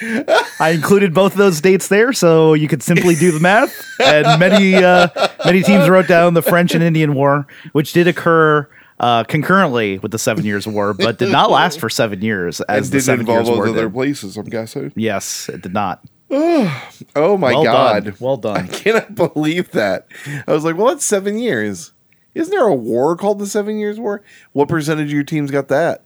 I 0.60 0.70
included 0.70 1.14
both 1.14 1.32
of 1.32 1.38
those 1.38 1.60
dates 1.60 1.88
there 1.88 2.12
so 2.12 2.54
you 2.54 2.68
could 2.68 2.82
simply 2.82 3.14
do 3.14 3.30
the 3.32 3.40
math. 3.40 3.72
And 4.00 4.38
many 4.40 4.74
uh, 4.74 5.08
many 5.44 5.62
teams 5.62 5.88
wrote 5.88 6.08
down 6.08 6.34
the 6.34 6.42
French 6.42 6.74
and 6.74 6.82
Indian 6.82 7.14
War, 7.14 7.46
which 7.72 7.92
did 7.92 8.08
occur 8.08 8.68
uh, 9.00 9.24
concurrently 9.24 9.98
with 10.00 10.10
the 10.10 10.18
Seven 10.18 10.44
Years' 10.44 10.66
War, 10.66 10.92
but 10.92 11.18
did 11.18 11.30
not 11.30 11.50
last 11.50 11.78
for 11.80 11.88
seven 11.88 12.20
years 12.20 12.60
as 12.62 12.88
It 12.88 12.92
didn't 12.92 13.04
Seven 13.04 13.20
involve 13.20 13.46
Years' 13.46 13.56
War 13.56 13.68
other 13.68 13.82
did. 13.84 13.92
places, 13.94 14.36
I'm 14.36 14.44
guessing. 14.46 14.92
Yes, 14.96 15.48
it 15.48 15.62
did 15.62 15.72
not. 15.72 16.04
Oh 17.16 17.38
my 17.38 17.52
Well 17.52 17.64
God. 17.64 18.04
done. 18.04 18.14
Well 18.20 18.36
done. 18.36 18.56
I 18.64 18.66
cannot 18.66 19.14
believe 19.14 19.70
that. 19.70 20.08
I 20.46 20.52
was 20.52 20.64
like, 20.64 20.76
well, 20.76 20.88
that's 20.88 21.04
seven 21.04 21.38
years. 21.38 21.92
Isn't 22.34 22.50
there 22.50 22.66
a 22.66 22.74
war 22.74 23.16
called 23.16 23.38
the 23.38 23.46
Seven 23.46 23.78
Years' 23.78 23.98
War? 23.98 24.22
What 24.52 24.68
percentage 24.68 25.06
of 25.08 25.12
your 25.12 25.24
teams 25.24 25.50
got 25.50 25.68
that? 25.68 26.04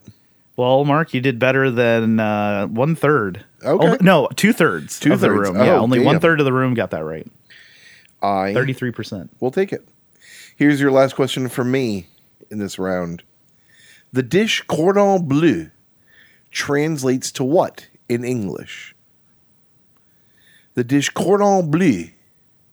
Well, 0.55 0.85
Mark, 0.85 1.13
you 1.13 1.21
did 1.21 1.39
better 1.39 1.69
than 1.71 2.19
uh, 2.19 2.67
one 2.67 2.95
third. 2.95 3.43
Okay. 3.63 3.97
No, 4.01 4.27
two 4.35 4.53
thirds. 4.53 4.99
Two 4.99 5.13
of 5.13 5.19
the 5.19 5.27
Two-thirds. 5.27 5.49
room. 5.49 5.57
yeah, 5.57 5.73
Oh, 5.75 5.79
only 5.79 5.99
damn. 5.99 6.05
one 6.05 6.19
third 6.19 6.39
of 6.39 6.45
the 6.45 6.53
room 6.53 6.73
got 6.75 6.91
that 6.91 7.03
right. 7.03 7.27
I 8.21 8.53
Thirty-three 8.53 8.91
percent. 8.91 9.31
We'll 9.39 9.51
take 9.51 9.73
it. 9.73 9.87
Here's 10.55 10.79
your 10.79 10.91
last 10.91 11.15
question 11.15 11.49
for 11.49 11.63
me 11.63 12.07
in 12.51 12.59
this 12.59 12.77
round. 12.79 13.23
The 14.11 14.21
dish 14.23 14.61
cordon 14.67 15.23
bleu 15.27 15.71
translates 16.51 17.31
to 17.33 17.43
what 17.43 17.87
in 18.07 18.23
English? 18.23 18.95
The 20.75 20.83
dish 20.83 21.09
cordon 21.09 21.69
bleu 21.71 22.09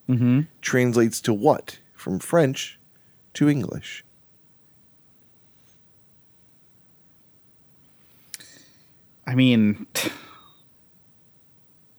Mm-hmm. 0.09 0.40
translates 0.61 1.20
to 1.20 1.32
what 1.32 1.78
from 1.94 2.18
French 2.18 2.79
to 3.34 3.48
English? 3.48 4.04
I 9.26 9.34
mean, 9.34 9.86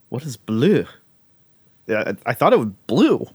what 0.09 0.23
is 0.23 0.36
blue? 0.36 0.86
I, 1.88 2.15
I 2.25 2.34
thought 2.34 2.51
it 2.51 2.59
was 2.59 2.69
blue. 2.88 3.25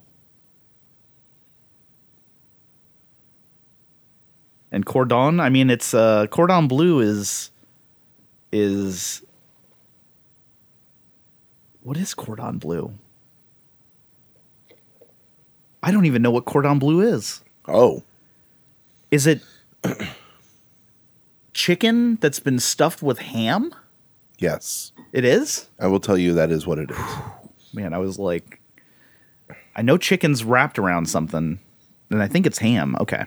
And 4.70 4.84
cordon, 4.84 5.40
I 5.40 5.48
mean, 5.48 5.70
it's 5.70 5.94
uh, 5.94 6.26
cordon 6.26 6.68
bleu 6.68 7.00
is 7.00 7.50
is 8.52 9.22
what 11.82 11.96
is 11.96 12.12
cordon 12.12 12.58
bleu? 12.58 12.92
I 15.82 15.90
don't 15.90 16.04
even 16.04 16.20
know 16.20 16.30
what 16.30 16.44
cordon 16.44 16.78
bleu 16.78 17.00
is. 17.00 17.42
Oh, 17.68 18.02
Is 19.10 19.26
it 19.26 19.42
chicken 21.54 22.16
that's 22.16 22.40
been 22.40 22.58
stuffed 22.60 23.02
with 23.02 23.18
ham? 23.18 23.74
yes. 24.38 24.92
It 25.12 25.24
is? 25.24 25.68
I 25.80 25.86
will 25.86 26.00
tell 26.00 26.18
you 26.18 26.34
that 26.34 26.50
is 26.50 26.66
what 26.66 26.78
it 26.78 26.90
is. 26.90 26.98
Man, 27.72 27.94
I 27.94 27.98
was 27.98 28.18
like, 28.18 28.60
I 29.74 29.80
know 29.82 29.96
chicken's 29.96 30.44
wrapped 30.44 30.78
around 30.78 31.06
something, 31.08 31.58
and 32.10 32.22
I 32.22 32.28
think 32.28 32.44
it's 32.46 32.58
ham. 32.58 32.96
Okay. 33.00 33.24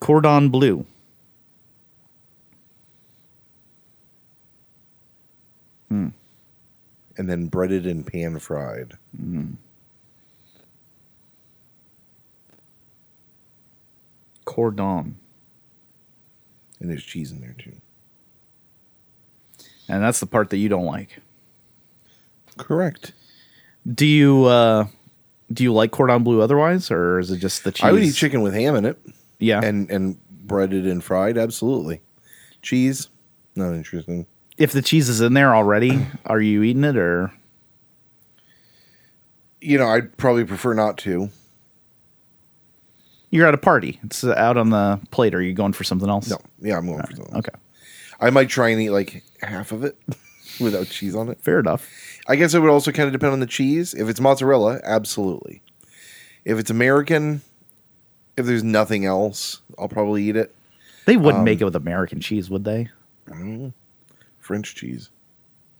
Cordon 0.00 0.48
bleu. 0.48 0.84
Hmm. 5.88 6.08
And 7.16 7.28
then 7.30 7.46
breaded 7.46 7.86
and 7.86 8.06
pan 8.06 8.38
fried. 8.40 8.94
Cordon. 14.54 15.16
And 16.80 16.90
there's 16.90 17.02
cheese 17.02 17.32
in 17.32 17.40
there 17.40 17.56
too. 17.58 17.72
And 19.88 20.02
that's 20.02 20.20
the 20.20 20.26
part 20.26 20.50
that 20.50 20.58
you 20.58 20.68
don't 20.68 20.84
like. 20.86 21.18
Correct. 22.56 23.12
Do 23.92 24.06
you 24.06 24.44
uh 24.44 24.86
do 25.52 25.62
you 25.64 25.72
like 25.72 25.90
cordon 25.90 26.22
bleu 26.22 26.40
otherwise 26.40 26.90
or 26.90 27.18
is 27.18 27.30
it 27.30 27.38
just 27.38 27.64
the 27.64 27.72
cheese? 27.72 27.84
I 27.84 27.92
would 27.92 28.02
eat 28.02 28.14
chicken 28.14 28.42
with 28.42 28.54
ham 28.54 28.76
in 28.76 28.84
it 28.84 28.98
Yeah. 29.40 29.60
and 29.62 29.90
and 29.90 30.18
breaded 30.30 30.86
and 30.86 31.02
fried. 31.02 31.36
Absolutely. 31.36 32.00
Cheese, 32.62 33.08
not 33.56 33.74
interesting. 33.74 34.26
if 34.56 34.70
the 34.72 34.82
cheese 34.82 35.08
is 35.08 35.20
in 35.20 35.34
there 35.34 35.54
already, 35.54 36.06
are 36.26 36.40
you 36.40 36.62
eating 36.62 36.84
it 36.84 36.96
or 36.96 37.32
You 39.60 39.78
know, 39.78 39.88
I'd 39.88 40.16
probably 40.16 40.44
prefer 40.44 40.74
not 40.74 40.96
to. 40.98 41.30
You're 43.34 43.46
at 43.48 43.54
a 43.54 43.58
party? 43.58 43.98
It's 44.04 44.24
out 44.24 44.56
on 44.56 44.70
the 44.70 45.00
plate. 45.10 45.34
Are 45.34 45.42
you 45.42 45.52
going 45.54 45.72
for 45.72 45.82
something 45.84 46.08
else? 46.08 46.30
No, 46.30 46.38
yeah, 46.60 46.76
I'm 46.76 46.86
going 46.86 47.02
for 47.02 47.16
something. 47.16 47.36
Okay. 47.36 47.50
I 48.20 48.30
might 48.30 48.48
try 48.48 48.68
and 48.68 48.80
eat 48.80 48.90
like 48.90 49.24
half 49.42 49.72
of 49.72 49.82
it 49.84 49.98
without 50.60 50.86
cheese 50.86 51.14
on 51.16 51.28
it. 51.28 51.40
Fair 51.40 51.58
enough. 51.58 51.90
I 52.28 52.36
guess 52.36 52.54
it 52.54 52.60
would 52.60 52.70
also 52.70 52.92
kind 52.92 53.06
of 53.08 53.12
depend 53.12 53.32
on 53.32 53.40
the 53.40 53.46
cheese. 53.46 53.92
If 53.92 54.08
it's 54.08 54.20
mozzarella, 54.20 54.80
absolutely. 54.84 55.60
If 56.44 56.58
it's 56.58 56.70
American, 56.70 57.42
if 58.36 58.46
there's 58.46 58.62
nothing 58.64 59.04
else, 59.04 59.60
I'll 59.78 59.88
probably 59.88 60.22
eat 60.24 60.36
it. 60.36 60.54
They 61.06 61.16
wouldn't 61.16 61.40
Um, 61.40 61.44
make 61.44 61.60
it 61.60 61.64
with 61.64 61.76
American 61.76 62.20
cheese, 62.20 62.48
would 62.48 62.64
they? 62.64 62.88
French 64.38 64.74
cheese. 64.74 65.10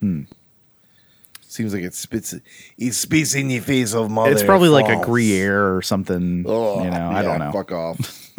Hmm. 0.00 0.22
Seems 1.48 1.72
like 1.72 1.82
it 1.84 1.94
spits. 1.94 2.34
It 2.78 2.92
spits 2.92 3.34
in 3.34 3.50
your 3.50 3.62
face 3.62 3.94
of 3.94 4.10
mother. 4.10 4.32
It's 4.32 4.42
probably 4.42 4.68
like 4.70 4.88
a. 4.88 5.04
Gruyere 5.04 5.76
or 5.76 5.82
something. 5.82 6.44
Ugh, 6.48 6.84
you 6.84 6.90
know, 6.90 7.10
I 7.10 7.22
don't 7.22 7.38
know. 7.38 7.52
Fuck 7.52 7.72
off. 7.72 8.32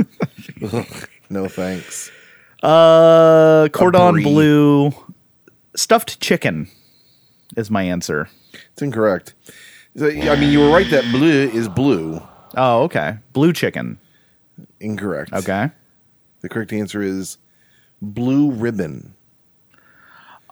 No 1.29 1.47
thanks. 1.47 2.11
Uh, 2.61 3.67
cordon 3.69 4.21
bleu, 4.21 4.91
stuffed 5.75 6.19
chicken 6.19 6.67
is 7.57 7.71
my 7.71 7.83
answer. 7.83 8.29
It's 8.73 8.81
incorrect. 8.81 9.33
So, 9.97 10.07
I 10.07 10.35
mean, 10.35 10.51
you 10.51 10.59
were 10.59 10.69
right 10.69 10.89
that 10.91 11.03
bleu 11.11 11.49
is 11.49 11.67
blue. 11.67 12.21
Oh, 12.55 12.83
okay. 12.83 13.17
Blue 13.33 13.53
chicken. 13.53 13.97
Incorrect. 14.79 15.33
Okay. 15.33 15.71
The 16.41 16.49
correct 16.49 16.71
answer 16.73 17.01
is 17.01 17.37
blue 18.01 18.51
ribbon. 18.51 19.15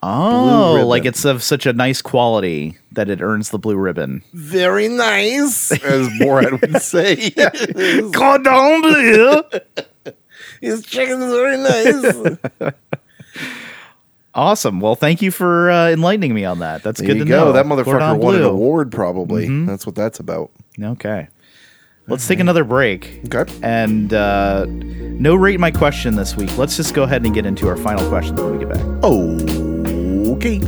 Oh, 0.05 0.85
like 0.85 1.05
it's 1.05 1.23
of 1.25 1.41
such 1.41 1.65
a 1.65 1.73
nice 1.73 2.01
quality 2.01 2.77
that 2.91 3.09
it 3.09 3.21
earns 3.21 3.49
the 3.51 3.57
blue 3.59 3.75
ribbon. 3.77 4.21
Very 4.33 4.87
nice, 4.89 5.71
as 5.71 6.07
Borat 6.19 6.59
would 6.61 6.81
say. 6.81 7.29
Cordon 8.11 8.81
bleu. 8.81 9.41
His 10.61 10.83
chicken 10.85 11.21
is 11.21 11.31
very 11.31 11.57
nice. 11.57 12.73
awesome. 14.35 14.79
Well, 14.79 14.95
thank 14.95 15.21
you 15.21 15.31
for 15.31 15.71
uh, 15.71 15.89
enlightening 15.89 16.33
me 16.33 16.45
on 16.45 16.59
that. 16.59 16.83
That's 16.83 16.99
There 16.99 17.07
good 17.07 17.17
you 17.17 17.23
to 17.25 17.29
go. 17.29 17.45
know. 17.45 17.51
That 17.53 17.65
motherfucker 17.65 17.85
Cordon 17.85 18.17
won 18.19 18.35
an 18.35 18.41
bleu. 18.41 18.49
award, 18.49 18.91
probably. 18.91 19.65
That's 19.65 19.85
what 19.85 19.95
that's 19.95 20.19
about. 20.19 20.51
Okay. 20.81 21.27
Let's 22.07 22.27
take 22.27 22.39
another 22.41 22.65
break. 22.65 23.21
Okay. 23.33 23.49
And 23.63 24.13
uh, 24.13 24.65
no 24.67 25.35
rate 25.35 25.59
my 25.61 25.71
question 25.71 26.15
this 26.15 26.35
week. 26.35 26.57
Let's 26.57 26.75
just 26.75 26.93
go 26.93 27.03
ahead 27.03 27.23
and 27.23 27.33
get 27.33 27.45
into 27.45 27.69
our 27.69 27.77
final 27.77 28.05
question 28.09 28.35
when 28.35 28.51
we 28.57 28.65
get 28.65 28.69
back. 28.73 29.03
Okay. 30.33 30.59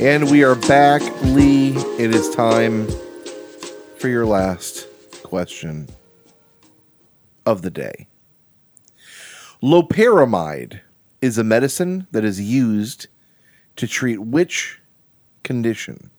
And 0.00 0.30
we 0.30 0.44
are 0.44 0.54
back, 0.54 1.02
Lee. 1.24 1.74
It 1.98 2.14
is 2.14 2.30
time 2.30 2.86
for 3.98 4.06
your 4.06 4.24
last 4.24 4.86
question 5.24 5.88
of 7.44 7.62
the 7.62 7.70
day. 7.70 8.06
Loperamide 9.66 10.82
is 11.20 11.38
a 11.38 11.42
medicine 11.42 12.06
that 12.12 12.22
is 12.22 12.40
used 12.40 13.08
to 13.74 13.88
treat 13.88 14.18
which 14.18 14.80
condition? 15.42 16.10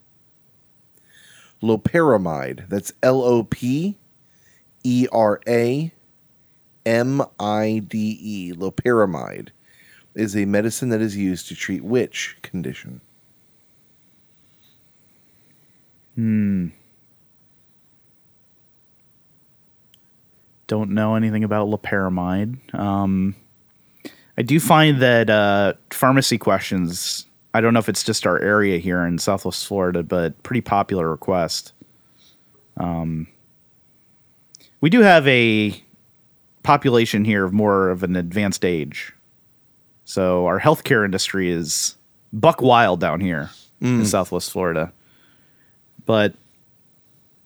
Loperamide, 1.64 2.68
that's 2.68 2.92
L 3.02 3.24
O 3.24 3.44
P 3.44 3.96
E 4.84 5.08
R 5.14 5.40
A 5.48 5.94
M 6.86 7.22
I 7.40 7.84
D 7.88 8.20
E. 8.22 8.52
Loperamide 8.52 9.52
is 10.14 10.36
a 10.36 10.44
medicine 10.44 10.90
that 10.90 11.00
is 11.00 11.16
used 11.16 11.48
to 11.48 11.56
treat 11.56 11.86
which 11.86 12.36
condition? 12.42 13.00
Hmm. 16.16 16.68
Don't 20.68 20.92
know 20.92 21.16
anything 21.16 21.44
about 21.44 21.70
loperamide. 21.70 22.74
Um, 22.78 23.36
I 24.38 24.42
do 24.42 24.60
find 24.60 25.02
that 25.02 25.30
uh, 25.30 25.74
pharmacy 25.90 26.38
questions. 26.38 27.26
I 27.54 27.62
don't 27.62 27.74
know 27.74 27.80
if 27.80 27.90
it's 27.90 28.04
just 28.04 28.28
our 28.28 28.40
area 28.40 28.78
here 28.78 29.06
in 29.06 29.18
Southwest 29.18 29.66
Florida, 29.66 30.04
but 30.04 30.42
pretty 30.44 30.62
popular 30.62 31.10
request. 31.10 31.72
Um, 32.76 33.28
we 34.82 34.90
do 34.90 35.02
have 35.02 35.28
a 35.28 35.82
population 36.62 37.26
here 37.26 37.46
of 37.46 37.54
more 37.54 37.90
of 37.90 38.04
an 38.04 38.16
advanced 38.16 38.64
age, 38.64 39.14
so 40.06 40.46
our 40.46 40.60
healthcare 40.60 41.04
industry 41.04 41.50
is 41.50 41.96
buck 42.32 42.62
wild 42.62 43.00
down 43.00 43.22
here 43.22 43.50
in 43.82 44.06
Southwest 44.06 44.52
Florida. 44.52 44.92
But 46.06 46.36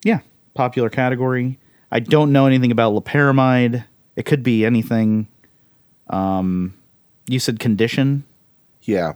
yeah, 0.04 0.20
popular 0.56 0.90
category. 0.90 1.58
I 1.92 2.00
don't 2.00 2.32
know 2.32 2.46
anything 2.46 2.72
about 2.72 2.94
loperamide. 2.94 3.86
It 4.16 4.26
could 4.26 4.44
be 4.44 4.66
anything. 4.66 5.28
Um, 6.10 6.74
you 7.28 7.40
said 7.40 7.60
condition. 7.60 8.24
Yeah. 8.84 9.14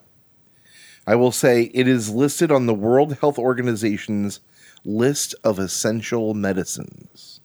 I 1.08 1.16
will 1.16 1.32
say 1.32 1.72
it 1.74 1.88
is 1.88 2.10
listed 2.10 2.52
on 2.52 2.66
the 2.66 2.74
World 2.74 3.18
Health 3.20 3.38
Organization's 3.38 4.40
list 4.84 5.36
of 5.44 5.60
essential 5.60 6.34
medicines. 6.34 7.40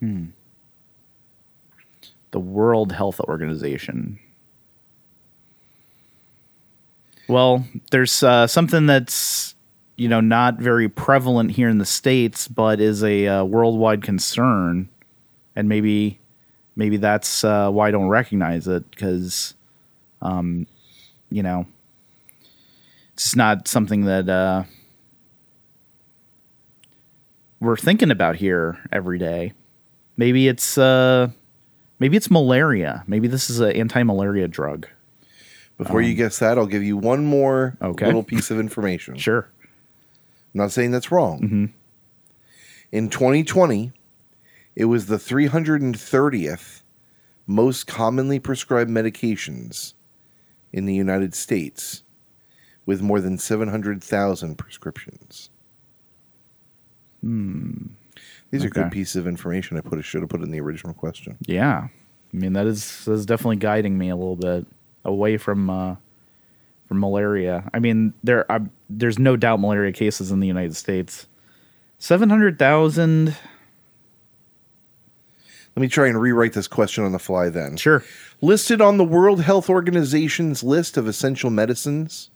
Hmm. 0.00 0.26
The 2.30 2.40
World 2.40 2.92
Health 2.92 3.20
Organization. 3.20 4.18
Well, 7.28 7.64
there's 7.90 8.22
uh, 8.22 8.46
something 8.46 8.86
that's 8.86 9.54
you 9.98 10.08
know 10.08 10.20
not 10.20 10.58
very 10.58 10.88
prevalent 10.88 11.50
here 11.50 11.68
in 11.68 11.76
the 11.78 11.84
states, 11.84 12.48
but 12.48 12.80
is 12.80 13.02
a 13.04 13.26
uh, 13.26 13.44
worldwide 13.44 14.02
concern, 14.02 14.88
and 15.54 15.68
maybe 15.68 16.18
maybe 16.76 16.96
that's 16.96 17.44
uh, 17.44 17.68
why 17.70 17.88
I 17.88 17.90
don't 17.90 18.08
recognize 18.08 18.66
it 18.68 18.88
because, 18.90 19.54
um, 20.22 20.66
you 21.30 21.42
know, 21.42 21.66
it's 23.14 23.34
not 23.34 23.66
something 23.66 24.04
that 24.04 24.28
uh, 24.28 24.62
we're 27.60 27.76
thinking 27.76 28.10
about 28.10 28.36
here 28.36 28.78
every 28.92 29.18
day. 29.18 29.52
Maybe 30.16 30.48
it's 30.48 30.78
uh, 30.78 31.28
maybe 31.98 32.16
it's 32.16 32.30
malaria. 32.30 33.04
Maybe 33.06 33.28
this 33.28 33.50
is 33.50 33.60
an 33.60 33.72
anti-malaria 33.72 34.48
drug. 34.48 34.86
Before 35.76 36.00
you 36.00 36.14
guess 36.14 36.38
that, 36.40 36.58
I'll 36.58 36.66
give 36.66 36.82
you 36.82 36.96
one 36.96 37.24
more 37.24 37.76
Okay. 37.82 38.06
little 38.06 38.24
piece 38.24 38.50
of 38.50 38.58
information. 38.58 39.16
Sure. 39.18 39.48
I'm 40.58 40.64
not 40.64 40.72
saying 40.72 40.90
that's 40.90 41.12
wrong. 41.12 41.40
Mm-hmm. 41.40 41.64
In 42.90 43.10
2020, 43.10 43.92
it 44.74 44.86
was 44.86 45.06
the 45.06 45.16
330th 45.16 46.82
most 47.46 47.86
commonly 47.86 48.40
prescribed 48.40 48.90
medications 48.90 49.94
in 50.72 50.84
the 50.84 50.94
United 50.94 51.36
States, 51.36 52.02
with 52.86 53.00
more 53.00 53.20
than 53.20 53.38
700,000 53.38 54.56
prescriptions. 54.58 55.50
Hmm. 57.20 57.92
These 58.50 58.64
are 58.64 58.70
good. 58.70 58.90
Pieces 58.90 59.14
of 59.14 59.28
information. 59.28 59.76
I 59.76 59.80
put 59.80 60.04
should 60.04 60.22
have 60.22 60.30
put 60.30 60.42
in 60.42 60.50
the 60.50 60.60
original 60.60 60.92
question. 60.92 61.36
Yeah, 61.46 61.86
I 62.34 62.36
mean 62.36 62.54
that 62.54 62.66
is 62.66 63.04
that 63.04 63.12
is 63.12 63.26
definitely 63.26 63.56
guiding 63.56 63.96
me 63.96 64.08
a 64.08 64.16
little 64.16 64.36
bit 64.36 64.66
away 65.04 65.36
from 65.36 65.70
uh, 65.70 65.96
from 66.88 67.00
malaria. 67.00 67.70
I 67.72 67.78
mean 67.78 68.14
there 68.24 68.50
I, 68.50 68.60
there's 68.88 69.18
no 69.18 69.36
doubt 69.36 69.60
malaria 69.60 69.92
cases 69.92 70.30
in 70.32 70.40
the 70.40 70.46
United 70.46 70.74
States. 70.74 71.26
Seven 71.98 72.30
hundred 72.30 72.58
thousand. 72.58 73.36
Let 75.76 75.82
me 75.82 75.88
try 75.88 76.08
and 76.08 76.20
rewrite 76.20 76.54
this 76.54 76.66
question 76.66 77.04
on 77.04 77.12
the 77.12 77.20
fly 77.20 77.50
then. 77.50 77.76
Sure. 77.76 78.02
Listed 78.40 78.80
on 78.80 78.96
the 78.96 79.04
World 79.04 79.42
Health 79.42 79.70
Organization's 79.70 80.64
list 80.64 80.96
of 80.96 81.06
essential 81.06 81.50
medicines 81.50 82.30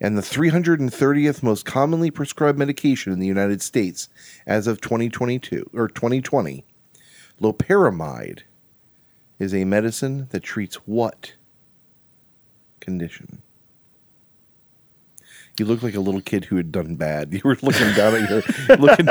and 0.00 0.18
the 0.18 0.22
330th 0.22 1.42
most 1.42 1.64
commonly 1.64 2.10
prescribed 2.10 2.58
medication 2.58 3.12
in 3.12 3.18
the 3.18 3.26
United 3.26 3.62
States 3.62 4.08
as 4.46 4.66
of 4.66 4.80
2022 4.80 5.70
or 5.72 5.88
2020, 5.88 6.64
loperamide 7.40 8.40
is 9.38 9.54
a 9.54 9.64
medicine 9.64 10.28
that 10.30 10.42
treats 10.42 10.76
what 10.86 11.34
condition? 12.80 13.42
You 15.58 15.66
look 15.66 15.82
like 15.82 15.94
a 15.94 16.00
little 16.00 16.20
kid 16.20 16.46
who 16.46 16.56
had 16.56 16.72
done 16.72 16.96
bad. 16.96 17.32
You 17.34 17.40
were 17.44 17.56
looking 17.62 17.92
down 17.94 18.14
at 18.14 18.28
your 18.28 18.42
looking 18.76 19.06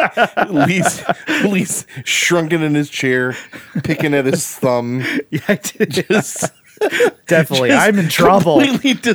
Lee's, 0.66 1.04
Lee's 1.46 1.86
shrunken 2.04 2.62
in 2.62 2.76
his 2.76 2.90
chair, 2.90 3.36
picking 3.84 4.14
at 4.14 4.26
his 4.26 4.46
thumb. 4.48 5.04
Yeah, 5.30 5.40
I 5.48 5.56
did. 5.56 6.06
Just 6.10 6.52
definitely. 7.28 7.70
just 7.70 7.88
I'm 7.88 7.98
in 7.98 8.10
trouble. 8.10 8.60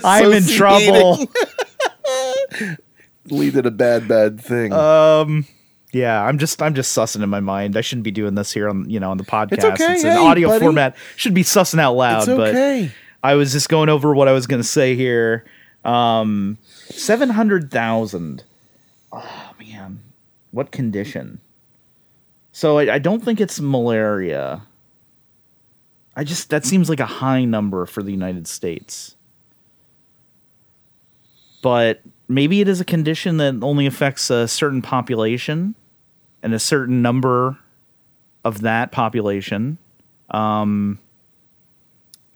I'm 0.05 0.33
in 0.33 0.43
trouble. 0.45 1.27
Lee 3.27 3.51
did 3.51 3.67
a 3.67 3.71
bad, 3.71 4.09
bad 4.09 4.41
thing. 4.41 4.73
Um, 4.73 5.47
yeah, 5.93 6.23
I'm 6.23 6.39
just 6.39 6.61
I'm 6.63 6.75
just 6.75 6.97
sussing 6.97 7.23
in 7.23 7.29
my 7.29 7.41
mind. 7.41 7.77
I 7.77 7.81
shouldn't 7.83 8.05
be 8.05 8.11
doing 8.11 8.35
this 8.35 8.53
here 8.53 8.69
on 8.69 8.89
you 8.89 9.01
know 9.01 9.11
on 9.11 9.17
the 9.19 9.25
podcast. 9.25 9.73
okay. 9.73 9.95
It's 9.95 10.05
an 10.05 10.17
audio 10.17 10.49
buddy. 10.49 10.65
format. 10.65 10.97
Should 11.17 11.35
be 11.35 11.45
sussing 11.45 11.79
out 11.79 11.93
loud. 11.95 12.21
it's 12.21 12.29
okay. 12.29 12.91
But 13.23 13.29
I 13.29 13.35
was 13.35 13.53
just 13.53 13.69
going 13.69 13.89
over 13.89 14.15
what 14.15 14.29
I 14.29 14.33
was 14.33 14.47
going 14.47 14.63
to 14.63 14.69
say 14.69 14.95
here. 14.97 15.45
Um, 15.85 16.59
seven 16.91 17.31
hundred 17.31 17.71
thousand. 17.71 18.45
Oh 19.13 19.53
man, 19.59 20.01
what 20.51 20.71
condition? 20.71 21.41
So 22.53 22.79
I, 22.79 22.95
I 22.95 22.99
don't 22.99 23.25
think 23.25 23.41
it's 23.41 23.61
malaria. 23.61 24.63
I 26.17 26.25
just 26.25 26.51
that 26.51 26.65
seems 26.65 26.89
like 26.89 27.01
a 27.01 27.07
high 27.07 27.45
number 27.45 27.87
for 27.87 28.03
the 28.03 28.11
United 28.11 28.49
States. 28.49 29.15
But 31.63 32.03
maybe 32.29 32.61
it 32.61 32.69
is 32.69 32.81
a 32.81 32.85
condition 32.85 33.39
that 33.39 33.61
only 33.63 33.87
affects 33.87 34.31
a 34.31 34.47
certain 34.47 34.83
population 34.83 35.75
and 36.43 36.55
a 36.55 36.59
certain 36.59 37.03
number 37.03 37.59
of 38.45 38.61
that 38.61 38.93
population. 38.93 39.79
Um, 40.31 40.99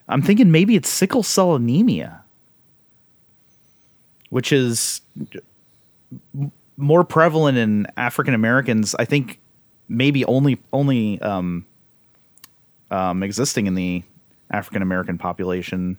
I'm 0.08 0.22
thinking 0.22 0.50
maybe 0.50 0.74
it's 0.74 0.88
sickle 0.88 1.22
cell 1.22 1.54
anemia, 1.54 2.21
which 4.32 4.50
is 4.50 5.02
more 6.78 7.04
prevalent 7.04 7.58
in 7.58 7.86
African 7.98 8.32
Americans. 8.32 8.94
I 8.98 9.04
think 9.04 9.38
maybe 9.90 10.24
only 10.24 10.58
only 10.72 11.20
um, 11.20 11.66
um, 12.90 13.22
existing 13.22 13.66
in 13.66 13.74
the 13.74 14.02
African 14.50 14.80
American 14.80 15.18
population. 15.18 15.98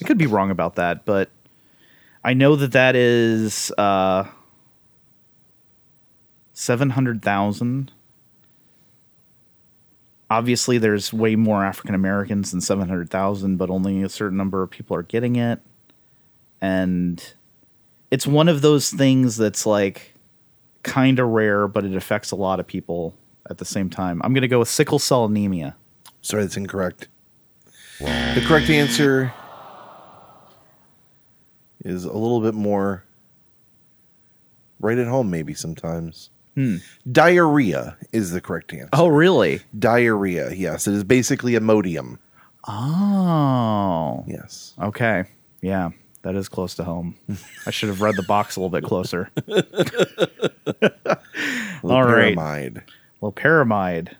I 0.00 0.04
could 0.08 0.18
be 0.18 0.26
wrong 0.26 0.50
about 0.50 0.74
that, 0.74 1.04
but 1.04 1.30
I 2.24 2.34
know 2.34 2.56
that 2.56 2.72
that 2.72 2.96
is 2.96 3.70
uh, 3.78 4.24
seven 6.52 6.90
hundred 6.90 7.22
thousand. 7.22 7.92
Obviously, 10.28 10.78
there's 10.78 11.12
way 11.12 11.36
more 11.36 11.64
African 11.64 11.94
Americans 11.94 12.50
than 12.50 12.60
seven 12.60 12.88
hundred 12.88 13.08
thousand, 13.08 13.58
but 13.58 13.70
only 13.70 14.02
a 14.02 14.08
certain 14.08 14.36
number 14.36 14.64
of 14.64 14.70
people 14.70 14.96
are 14.96 15.04
getting 15.04 15.36
it, 15.36 15.60
and 16.60 17.34
it's 18.12 18.26
one 18.26 18.46
of 18.48 18.60
those 18.60 18.90
things 18.90 19.36
that's 19.38 19.64
like 19.64 20.12
kind 20.82 21.18
of 21.18 21.28
rare, 21.28 21.66
but 21.66 21.84
it 21.84 21.96
affects 21.96 22.30
a 22.30 22.36
lot 22.36 22.60
of 22.60 22.66
people 22.66 23.14
at 23.48 23.56
the 23.58 23.64
same 23.64 23.88
time. 23.88 24.20
I'm 24.22 24.32
going 24.34 24.42
to 24.42 24.48
go 24.48 24.58
with 24.58 24.68
sickle 24.68 24.98
cell 24.98 25.24
anemia. 25.24 25.76
Sorry, 26.20 26.42
that's 26.42 26.56
incorrect. 26.56 27.08
The 27.98 28.42
correct 28.46 28.68
answer 28.68 29.32
is 31.84 32.04
a 32.04 32.12
little 32.12 32.40
bit 32.40 32.54
more 32.54 33.04
right 34.80 34.98
at 34.98 35.06
home, 35.06 35.30
maybe 35.30 35.54
sometimes. 35.54 36.30
Hmm. 36.54 36.76
Diarrhea 37.10 37.96
is 38.12 38.32
the 38.32 38.40
correct 38.40 38.72
answer. 38.72 38.88
Oh, 38.92 39.06
really? 39.08 39.60
Diarrhea, 39.78 40.52
yes. 40.52 40.86
It 40.86 40.94
is 40.94 41.04
basically 41.04 41.52
Imodium. 41.52 42.18
Oh, 42.68 44.24
Yes. 44.26 44.74
okay. 44.80 45.24
Yeah, 45.60 45.90
that 46.22 46.34
is 46.34 46.48
close 46.48 46.74
to 46.76 46.84
home. 46.84 47.16
I 47.66 47.70
should 47.70 47.88
have 47.88 48.00
read 48.00 48.16
the 48.16 48.22
box 48.22 48.56
a 48.56 48.60
little 48.60 48.70
bit 48.70 48.84
closer. 48.84 49.30
All 51.84 52.04
right. 52.04 52.36
Pyramide. 52.36 52.82
Loperamide. 53.20 54.14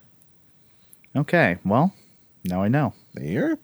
Okay, 1.14 1.58
well, 1.64 1.92
now 2.44 2.62
I 2.62 2.68
know. 2.68 2.94
There. 3.14 3.58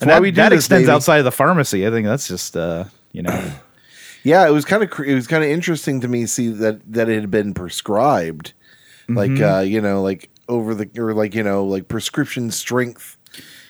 And 0.00 0.08
that, 0.08 0.22
we 0.22 0.30
that 0.32 0.48
this, 0.50 0.60
extends 0.60 0.84
baby. 0.86 0.94
outside 0.94 1.18
of 1.18 1.24
the 1.24 1.32
pharmacy. 1.32 1.86
I 1.86 1.90
think 1.90 2.06
that's 2.06 2.26
just, 2.26 2.56
uh, 2.56 2.84
you 3.12 3.22
know, 3.22 3.52
Yeah, 4.24 4.46
it 4.46 4.50
was 4.50 4.64
kind 4.64 4.82
of 4.82 4.90
it 5.06 5.14
was 5.14 5.26
kind 5.26 5.44
of 5.44 5.50
interesting 5.50 6.00
to 6.00 6.08
me 6.08 6.26
see 6.26 6.48
that 6.48 6.80
that 6.92 7.08
it 7.08 7.20
had 7.20 7.30
been 7.30 7.54
prescribed, 7.54 8.52
like 9.08 9.40
uh, 9.40 9.60
you 9.60 9.80
know, 9.80 10.02
like 10.02 10.30
over 10.48 10.74
the 10.74 10.90
or 10.98 11.14
like 11.14 11.34
you 11.34 11.42
know, 11.42 11.64
like 11.64 11.88
prescription 11.88 12.50
strength 12.50 13.16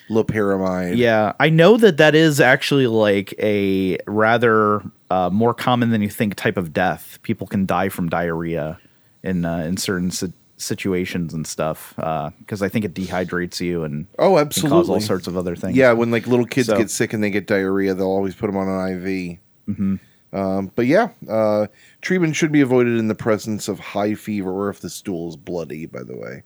loperamide. 0.09 0.96
Yeah, 0.96 1.32
I 1.40 1.48
know 1.50 1.76
that 1.76 1.96
that 1.98 2.14
is 2.14 2.40
actually 2.40 2.86
like 2.86 3.34
a 3.38 3.98
rather 4.06 4.82
uh, 5.11 5.30
more 5.30 5.54
common 5.54 5.90
than 5.90 6.02
you 6.02 6.09
think 6.11 6.34
type 6.34 6.56
of 6.56 6.72
death. 6.72 7.18
People 7.22 7.46
can 7.46 7.66
die 7.66 7.88
from 7.88 8.09
diarrhea 8.09 8.78
in 9.22 9.44
uh, 9.44 9.59
in 9.59 9.76
certain 9.76 10.11
si- 10.11 10.32
situations 10.56 11.32
and 11.34 11.46
stuff 11.46 11.94
because 11.96 12.62
I 12.62 12.68
think 12.68 12.84
it 12.84 12.94
dehydrates 12.94 13.61
you 13.61 13.84
and 13.84 14.06
Oh, 14.18 14.36
can 14.46 14.68
cause 14.70 14.90
all 14.90 15.00
sorts 15.00 15.26
of 15.28 15.36
other 15.36 15.54
things. 15.54 15.76
Yeah, 15.76 15.92
when 15.92 16.11
like 16.11 16.26
little 16.26 16.46
kids 16.46 16.66
So- 16.68 16.76
get 16.76 16.90
sick 16.90 17.12
and 17.12 17.22
they 17.22 17.30
get 17.30 17.46
diarrhea, 17.46 17.94
they'll 17.94 18.06
always 18.06 18.34
put 18.34 18.46
them 18.48 18.56
on 18.56 18.68
an 18.68 18.96
IV. 19.06 19.38
Mm-hmm. 19.68 19.96
Um, 20.30 20.70
but 20.76 20.86
yeah, 20.86 21.09
uh, 21.28 21.68
treatment 22.02 22.36
should 22.36 22.52
be 22.52 22.61
avoided 22.61 22.98
in 22.98 23.09
the 23.09 23.14
presence 23.14 23.66
of 23.68 23.78
high 23.78 24.14
fever 24.14 24.50
or 24.50 24.68
if 24.68 24.80
the 24.80 24.90
stool 24.90 25.28
is 25.30 25.36
bloody. 25.36 25.86
By 25.86 26.02
the 26.02 26.16
way, 26.16 26.42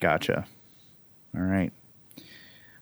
Gotcha. 0.00 0.46
All 1.36 1.42
right. 1.42 1.72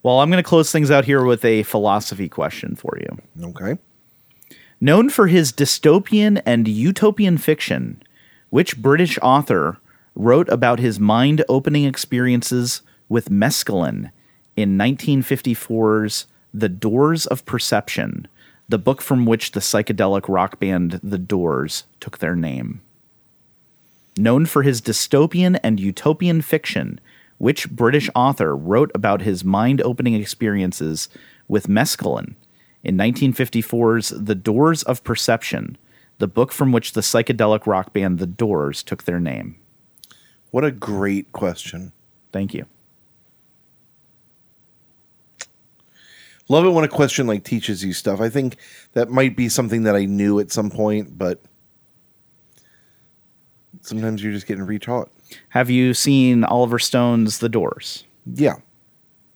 Well, 0.02 0.20
I'm 0.20 0.30
going 0.30 0.42
to 0.42 0.48
close 0.48 0.70
things 0.70 0.90
out 0.90 1.04
here 1.04 1.24
with 1.24 1.44
a 1.44 1.64
philosophy 1.64 2.28
question 2.28 2.76
for 2.76 2.98
you. 3.00 3.48
okay. 3.48 3.78
Known 4.80 5.10
for 5.10 5.26
his 5.26 5.52
dystopian 5.52 6.40
and 6.46 6.68
utopian 6.68 7.36
fiction, 7.36 8.00
which 8.50 8.80
British 8.80 9.18
author 9.20 9.78
wrote 10.14 10.48
about 10.50 10.78
his 10.78 11.00
mind 11.00 11.44
opening 11.48 11.84
experiences 11.84 12.82
with 13.08 13.30
mescaline 13.30 14.10
in 14.56 14.78
1954's 14.78 16.26
The 16.54 16.68
Doors 16.68 17.26
of 17.26 17.44
Perception, 17.44 18.28
the 18.68 18.78
book 18.78 19.00
from 19.00 19.26
which 19.26 19.52
the 19.52 19.60
psychedelic 19.60 20.28
rock 20.28 20.60
band 20.60 21.00
The 21.02 21.18
Doors 21.18 21.84
took 22.00 22.18
their 22.18 22.36
name? 22.36 22.80
Known 24.16 24.46
for 24.46 24.62
his 24.62 24.80
dystopian 24.80 25.58
and 25.62 25.78
utopian 25.80 26.42
fiction, 26.42 27.00
which 27.38 27.70
British 27.70 28.10
author 28.14 28.54
wrote 28.56 28.90
about 28.94 29.22
his 29.22 29.44
mind 29.44 29.80
opening 29.82 30.14
experiences 30.14 31.08
with 31.46 31.68
mescaline 31.68 32.34
in 32.84 32.96
1954's 32.96 34.10
The 34.10 34.34
Doors 34.34 34.82
of 34.84 35.02
Perception, 35.04 35.78
the 36.18 36.28
book 36.28 36.52
from 36.52 36.72
which 36.72 36.92
the 36.92 37.00
psychedelic 37.00 37.66
rock 37.66 37.92
band 37.92 38.18
The 38.18 38.26
Doors 38.26 38.82
took 38.82 39.04
their 39.04 39.20
name? 39.20 39.56
What 40.50 40.64
a 40.64 40.70
great 40.70 41.32
question. 41.32 41.92
Thank 42.32 42.54
you. 42.54 42.66
Love 46.48 46.64
it 46.64 46.70
when 46.70 46.84
a 46.84 46.88
question 46.88 47.26
like 47.26 47.44
teaches 47.44 47.84
you 47.84 47.92
stuff. 47.92 48.20
I 48.20 48.30
think 48.30 48.56
that 48.94 49.10
might 49.10 49.36
be 49.36 49.50
something 49.50 49.82
that 49.82 49.94
I 49.94 50.06
knew 50.06 50.40
at 50.40 50.50
some 50.50 50.70
point, 50.70 51.18
but 51.18 51.42
sometimes 53.82 54.22
you're 54.22 54.32
just 54.32 54.46
getting 54.46 54.64
retaught. 54.64 55.08
Have 55.50 55.70
you 55.70 55.94
seen 55.94 56.44
Oliver 56.44 56.78
Stone's 56.78 57.38
The 57.38 57.48
Doors? 57.48 58.04
Yeah. 58.26 58.56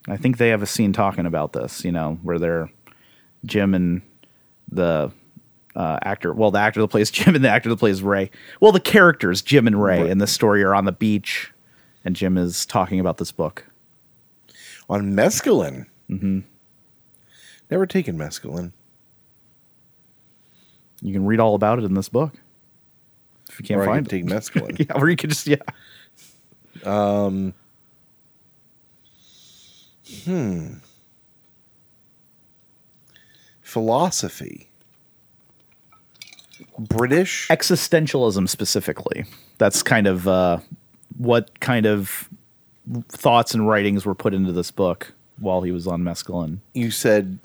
I 0.09 0.17
think 0.17 0.39
they 0.39 0.49
have 0.49 0.63
a 0.63 0.67
scene 0.67 0.93
talking 0.93 1.27
about 1.27 1.53
this, 1.53 1.85
you 1.85 1.93
know, 1.93 2.19
where 2.23 2.39
they're 2.39 2.71
Jim 3.45 3.75
and 3.75 4.03
the 4.71 5.11
uh, 5.77 5.99
actor, 6.03 6.33
well, 6.33 6.51
the 6.51 6.59
actor 6.59 6.81
that 6.81 6.89
plays 6.89 7.11
Jim 7.13 7.35
and 7.35 7.45
the 7.45 7.49
actor 7.51 7.69
that 7.69 7.79
plays 7.79 8.03
Ray. 8.03 8.31
Well, 8.61 8.73
the 8.73 8.81
characters, 8.81 9.43
Jim 9.43 9.67
and 9.67 9.83
Ray, 9.83 10.03
Right. 10.03 10.11
in 10.11 10.19
the 10.19 10.27
story 10.27 10.63
are 10.63 10.75
on 10.75 10.85
the 10.87 10.93
beach, 10.93 11.53
and 12.05 12.17
Jim 12.17 12.37
is 12.37 12.67
talking 12.67 12.99
about 13.01 13.19
this 13.19 13.33
book. 13.33 13.65
On 14.89 15.13
mescaline. 15.13 15.87
Mm-hmm. 16.11 16.41
Never 17.71 17.87
taken 17.87 18.19
mescaline. 18.19 18.73
You 21.01 21.13
can 21.13 21.25
read 21.27 21.41
all 21.41 21.55
about 21.55 21.79
it 21.79 21.85
in 21.85 21.95
this 21.95 22.09
book. 22.09 22.35
If 23.53 23.61
you 23.61 23.67
can't 23.67 23.81
or 23.81 23.85
I 23.85 23.87
find 23.87 24.09
could 24.09 24.15
it. 24.15 24.23
take 24.23 24.27
mescaline. 24.27 24.79
yeah, 24.89 24.97
or 25.01 25.09
you 25.09 25.17
could 25.17 25.31
just, 25.31 25.47
yeah. 25.47 25.57
Um. 26.85 27.55
Hmm. 30.25 30.75
Philosophy. 33.63 34.69
British. 36.79 37.49
Existentialism 37.49 38.49
specifically. 38.49 39.25
That's 39.59 39.83
kind 39.83 40.07
of 40.07 40.27
uh, 40.29 40.59
what 41.17 41.61
kind 41.61 41.87
of 41.87 42.29
thoughts 43.09 43.55
and 43.55 43.67
writings 43.69 44.05
were 44.05 44.15
put 44.15 44.35
into 44.35 44.53
this 44.53 44.71
book 44.71 45.13
while 45.39 45.63
he 45.63 45.71
was 45.73 45.87
on 45.87 46.03
mescaline. 46.03 46.59
You 46.75 46.91
said 46.91 47.39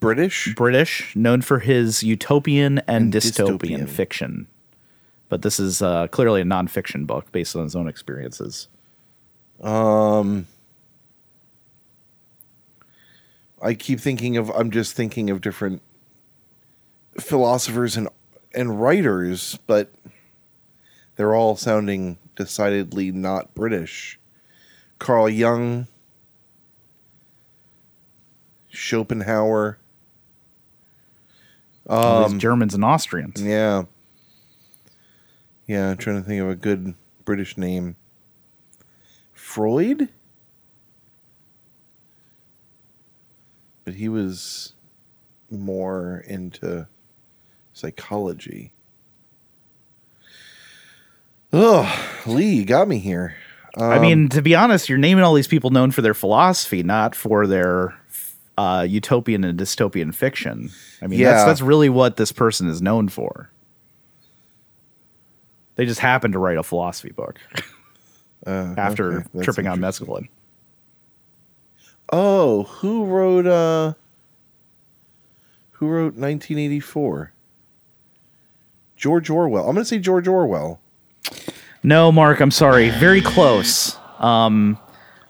British. 0.00 0.54
British, 0.54 1.14
known 1.14 1.42
for 1.42 1.58
his 1.60 2.02
utopian 2.02 2.78
and, 2.80 2.88
And 2.88 3.12
dystopian, 3.12 3.58
dystopian. 3.58 3.88
fiction. 3.88 4.46
But 5.28 5.42
this 5.42 5.60
is 5.60 5.82
uh, 5.82 6.06
clearly 6.08 6.40
a 6.40 6.44
nonfiction 6.44 7.06
book 7.06 7.30
based 7.32 7.54
on 7.54 7.64
his 7.64 7.76
own 7.76 7.88
experiences. 7.88 8.68
Um, 9.62 10.46
I 13.60 13.74
keep 13.74 14.00
thinking 14.00 14.36
of. 14.36 14.50
I'm 14.50 14.70
just 14.70 14.94
thinking 14.94 15.30
of 15.30 15.40
different 15.40 15.82
philosophers 17.20 17.96
and 17.96 18.08
and 18.54 18.80
writers, 18.80 19.58
but 19.66 19.92
they're 21.16 21.34
all 21.34 21.56
sounding 21.56 22.18
decidedly 22.36 23.10
not 23.10 23.54
British. 23.54 24.18
Carl 24.98 25.28
Jung, 25.28 25.86
Schopenhauer. 28.70 29.78
Um, 31.88 32.38
Germans 32.38 32.74
and 32.74 32.84
Austrians. 32.84 33.42
Yeah. 33.42 33.84
Yeah, 35.68 35.90
I'm 35.90 35.98
trying 35.98 36.20
to 36.20 36.26
think 36.26 36.40
of 36.40 36.48
a 36.48 36.56
good 36.56 36.94
British 37.26 37.58
name. 37.58 37.94
Freud? 39.34 40.08
But 43.84 43.94
he 43.94 44.08
was 44.08 44.72
more 45.50 46.24
into 46.26 46.88
psychology. 47.74 48.72
Oh, 51.52 52.20
Lee, 52.26 52.54
you 52.56 52.64
got 52.64 52.88
me 52.88 52.98
here. 52.98 53.36
I 53.76 53.98
mean, 53.98 54.28
to 54.30 54.42
be 54.42 54.54
honest, 54.54 54.88
you're 54.88 54.98
naming 54.98 55.22
all 55.22 55.34
these 55.34 55.46
people 55.46 55.70
known 55.70 55.90
for 55.90 56.02
their 56.02 56.14
philosophy, 56.14 56.82
not 56.82 57.14
for 57.14 57.46
their 57.46 57.96
uh, 58.56 58.86
utopian 58.88 59.44
and 59.44 59.58
dystopian 59.58 60.14
fiction. 60.14 60.70
I 61.00 61.06
mean, 61.06 61.22
that's 61.22 61.44
that's 61.44 61.60
really 61.60 61.88
what 61.88 62.16
this 62.16 62.32
person 62.32 62.68
is 62.68 62.82
known 62.82 63.08
for. 63.08 63.50
They 65.78 65.86
just 65.86 66.00
happened 66.00 66.32
to 66.32 66.40
write 66.40 66.58
a 66.58 66.62
philosophy 66.64 67.12
book 67.12 67.38
Uh, 68.46 68.72
after 68.78 69.20
okay, 69.34 69.42
tripping 69.44 69.66
on 69.66 69.78
mescaline. 69.78 70.28
Oh, 72.12 72.62
who 72.64 73.04
wrote 73.04 73.46
uh 73.46 73.94
who 75.72 75.86
wrote 75.88 76.14
1984? 76.14 77.32
George 78.96 79.28
Orwell. 79.28 79.64
I'm 79.68 79.74
going 79.74 79.82
to 79.82 79.88
say 79.88 79.98
George 79.98 80.26
Orwell. 80.28 80.80
No, 81.82 82.10
Mark, 82.10 82.40
I'm 82.40 82.50
sorry. 82.52 82.90
Very 82.90 83.20
close. 83.20 83.96
Um, 84.18 84.78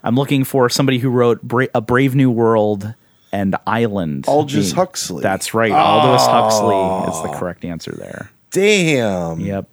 I'm 0.03 0.15
looking 0.15 0.43
for 0.43 0.69
somebody 0.69 0.99
who 0.99 1.09
wrote 1.09 1.41
Bra- 1.41 1.67
A 1.75 1.81
Brave 1.81 2.15
New 2.15 2.31
World 2.31 2.93
and 3.31 3.55
Island. 3.67 4.25
Aldous 4.27 4.71
Huxley. 4.71 5.21
That's 5.23 5.53
right. 5.53 5.71
Aldous 5.71 6.25
Huxley 6.25 7.11
is 7.11 7.21
the 7.23 7.37
correct 7.37 7.65
answer 7.65 7.91
there. 7.91 8.31
Damn. 8.51 9.39
Yep. 9.39 9.67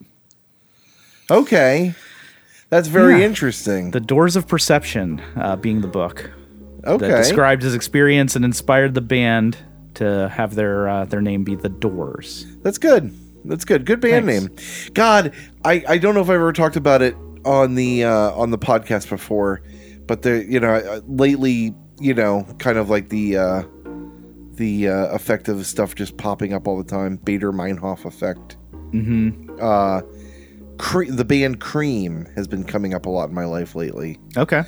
Okay. 1.31 1.95
That's 2.71 2.89
very 2.89 3.21
Yeah. 3.21 3.27
interesting. 3.27 3.91
The 3.93 4.01
Doors 4.01 4.37
of 4.37 4.49
Perception 4.49 5.21
uh, 5.37 5.57
being 5.57 5.81
the 5.81 5.89
book 5.89 6.31
that 6.83 6.91
okay. 7.03 7.09
described 7.09 7.63
his 7.63 7.75
experience 7.75 8.37
and 8.37 8.45
inspired 8.45 8.95
the 8.95 9.01
band 9.01 9.57
to 9.95 10.29
have 10.29 10.55
their 10.55 10.89
uh, 10.89 11.05
their 11.05 11.21
name 11.21 11.45
be 11.45 11.55
the 11.55 11.69
Doors. 11.69 12.47
That's 12.63 12.79
good. 12.79 13.13
That's 13.45 13.65
good. 13.65 13.87
Good 13.87 14.01
band 14.01 14.27
Thanks. 14.27 14.89
name. 14.89 14.93
God, 14.95 15.33
I, 15.65 15.85
I 15.89 15.99
don't 15.99 16.15
know 16.15 16.21
if 16.21 16.29
I've 16.29 16.35
ever 16.35 16.53
talked 16.53 16.77
about 16.77 17.03
it 17.03 17.17
on 17.45 17.77
the 17.77 18.05
uh, 18.05 18.33
on 18.33 18.51
the 18.51 18.59
podcast 18.59 19.09
before, 19.09 19.63
but 20.07 20.23
the 20.23 20.45
you 20.49 20.59
know 20.61 20.75
uh, 20.75 21.01
lately 21.07 21.75
you 22.01 22.15
know 22.15 22.45
kind 22.59 22.77
of 22.79 22.91
like 22.91 23.09
the 23.11 23.37
uh, 23.37 23.63
the 24.55 24.89
uh, 24.89 25.07
effect 25.15 25.49
of 25.49 25.65
stuff 25.67 25.95
just 25.95 26.17
popping 26.17 26.53
up 26.53 26.67
all 26.67 26.77
the 26.77 26.89
time. 26.89 27.19
Baader 27.19 27.55
Meinhof 27.55 28.05
effect. 28.05 28.57
Mm-hmm. 28.91 29.59
Uh, 29.61 30.01
Cre- 30.79 31.11
the 31.11 31.25
band 31.25 31.61
Cream 31.61 32.27
has 32.37 32.47
been 32.47 32.65
coming 32.65 32.95
up 32.95 33.07
a 33.07 33.11
lot 33.11 33.29
in 33.29 33.35
my 33.35 33.45
life 33.45 33.75
lately. 33.75 34.19
Okay. 34.37 34.63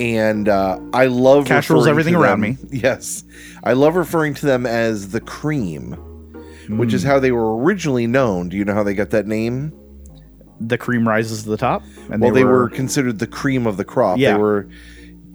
and 0.00 0.48
uh, 0.48 0.80
I 0.92 1.06
love 1.06 1.46
Cash 1.46 1.70
rules 1.70 1.86
everything 1.86 2.14
around 2.14 2.40
me. 2.40 2.56
Yes, 2.70 3.24
I 3.62 3.74
love 3.74 3.94
referring 3.96 4.34
to 4.34 4.46
them 4.46 4.66
as 4.66 5.10
the 5.10 5.20
Cream, 5.20 5.92
which 6.68 6.90
Hmm. 6.90 6.96
is 6.96 7.02
how 7.02 7.18
they 7.20 7.32
were 7.32 7.56
originally 7.56 8.06
known. 8.06 8.48
Do 8.48 8.56
you 8.56 8.64
know 8.64 8.74
how 8.74 8.82
they 8.82 8.94
got 8.94 9.10
that 9.10 9.26
name? 9.26 9.72
The 10.60 10.78
cream 10.78 11.06
rises 11.08 11.42
to 11.42 11.48
the 11.50 11.56
top. 11.56 11.82
And 12.10 12.22
well, 12.22 12.32
they, 12.32 12.44
were, 12.44 12.68
considered 12.70 13.18
the 13.18 13.26
cream 13.26 13.66
of 13.66 13.76
the 13.76 13.84
crop. 13.84 14.18
Yeah. 14.18 14.34
They 14.34 14.38
were. 14.40 14.68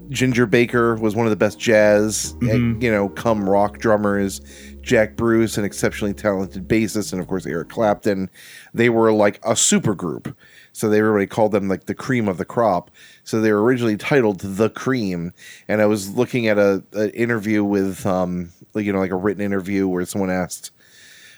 Ginger 0.10 0.46
Baker 0.46 0.96
was 0.96 1.18
one 1.18 1.26
of 1.26 1.32
the 1.32 1.36
best 1.36 1.60
jazz, 1.60 2.34
eh, 2.42 2.46
Mhm. 2.46 2.82
you 2.82 2.90
know, 2.90 3.10
come 3.10 3.50
rock 3.50 3.80
drummers. 3.80 4.40
Jack 4.88 5.18
Bruce, 5.18 5.58
an 5.58 5.66
exceptionally 5.66 6.14
talented 6.14 6.68
bassist, 6.68 7.12
and 7.12 7.22
of 7.22 7.28
course 7.28 7.46
Eric 7.46 7.70
Clapton. 7.70 8.30
They 8.74 8.90
were 8.90 9.12
like 9.12 9.40
a 9.44 9.56
super 9.56 9.94
group, 9.94 10.36
so 10.72 10.90
they 10.90 11.00
everybody 11.00 11.28
called 11.28 11.52
them 11.52 11.68
like 11.68 11.86
the 11.86 11.94
cream 11.94 12.28
of 12.28 12.38
the 12.38 12.46
crop. 12.46 12.90
So 13.24 13.42
they 13.42 13.52
were 13.52 13.62
originally 13.62 13.98
titled 13.98 14.40
the 14.40 14.70
Cream. 14.70 15.34
And 15.68 15.82
I 15.82 15.86
was 15.86 16.16
looking 16.16 16.48
at 16.48 16.58
a, 16.58 16.84
a 16.94 17.14
interview 17.14 17.64
with, 17.64 18.06
um, 18.06 18.54
you 18.74 18.94
know, 18.94 19.00
like 19.00 19.12
a 19.12 19.16
written 19.16 19.44
interview 19.44 19.88
where 19.88 20.06
someone 20.06 20.32
asked, 20.32 20.72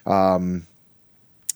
um, 0.06 0.68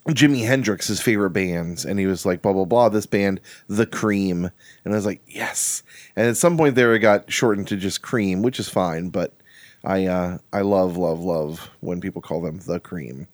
Jimi 0.07 0.45
Hendrix's 0.45 0.99
favorite 0.99 1.29
bands, 1.29 1.85
and 1.85 1.99
he 1.99 2.07
was 2.07 2.25
like, 2.25 2.41
blah 2.41 2.53
blah 2.53 2.65
blah. 2.65 2.89
This 2.89 3.05
band, 3.05 3.39
The 3.69 3.85
Cream, 3.85 4.49
and 4.83 4.93
I 4.93 4.97
was 4.97 5.05
like, 5.05 5.21
yes. 5.27 5.83
And 6.15 6.27
at 6.27 6.37
some 6.37 6.57
point 6.57 6.75
there, 6.75 6.93
it 6.95 6.99
got 6.99 7.31
shortened 7.31 7.67
to 7.69 7.77
just 7.77 8.01
Cream, 8.01 8.41
which 8.41 8.59
is 8.59 8.67
fine. 8.67 9.09
But 9.09 9.33
I, 9.83 10.05
uh, 10.05 10.37
I 10.51 10.61
love, 10.61 10.97
love, 10.97 11.19
love 11.19 11.69
when 11.81 11.99
people 12.01 12.21
call 12.21 12.41
them 12.41 12.59
The 12.65 12.79
Cream. 12.79 13.27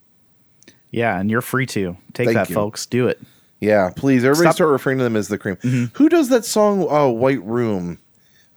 Yeah, 0.91 1.19
and 1.19 1.29
you're 1.29 1.41
free 1.41 1.65
to 1.67 1.97
take 2.13 2.27
Thank 2.27 2.35
that, 2.35 2.49
you. 2.49 2.55
folks. 2.55 2.85
Do 2.85 3.07
it. 3.07 3.19
Yeah, 3.59 3.91
please, 3.95 4.23
everybody 4.23 4.45
Stop- 4.47 4.55
start 4.55 4.71
referring 4.71 4.97
to 4.99 5.03
them 5.03 5.15
as 5.15 5.27
The 5.27 5.37
Cream. 5.37 5.57
Who 5.93 6.09
does 6.09 6.29
that 6.29 6.45
song? 6.45 6.87
Oh, 6.89 7.09
White 7.09 7.43
Room. 7.43 7.99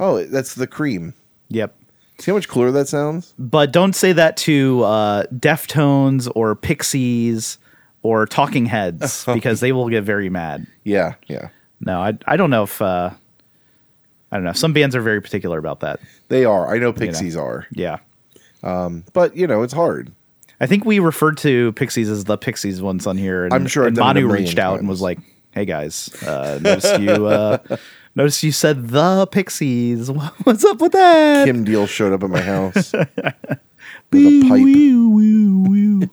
Oh, 0.01 0.23
that's 0.25 0.55
The 0.55 0.67
Cream. 0.67 1.13
Yep. 1.49 1.77
See 2.19 2.31
how 2.31 2.37
much 2.37 2.49
cooler 2.49 2.71
that 2.71 2.89
sounds? 2.89 3.35
But 3.39 3.73
don't 3.73 3.95
say 3.95 4.13
that 4.13 4.37
to 4.39 4.83
uh, 4.85 5.25
Deftones 5.35 6.31
or 6.35 6.55
Pixies 6.55 7.59
or 8.03 8.27
Talking 8.27 8.67
Heads 8.67 9.25
because 9.35 9.61
they 9.61 9.73
will 9.73 9.89
get 9.89 10.05
very 10.05 10.31
mad. 10.31 10.67
Yeah, 10.85 11.15
yeah, 11.27 11.49
No, 11.81 12.01
I 12.01 12.17
I 12.27 12.37
don't 12.37 12.51
know 12.51 12.63
if 12.63 12.81
uh, 12.81 13.11
I 14.33 14.37
don't 14.37 14.45
know. 14.45 14.53
Some 14.53 14.73
bands 14.73 14.97
are 14.97 15.01
very 15.03 15.21
particular 15.21 15.59
about 15.59 15.81
that. 15.81 16.01
they 16.29 16.45
are. 16.45 16.75
I 16.75 16.79
know 16.79 16.93
Pixies 16.93 17.37
are, 17.37 17.67
Yeah. 17.71 17.99
but 18.63 19.37
you 19.37 19.47
know 19.47 19.63
it's 19.63 19.73
hard. 19.75 20.11
I 20.61 20.67
think 20.67 20.85
we 20.85 20.99
referred 21.01 21.37
to 21.39 21.73
Pixies 21.73 22.09
as 22.09 22.25
the 22.25 22.39
Pixies 22.39 22.81
once 22.81 23.07
on 23.07 23.17
here. 23.17 23.45
And, 23.45 23.53
I'm 23.53 23.67
sure 23.67 23.87
and 23.87 23.97
done 23.97 24.17
it 24.17 24.23
a 24.23 24.27
Manu 24.27 24.35
reached 24.35 24.59
out 24.59 24.79
and 24.79 24.89
was 24.89 25.01
like, 25.03 25.19
"Hey 25.51 25.65
guys, 25.65 26.09
uh, 26.23 26.59
noticed 26.63 27.01
you 27.01 27.27
uh, 27.27 27.59
noticed 28.15 28.43
you 28.43 28.53
said 28.53 28.89
the 28.89 29.27
Pixies. 29.27 30.11
What's 30.45 30.65
up 30.65 30.81
with 30.81 30.93
that?" 30.93 31.47
Kim 31.47 31.65
Deal 31.65 31.87
showed 31.87 32.13
up 32.13 32.23
at 32.23 32.31
my 32.31 32.41
house 32.41 32.93
with 32.93 33.13
a 34.15 34.43
pipe. 34.49 34.63
Woo, 34.63 35.09
woo, 35.11 35.63
woo. 35.69 36.11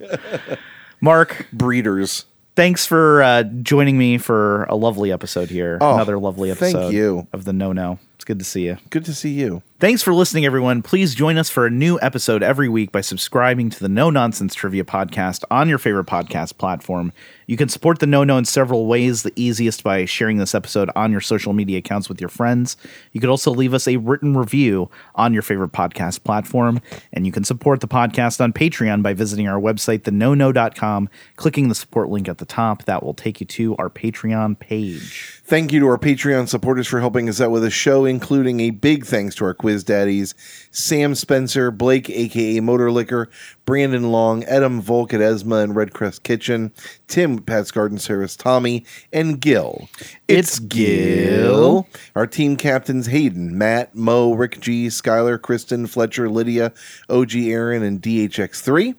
Mark, 1.02 1.48
Breeders. 1.54 2.26
thanks 2.56 2.86
for 2.86 3.22
uh, 3.24 3.44
joining 3.44 3.98
me 3.98 4.18
for 4.18 4.64
a 4.66 4.76
lovely 4.76 5.12
episode 5.14 5.50
here. 5.50 5.78
Oh, 5.80 5.94
Another 5.96 6.18
lovely 6.20 6.52
episode. 6.52 6.74
thank 6.80 6.94
you. 6.94 7.28
of 7.32 7.46
the 7.46 7.54
No 7.54 7.72
No. 7.72 8.00
Good 8.30 8.38
to 8.38 8.46
see 8.46 8.66
you. 8.66 8.78
Good 8.92 9.06
to 9.06 9.16
see 9.16 9.32
you. 9.32 9.64
Thanks 9.80 10.04
for 10.04 10.14
listening, 10.14 10.46
everyone. 10.46 10.82
Please 10.82 11.16
join 11.16 11.38
us 11.38 11.50
for 11.50 11.66
a 11.66 11.70
new 11.70 11.98
episode 12.02 12.44
every 12.44 12.68
week 12.68 12.92
by 12.92 13.00
subscribing 13.00 13.70
to 13.70 13.80
the 13.80 13.88
No 13.88 14.10
Nonsense 14.10 14.54
Trivia 14.54 14.84
Podcast 14.84 15.46
on 15.50 15.70
your 15.70 15.78
favorite 15.78 16.06
podcast 16.06 16.58
platform. 16.58 17.14
You 17.48 17.56
can 17.56 17.70
support 17.70 18.00
the 18.00 18.06
No 18.06 18.26
No 18.26 18.38
in 18.38 18.44
several 18.44 18.88
ways. 18.88 19.24
The 19.24 19.32
easiest 19.38 19.86
by 19.86 20.04
sharing 20.04 20.36
this 20.36 20.54
episode 20.54 20.92
on 20.98 21.14
your 21.14 21.22
social 21.22 21.54
media 21.54 21.78
accounts 21.78 22.10
with 22.10 22.20
your 22.20 22.28
friends. 22.28 22.76
You 23.14 23.22
could 23.22 23.30
also 23.30 23.52
leave 23.52 23.74
us 23.74 23.88
a 23.88 23.96
written 23.96 24.36
review 24.36 24.90
on 25.16 25.32
your 25.32 25.42
favorite 25.44 25.72
podcast 25.72 26.26
platform. 26.26 26.82
And 27.14 27.26
you 27.26 27.32
can 27.32 27.46
support 27.46 27.80
the 27.80 27.88
podcast 27.88 28.42
on 28.42 28.52
Patreon 28.52 29.02
by 29.02 29.14
visiting 29.14 29.48
our 29.48 29.62
website, 29.62 30.00
thenono.com, 30.00 31.08
clicking 31.38 31.70
the 31.70 31.76
support 31.76 32.10
link 32.10 32.28
at 32.28 32.40
the 32.40 32.46
top. 32.46 32.84
That 32.84 33.02
will 33.02 33.14
take 33.14 33.40
you 33.40 33.48
to 33.48 33.78
our 33.78 33.90
Patreon 33.90 34.60
page. 34.60 35.40
Thank 35.46 35.72
you 35.72 35.80
to 35.80 35.88
our 35.88 35.98
Patreon 35.98 36.50
supporters 36.50 36.86
for 36.86 37.00
helping 37.00 37.30
us 37.30 37.40
out 37.40 37.52
with 37.52 37.64
the 37.64 37.72
show, 37.72 38.04
including 38.04 38.60
a 38.60 38.72
big 38.72 39.06
thanks 39.06 39.36
to 39.36 39.46
our 39.46 39.54
quiz 39.54 39.69
daddies 39.84 40.36
Sam 40.72 41.16
Spencer, 41.16 41.72
Blake, 41.72 42.10
aka 42.10 42.60
Motor 42.60 42.92
Liquor, 42.92 43.30
Brandon 43.66 44.12
Long, 44.12 44.44
Adam 44.46 44.82
Volk 44.82 45.14
at 45.14 45.20
Esma 45.20 45.64
and 45.64 45.76
Red 45.76 45.94
Crest 45.94 46.24
Kitchen, 46.24 46.72
Tim 47.08 47.38
at 47.38 47.46
Pat's 47.46 47.72
Garden 47.72 48.00
Service, 48.00 48.36
Tommy, 48.36 48.86
and 49.14 49.40
Gil. 49.40 49.88
It's 50.28 50.60
Gil. 50.60 51.88
Our 52.16 52.28
team 52.28 52.56
captains 52.56 53.08
Hayden, 53.08 53.58
Matt, 53.58 53.96
Mo, 53.96 54.34
Rick 54.34 54.60
G, 54.60 54.88
Skylar, 54.88 55.42
Kristen, 55.42 55.88
Fletcher, 55.88 56.30
Lydia, 56.30 56.72
OG 57.10 57.36
Aaron, 57.36 57.84
and 57.84 58.02
DHX3. 58.02 58.96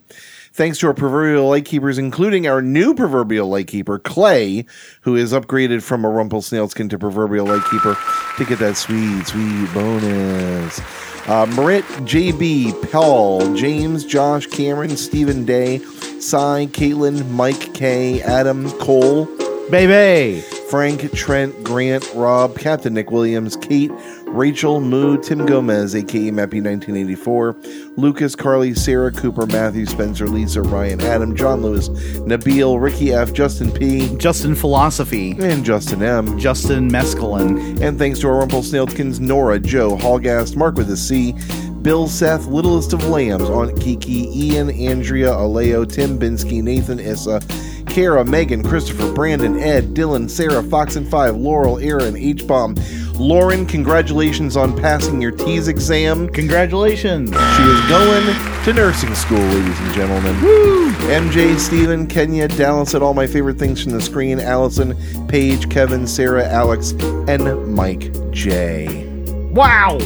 Thanks 0.61 0.77
to 0.81 0.89
our 0.89 0.93
proverbial 0.93 1.49
lightkeepers, 1.49 1.97
including 1.97 2.47
our 2.47 2.61
new 2.61 2.95
proverbial 2.95 3.49
lightkeeper, 3.49 3.99
Clay, 3.99 4.67
who 5.01 5.17
is 5.17 5.33
upgraded 5.33 5.81
from 5.81 6.05
a 6.05 6.09
Rumpelsnaleskin 6.09 6.91
to 6.91 6.99
proverbial 6.99 7.47
lightkeeper 7.47 7.97
to 8.37 8.45
get 8.45 8.59
that 8.59 8.77
sweet, 8.77 9.27
sweet 9.27 9.73
bonus. 9.73 10.79
Uh, 11.27 11.47
Marit, 11.57 11.85
JB, 12.05 12.93
Paul, 12.93 13.55
James, 13.57 14.05
Josh, 14.05 14.49
Cameron, 14.49 14.99
Stephen 14.99 15.47
Day, 15.47 15.79
Cy, 15.79 16.67
Caitlin, 16.67 17.31
Mike 17.31 17.73
K, 17.73 18.21
Adam, 18.21 18.71
Cole, 18.73 19.25
Baby! 19.71 20.41
Frank, 20.69 21.13
Trent, 21.13 21.63
Grant, 21.63 22.09
Rob, 22.15 22.59
Captain 22.59 22.93
Nick 22.93 23.13
Williams, 23.13 23.55
Kate, 23.57 23.93
Rachel, 24.33 24.81
Moo, 24.81 25.21
Tim 25.21 25.45
Gomez, 25.45 25.95
aka 25.95 26.31
Mappy1984, 26.31 27.97
Lucas, 27.99 28.37
Carly, 28.37 28.75
Sarah, 28.75 29.11
Cooper, 29.11 29.45
Matthew, 29.47 29.87
Spencer, 29.87 30.29
Lisa, 30.29 30.63
Ryan, 30.63 31.01
Adam, 31.01 31.35
John 31.35 31.63
Lewis, 31.63 31.89
Nabil, 31.89 32.81
Ricky 32.81 33.13
F, 33.13 33.33
Justin 33.33 33.73
P, 33.73 34.17
Justin 34.19 34.55
Philosophy. 34.55 35.33
and 35.41 35.65
Justin 35.65 36.03
M. 36.03 36.39
Justin 36.39 36.89
Mescaline. 36.89 37.81
And 37.81 37.99
thanks 37.99 38.21
to 38.21 38.29
our 38.29 38.47
Rumpelsnaleskins, 38.47 39.19
Nora, 39.19 39.59
Joe, 39.59 39.97
Hallgast, 39.97 40.57
Mark 40.57 40.77
with 40.77 40.91
a 40.91 40.97
C, 40.97 41.35
Bill, 41.83 42.07
Seth, 42.07 42.47
Littlest 42.47 42.93
of 42.93 43.05
Lambs, 43.09 43.49
Aunt 43.51 43.81
Kiki, 43.81 44.29
Ian, 44.33 44.71
Andrea, 44.71 45.31
Aleo, 45.33 45.91
Tim 45.91 46.19
Binsky, 46.19 46.63
Nathan, 46.63 47.01
Issa, 47.01 47.41
Kara, 47.87 48.25
Megan, 48.25 48.63
Christopher, 48.63 49.13
Brandon, 49.13 49.59
Ed, 49.59 49.95
Dylan, 49.95 50.31
Sarah, 50.31 50.63
Fox 50.63 50.95
and 50.95 51.09
Five, 51.11 51.37
Laurel, 51.37 51.79
Aaron, 51.79 52.17
H 52.17 52.47
Bomb, 52.47 52.77
Lauren, 53.21 53.67
congratulations 53.67 54.57
on 54.57 54.75
passing 54.81 55.21
your 55.21 55.31
TEAS 55.31 55.69
exam. 55.69 56.27
Congratulations. 56.31 57.29
She 57.29 57.63
is 57.65 57.81
going 57.89 58.65
to 58.65 58.73
nursing 58.73 59.15
school, 59.15 59.37
ladies 59.39 59.79
and 59.79 59.93
gentlemen. 59.95 60.41
Woo! 60.43 60.91
MJ, 60.93 61.59
Steven, 61.59 62.07
Kenya, 62.07 62.49
Dallas 62.49 62.95
at 62.95 63.03
all 63.03 63.13
my 63.13 63.27
favorite 63.27 63.59
things 63.59 63.83
from 63.83 63.93
the 63.93 64.01
screen. 64.01 64.41
Allison, 64.41 64.97
Paige, 65.29 65.69
Kevin, 65.69 66.07
Sarah, 66.07 66.47
Alex, 66.49 66.93
and 67.29 67.75
Mike 67.75 68.11
J. 68.31 69.05
Wow. 69.53 69.99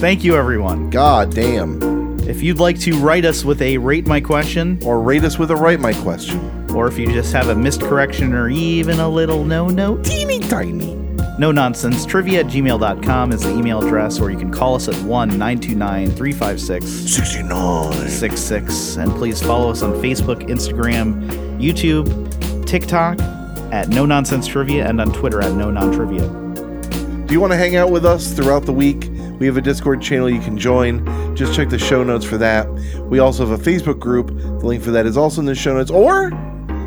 Thank 0.00 0.24
you, 0.24 0.34
everyone. 0.34 0.90
God 0.90 1.32
damn. 1.32 2.18
If 2.28 2.42
you'd 2.42 2.58
like 2.58 2.80
to 2.80 2.98
write 2.98 3.24
us 3.24 3.44
with 3.44 3.62
a 3.62 3.78
rate 3.78 4.06
my 4.08 4.20
question, 4.20 4.80
Or 4.84 5.00
rate 5.00 5.22
us 5.22 5.38
with 5.38 5.52
a 5.52 5.56
write 5.56 5.78
my 5.78 5.92
question. 5.92 6.40
or 6.74 6.88
if 6.88 6.98
you 6.98 7.06
just 7.12 7.32
have 7.32 7.50
a 7.50 7.54
missed 7.54 7.82
correction 7.82 8.32
or 8.34 8.48
even 8.48 8.98
a 8.98 9.08
little 9.08 9.44
no 9.44 9.68
note, 9.68 10.04
Teeny 10.04 10.40
tiny. 10.40 10.98
No 11.42 11.50
nonsense, 11.50 12.06
trivia 12.06 12.38
at 12.38 12.46
gmail.com 12.46 13.32
is 13.32 13.42
the 13.42 13.50
email 13.50 13.84
address, 13.84 14.20
or 14.20 14.30
you 14.30 14.38
can 14.38 14.48
call 14.48 14.76
us 14.76 14.86
at 14.86 14.94
1 15.02 15.28
929 15.30 16.12
356 16.12 16.86
69. 16.86 18.08
66. 18.08 18.96
And 18.96 19.10
please 19.16 19.42
follow 19.42 19.68
us 19.68 19.82
on 19.82 19.94
Facebook, 19.94 20.48
Instagram, 20.48 21.28
YouTube, 21.58 22.06
TikTok 22.64 23.18
at 23.72 23.88
No 23.88 24.06
Nonsense 24.06 24.46
Trivia, 24.46 24.86
and 24.86 25.00
on 25.00 25.12
Twitter 25.12 25.42
at 25.42 25.52
No 25.54 25.68
Non 25.72 25.92
Trivia. 25.92 26.28
Do 27.26 27.34
you 27.34 27.40
want 27.40 27.52
to 27.52 27.56
hang 27.56 27.74
out 27.74 27.90
with 27.90 28.06
us 28.06 28.32
throughout 28.32 28.64
the 28.64 28.72
week? 28.72 29.10
We 29.40 29.46
have 29.46 29.56
a 29.56 29.62
Discord 29.62 30.00
channel 30.00 30.30
you 30.30 30.40
can 30.40 30.56
join. 30.56 31.04
Just 31.34 31.56
check 31.56 31.70
the 31.70 31.78
show 31.78 32.04
notes 32.04 32.24
for 32.24 32.38
that. 32.38 32.68
We 33.10 33.18
also 33.18 33.44
have 33.44 33.60
a 33.60 33.70
Facebook 33.70 33.98
group. 33.98 34.28
The 34.28 34.64
link 34.64 34.80
for 34.80 34.92
that 34.92 35.06
is 35.06 35.16
also 35.16 35.40
in 35.40 35.46
the 35.46 35.56
show 35.56 35.74
notes. 35.74 35.90
Or 35.90 36.30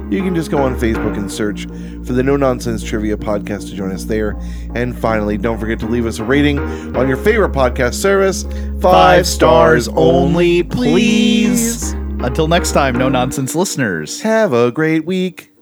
you 0.10 0.22
can 0.22 0.36
just 0.36 0.52
go 0.52 0.58
on 0.60 0.76
Facebook 0.80 1.18
and 1.18 1.32
search 1.32 1.66
for 2.06 2.14
the 2.14 2.24
No 2.24 2.38
Nonsense 2.38 2.84
Trivia 2.84 3.18
podcast 3.18 3.70
to 3.70 3.76
join 3.76 3.92
us 3.92 4.04
there. 4.04 4.40
And 4.76 4.98
finally, 4.98 5.38
don't 5.38 5.60
forget 5.60 5.80
to 5.80 5.88
leave 5.88 6.06
us 6.06 6.20
a 6.20 6.24
rating 6.24 6.60
on 6.96 7.08
your 7.08 7.18
favorite 7.18 7.52
podcast 7.52 7.96
service. 7.96 8.46
Five, 8.82 9.26
stars 9.26 9.88
only, 9.90 10.64
please. 10.64 11.94
Until 12.20 12.48
next 12.48 12.72
time, 12.72 12.96
No 12.96 13.10
Nonsense 13.10 13.56
listeners. 13.56 14.22
Have 14.22 14.54
a 14.54 14.72
great 14.72 15.06
week. 15.06 15.55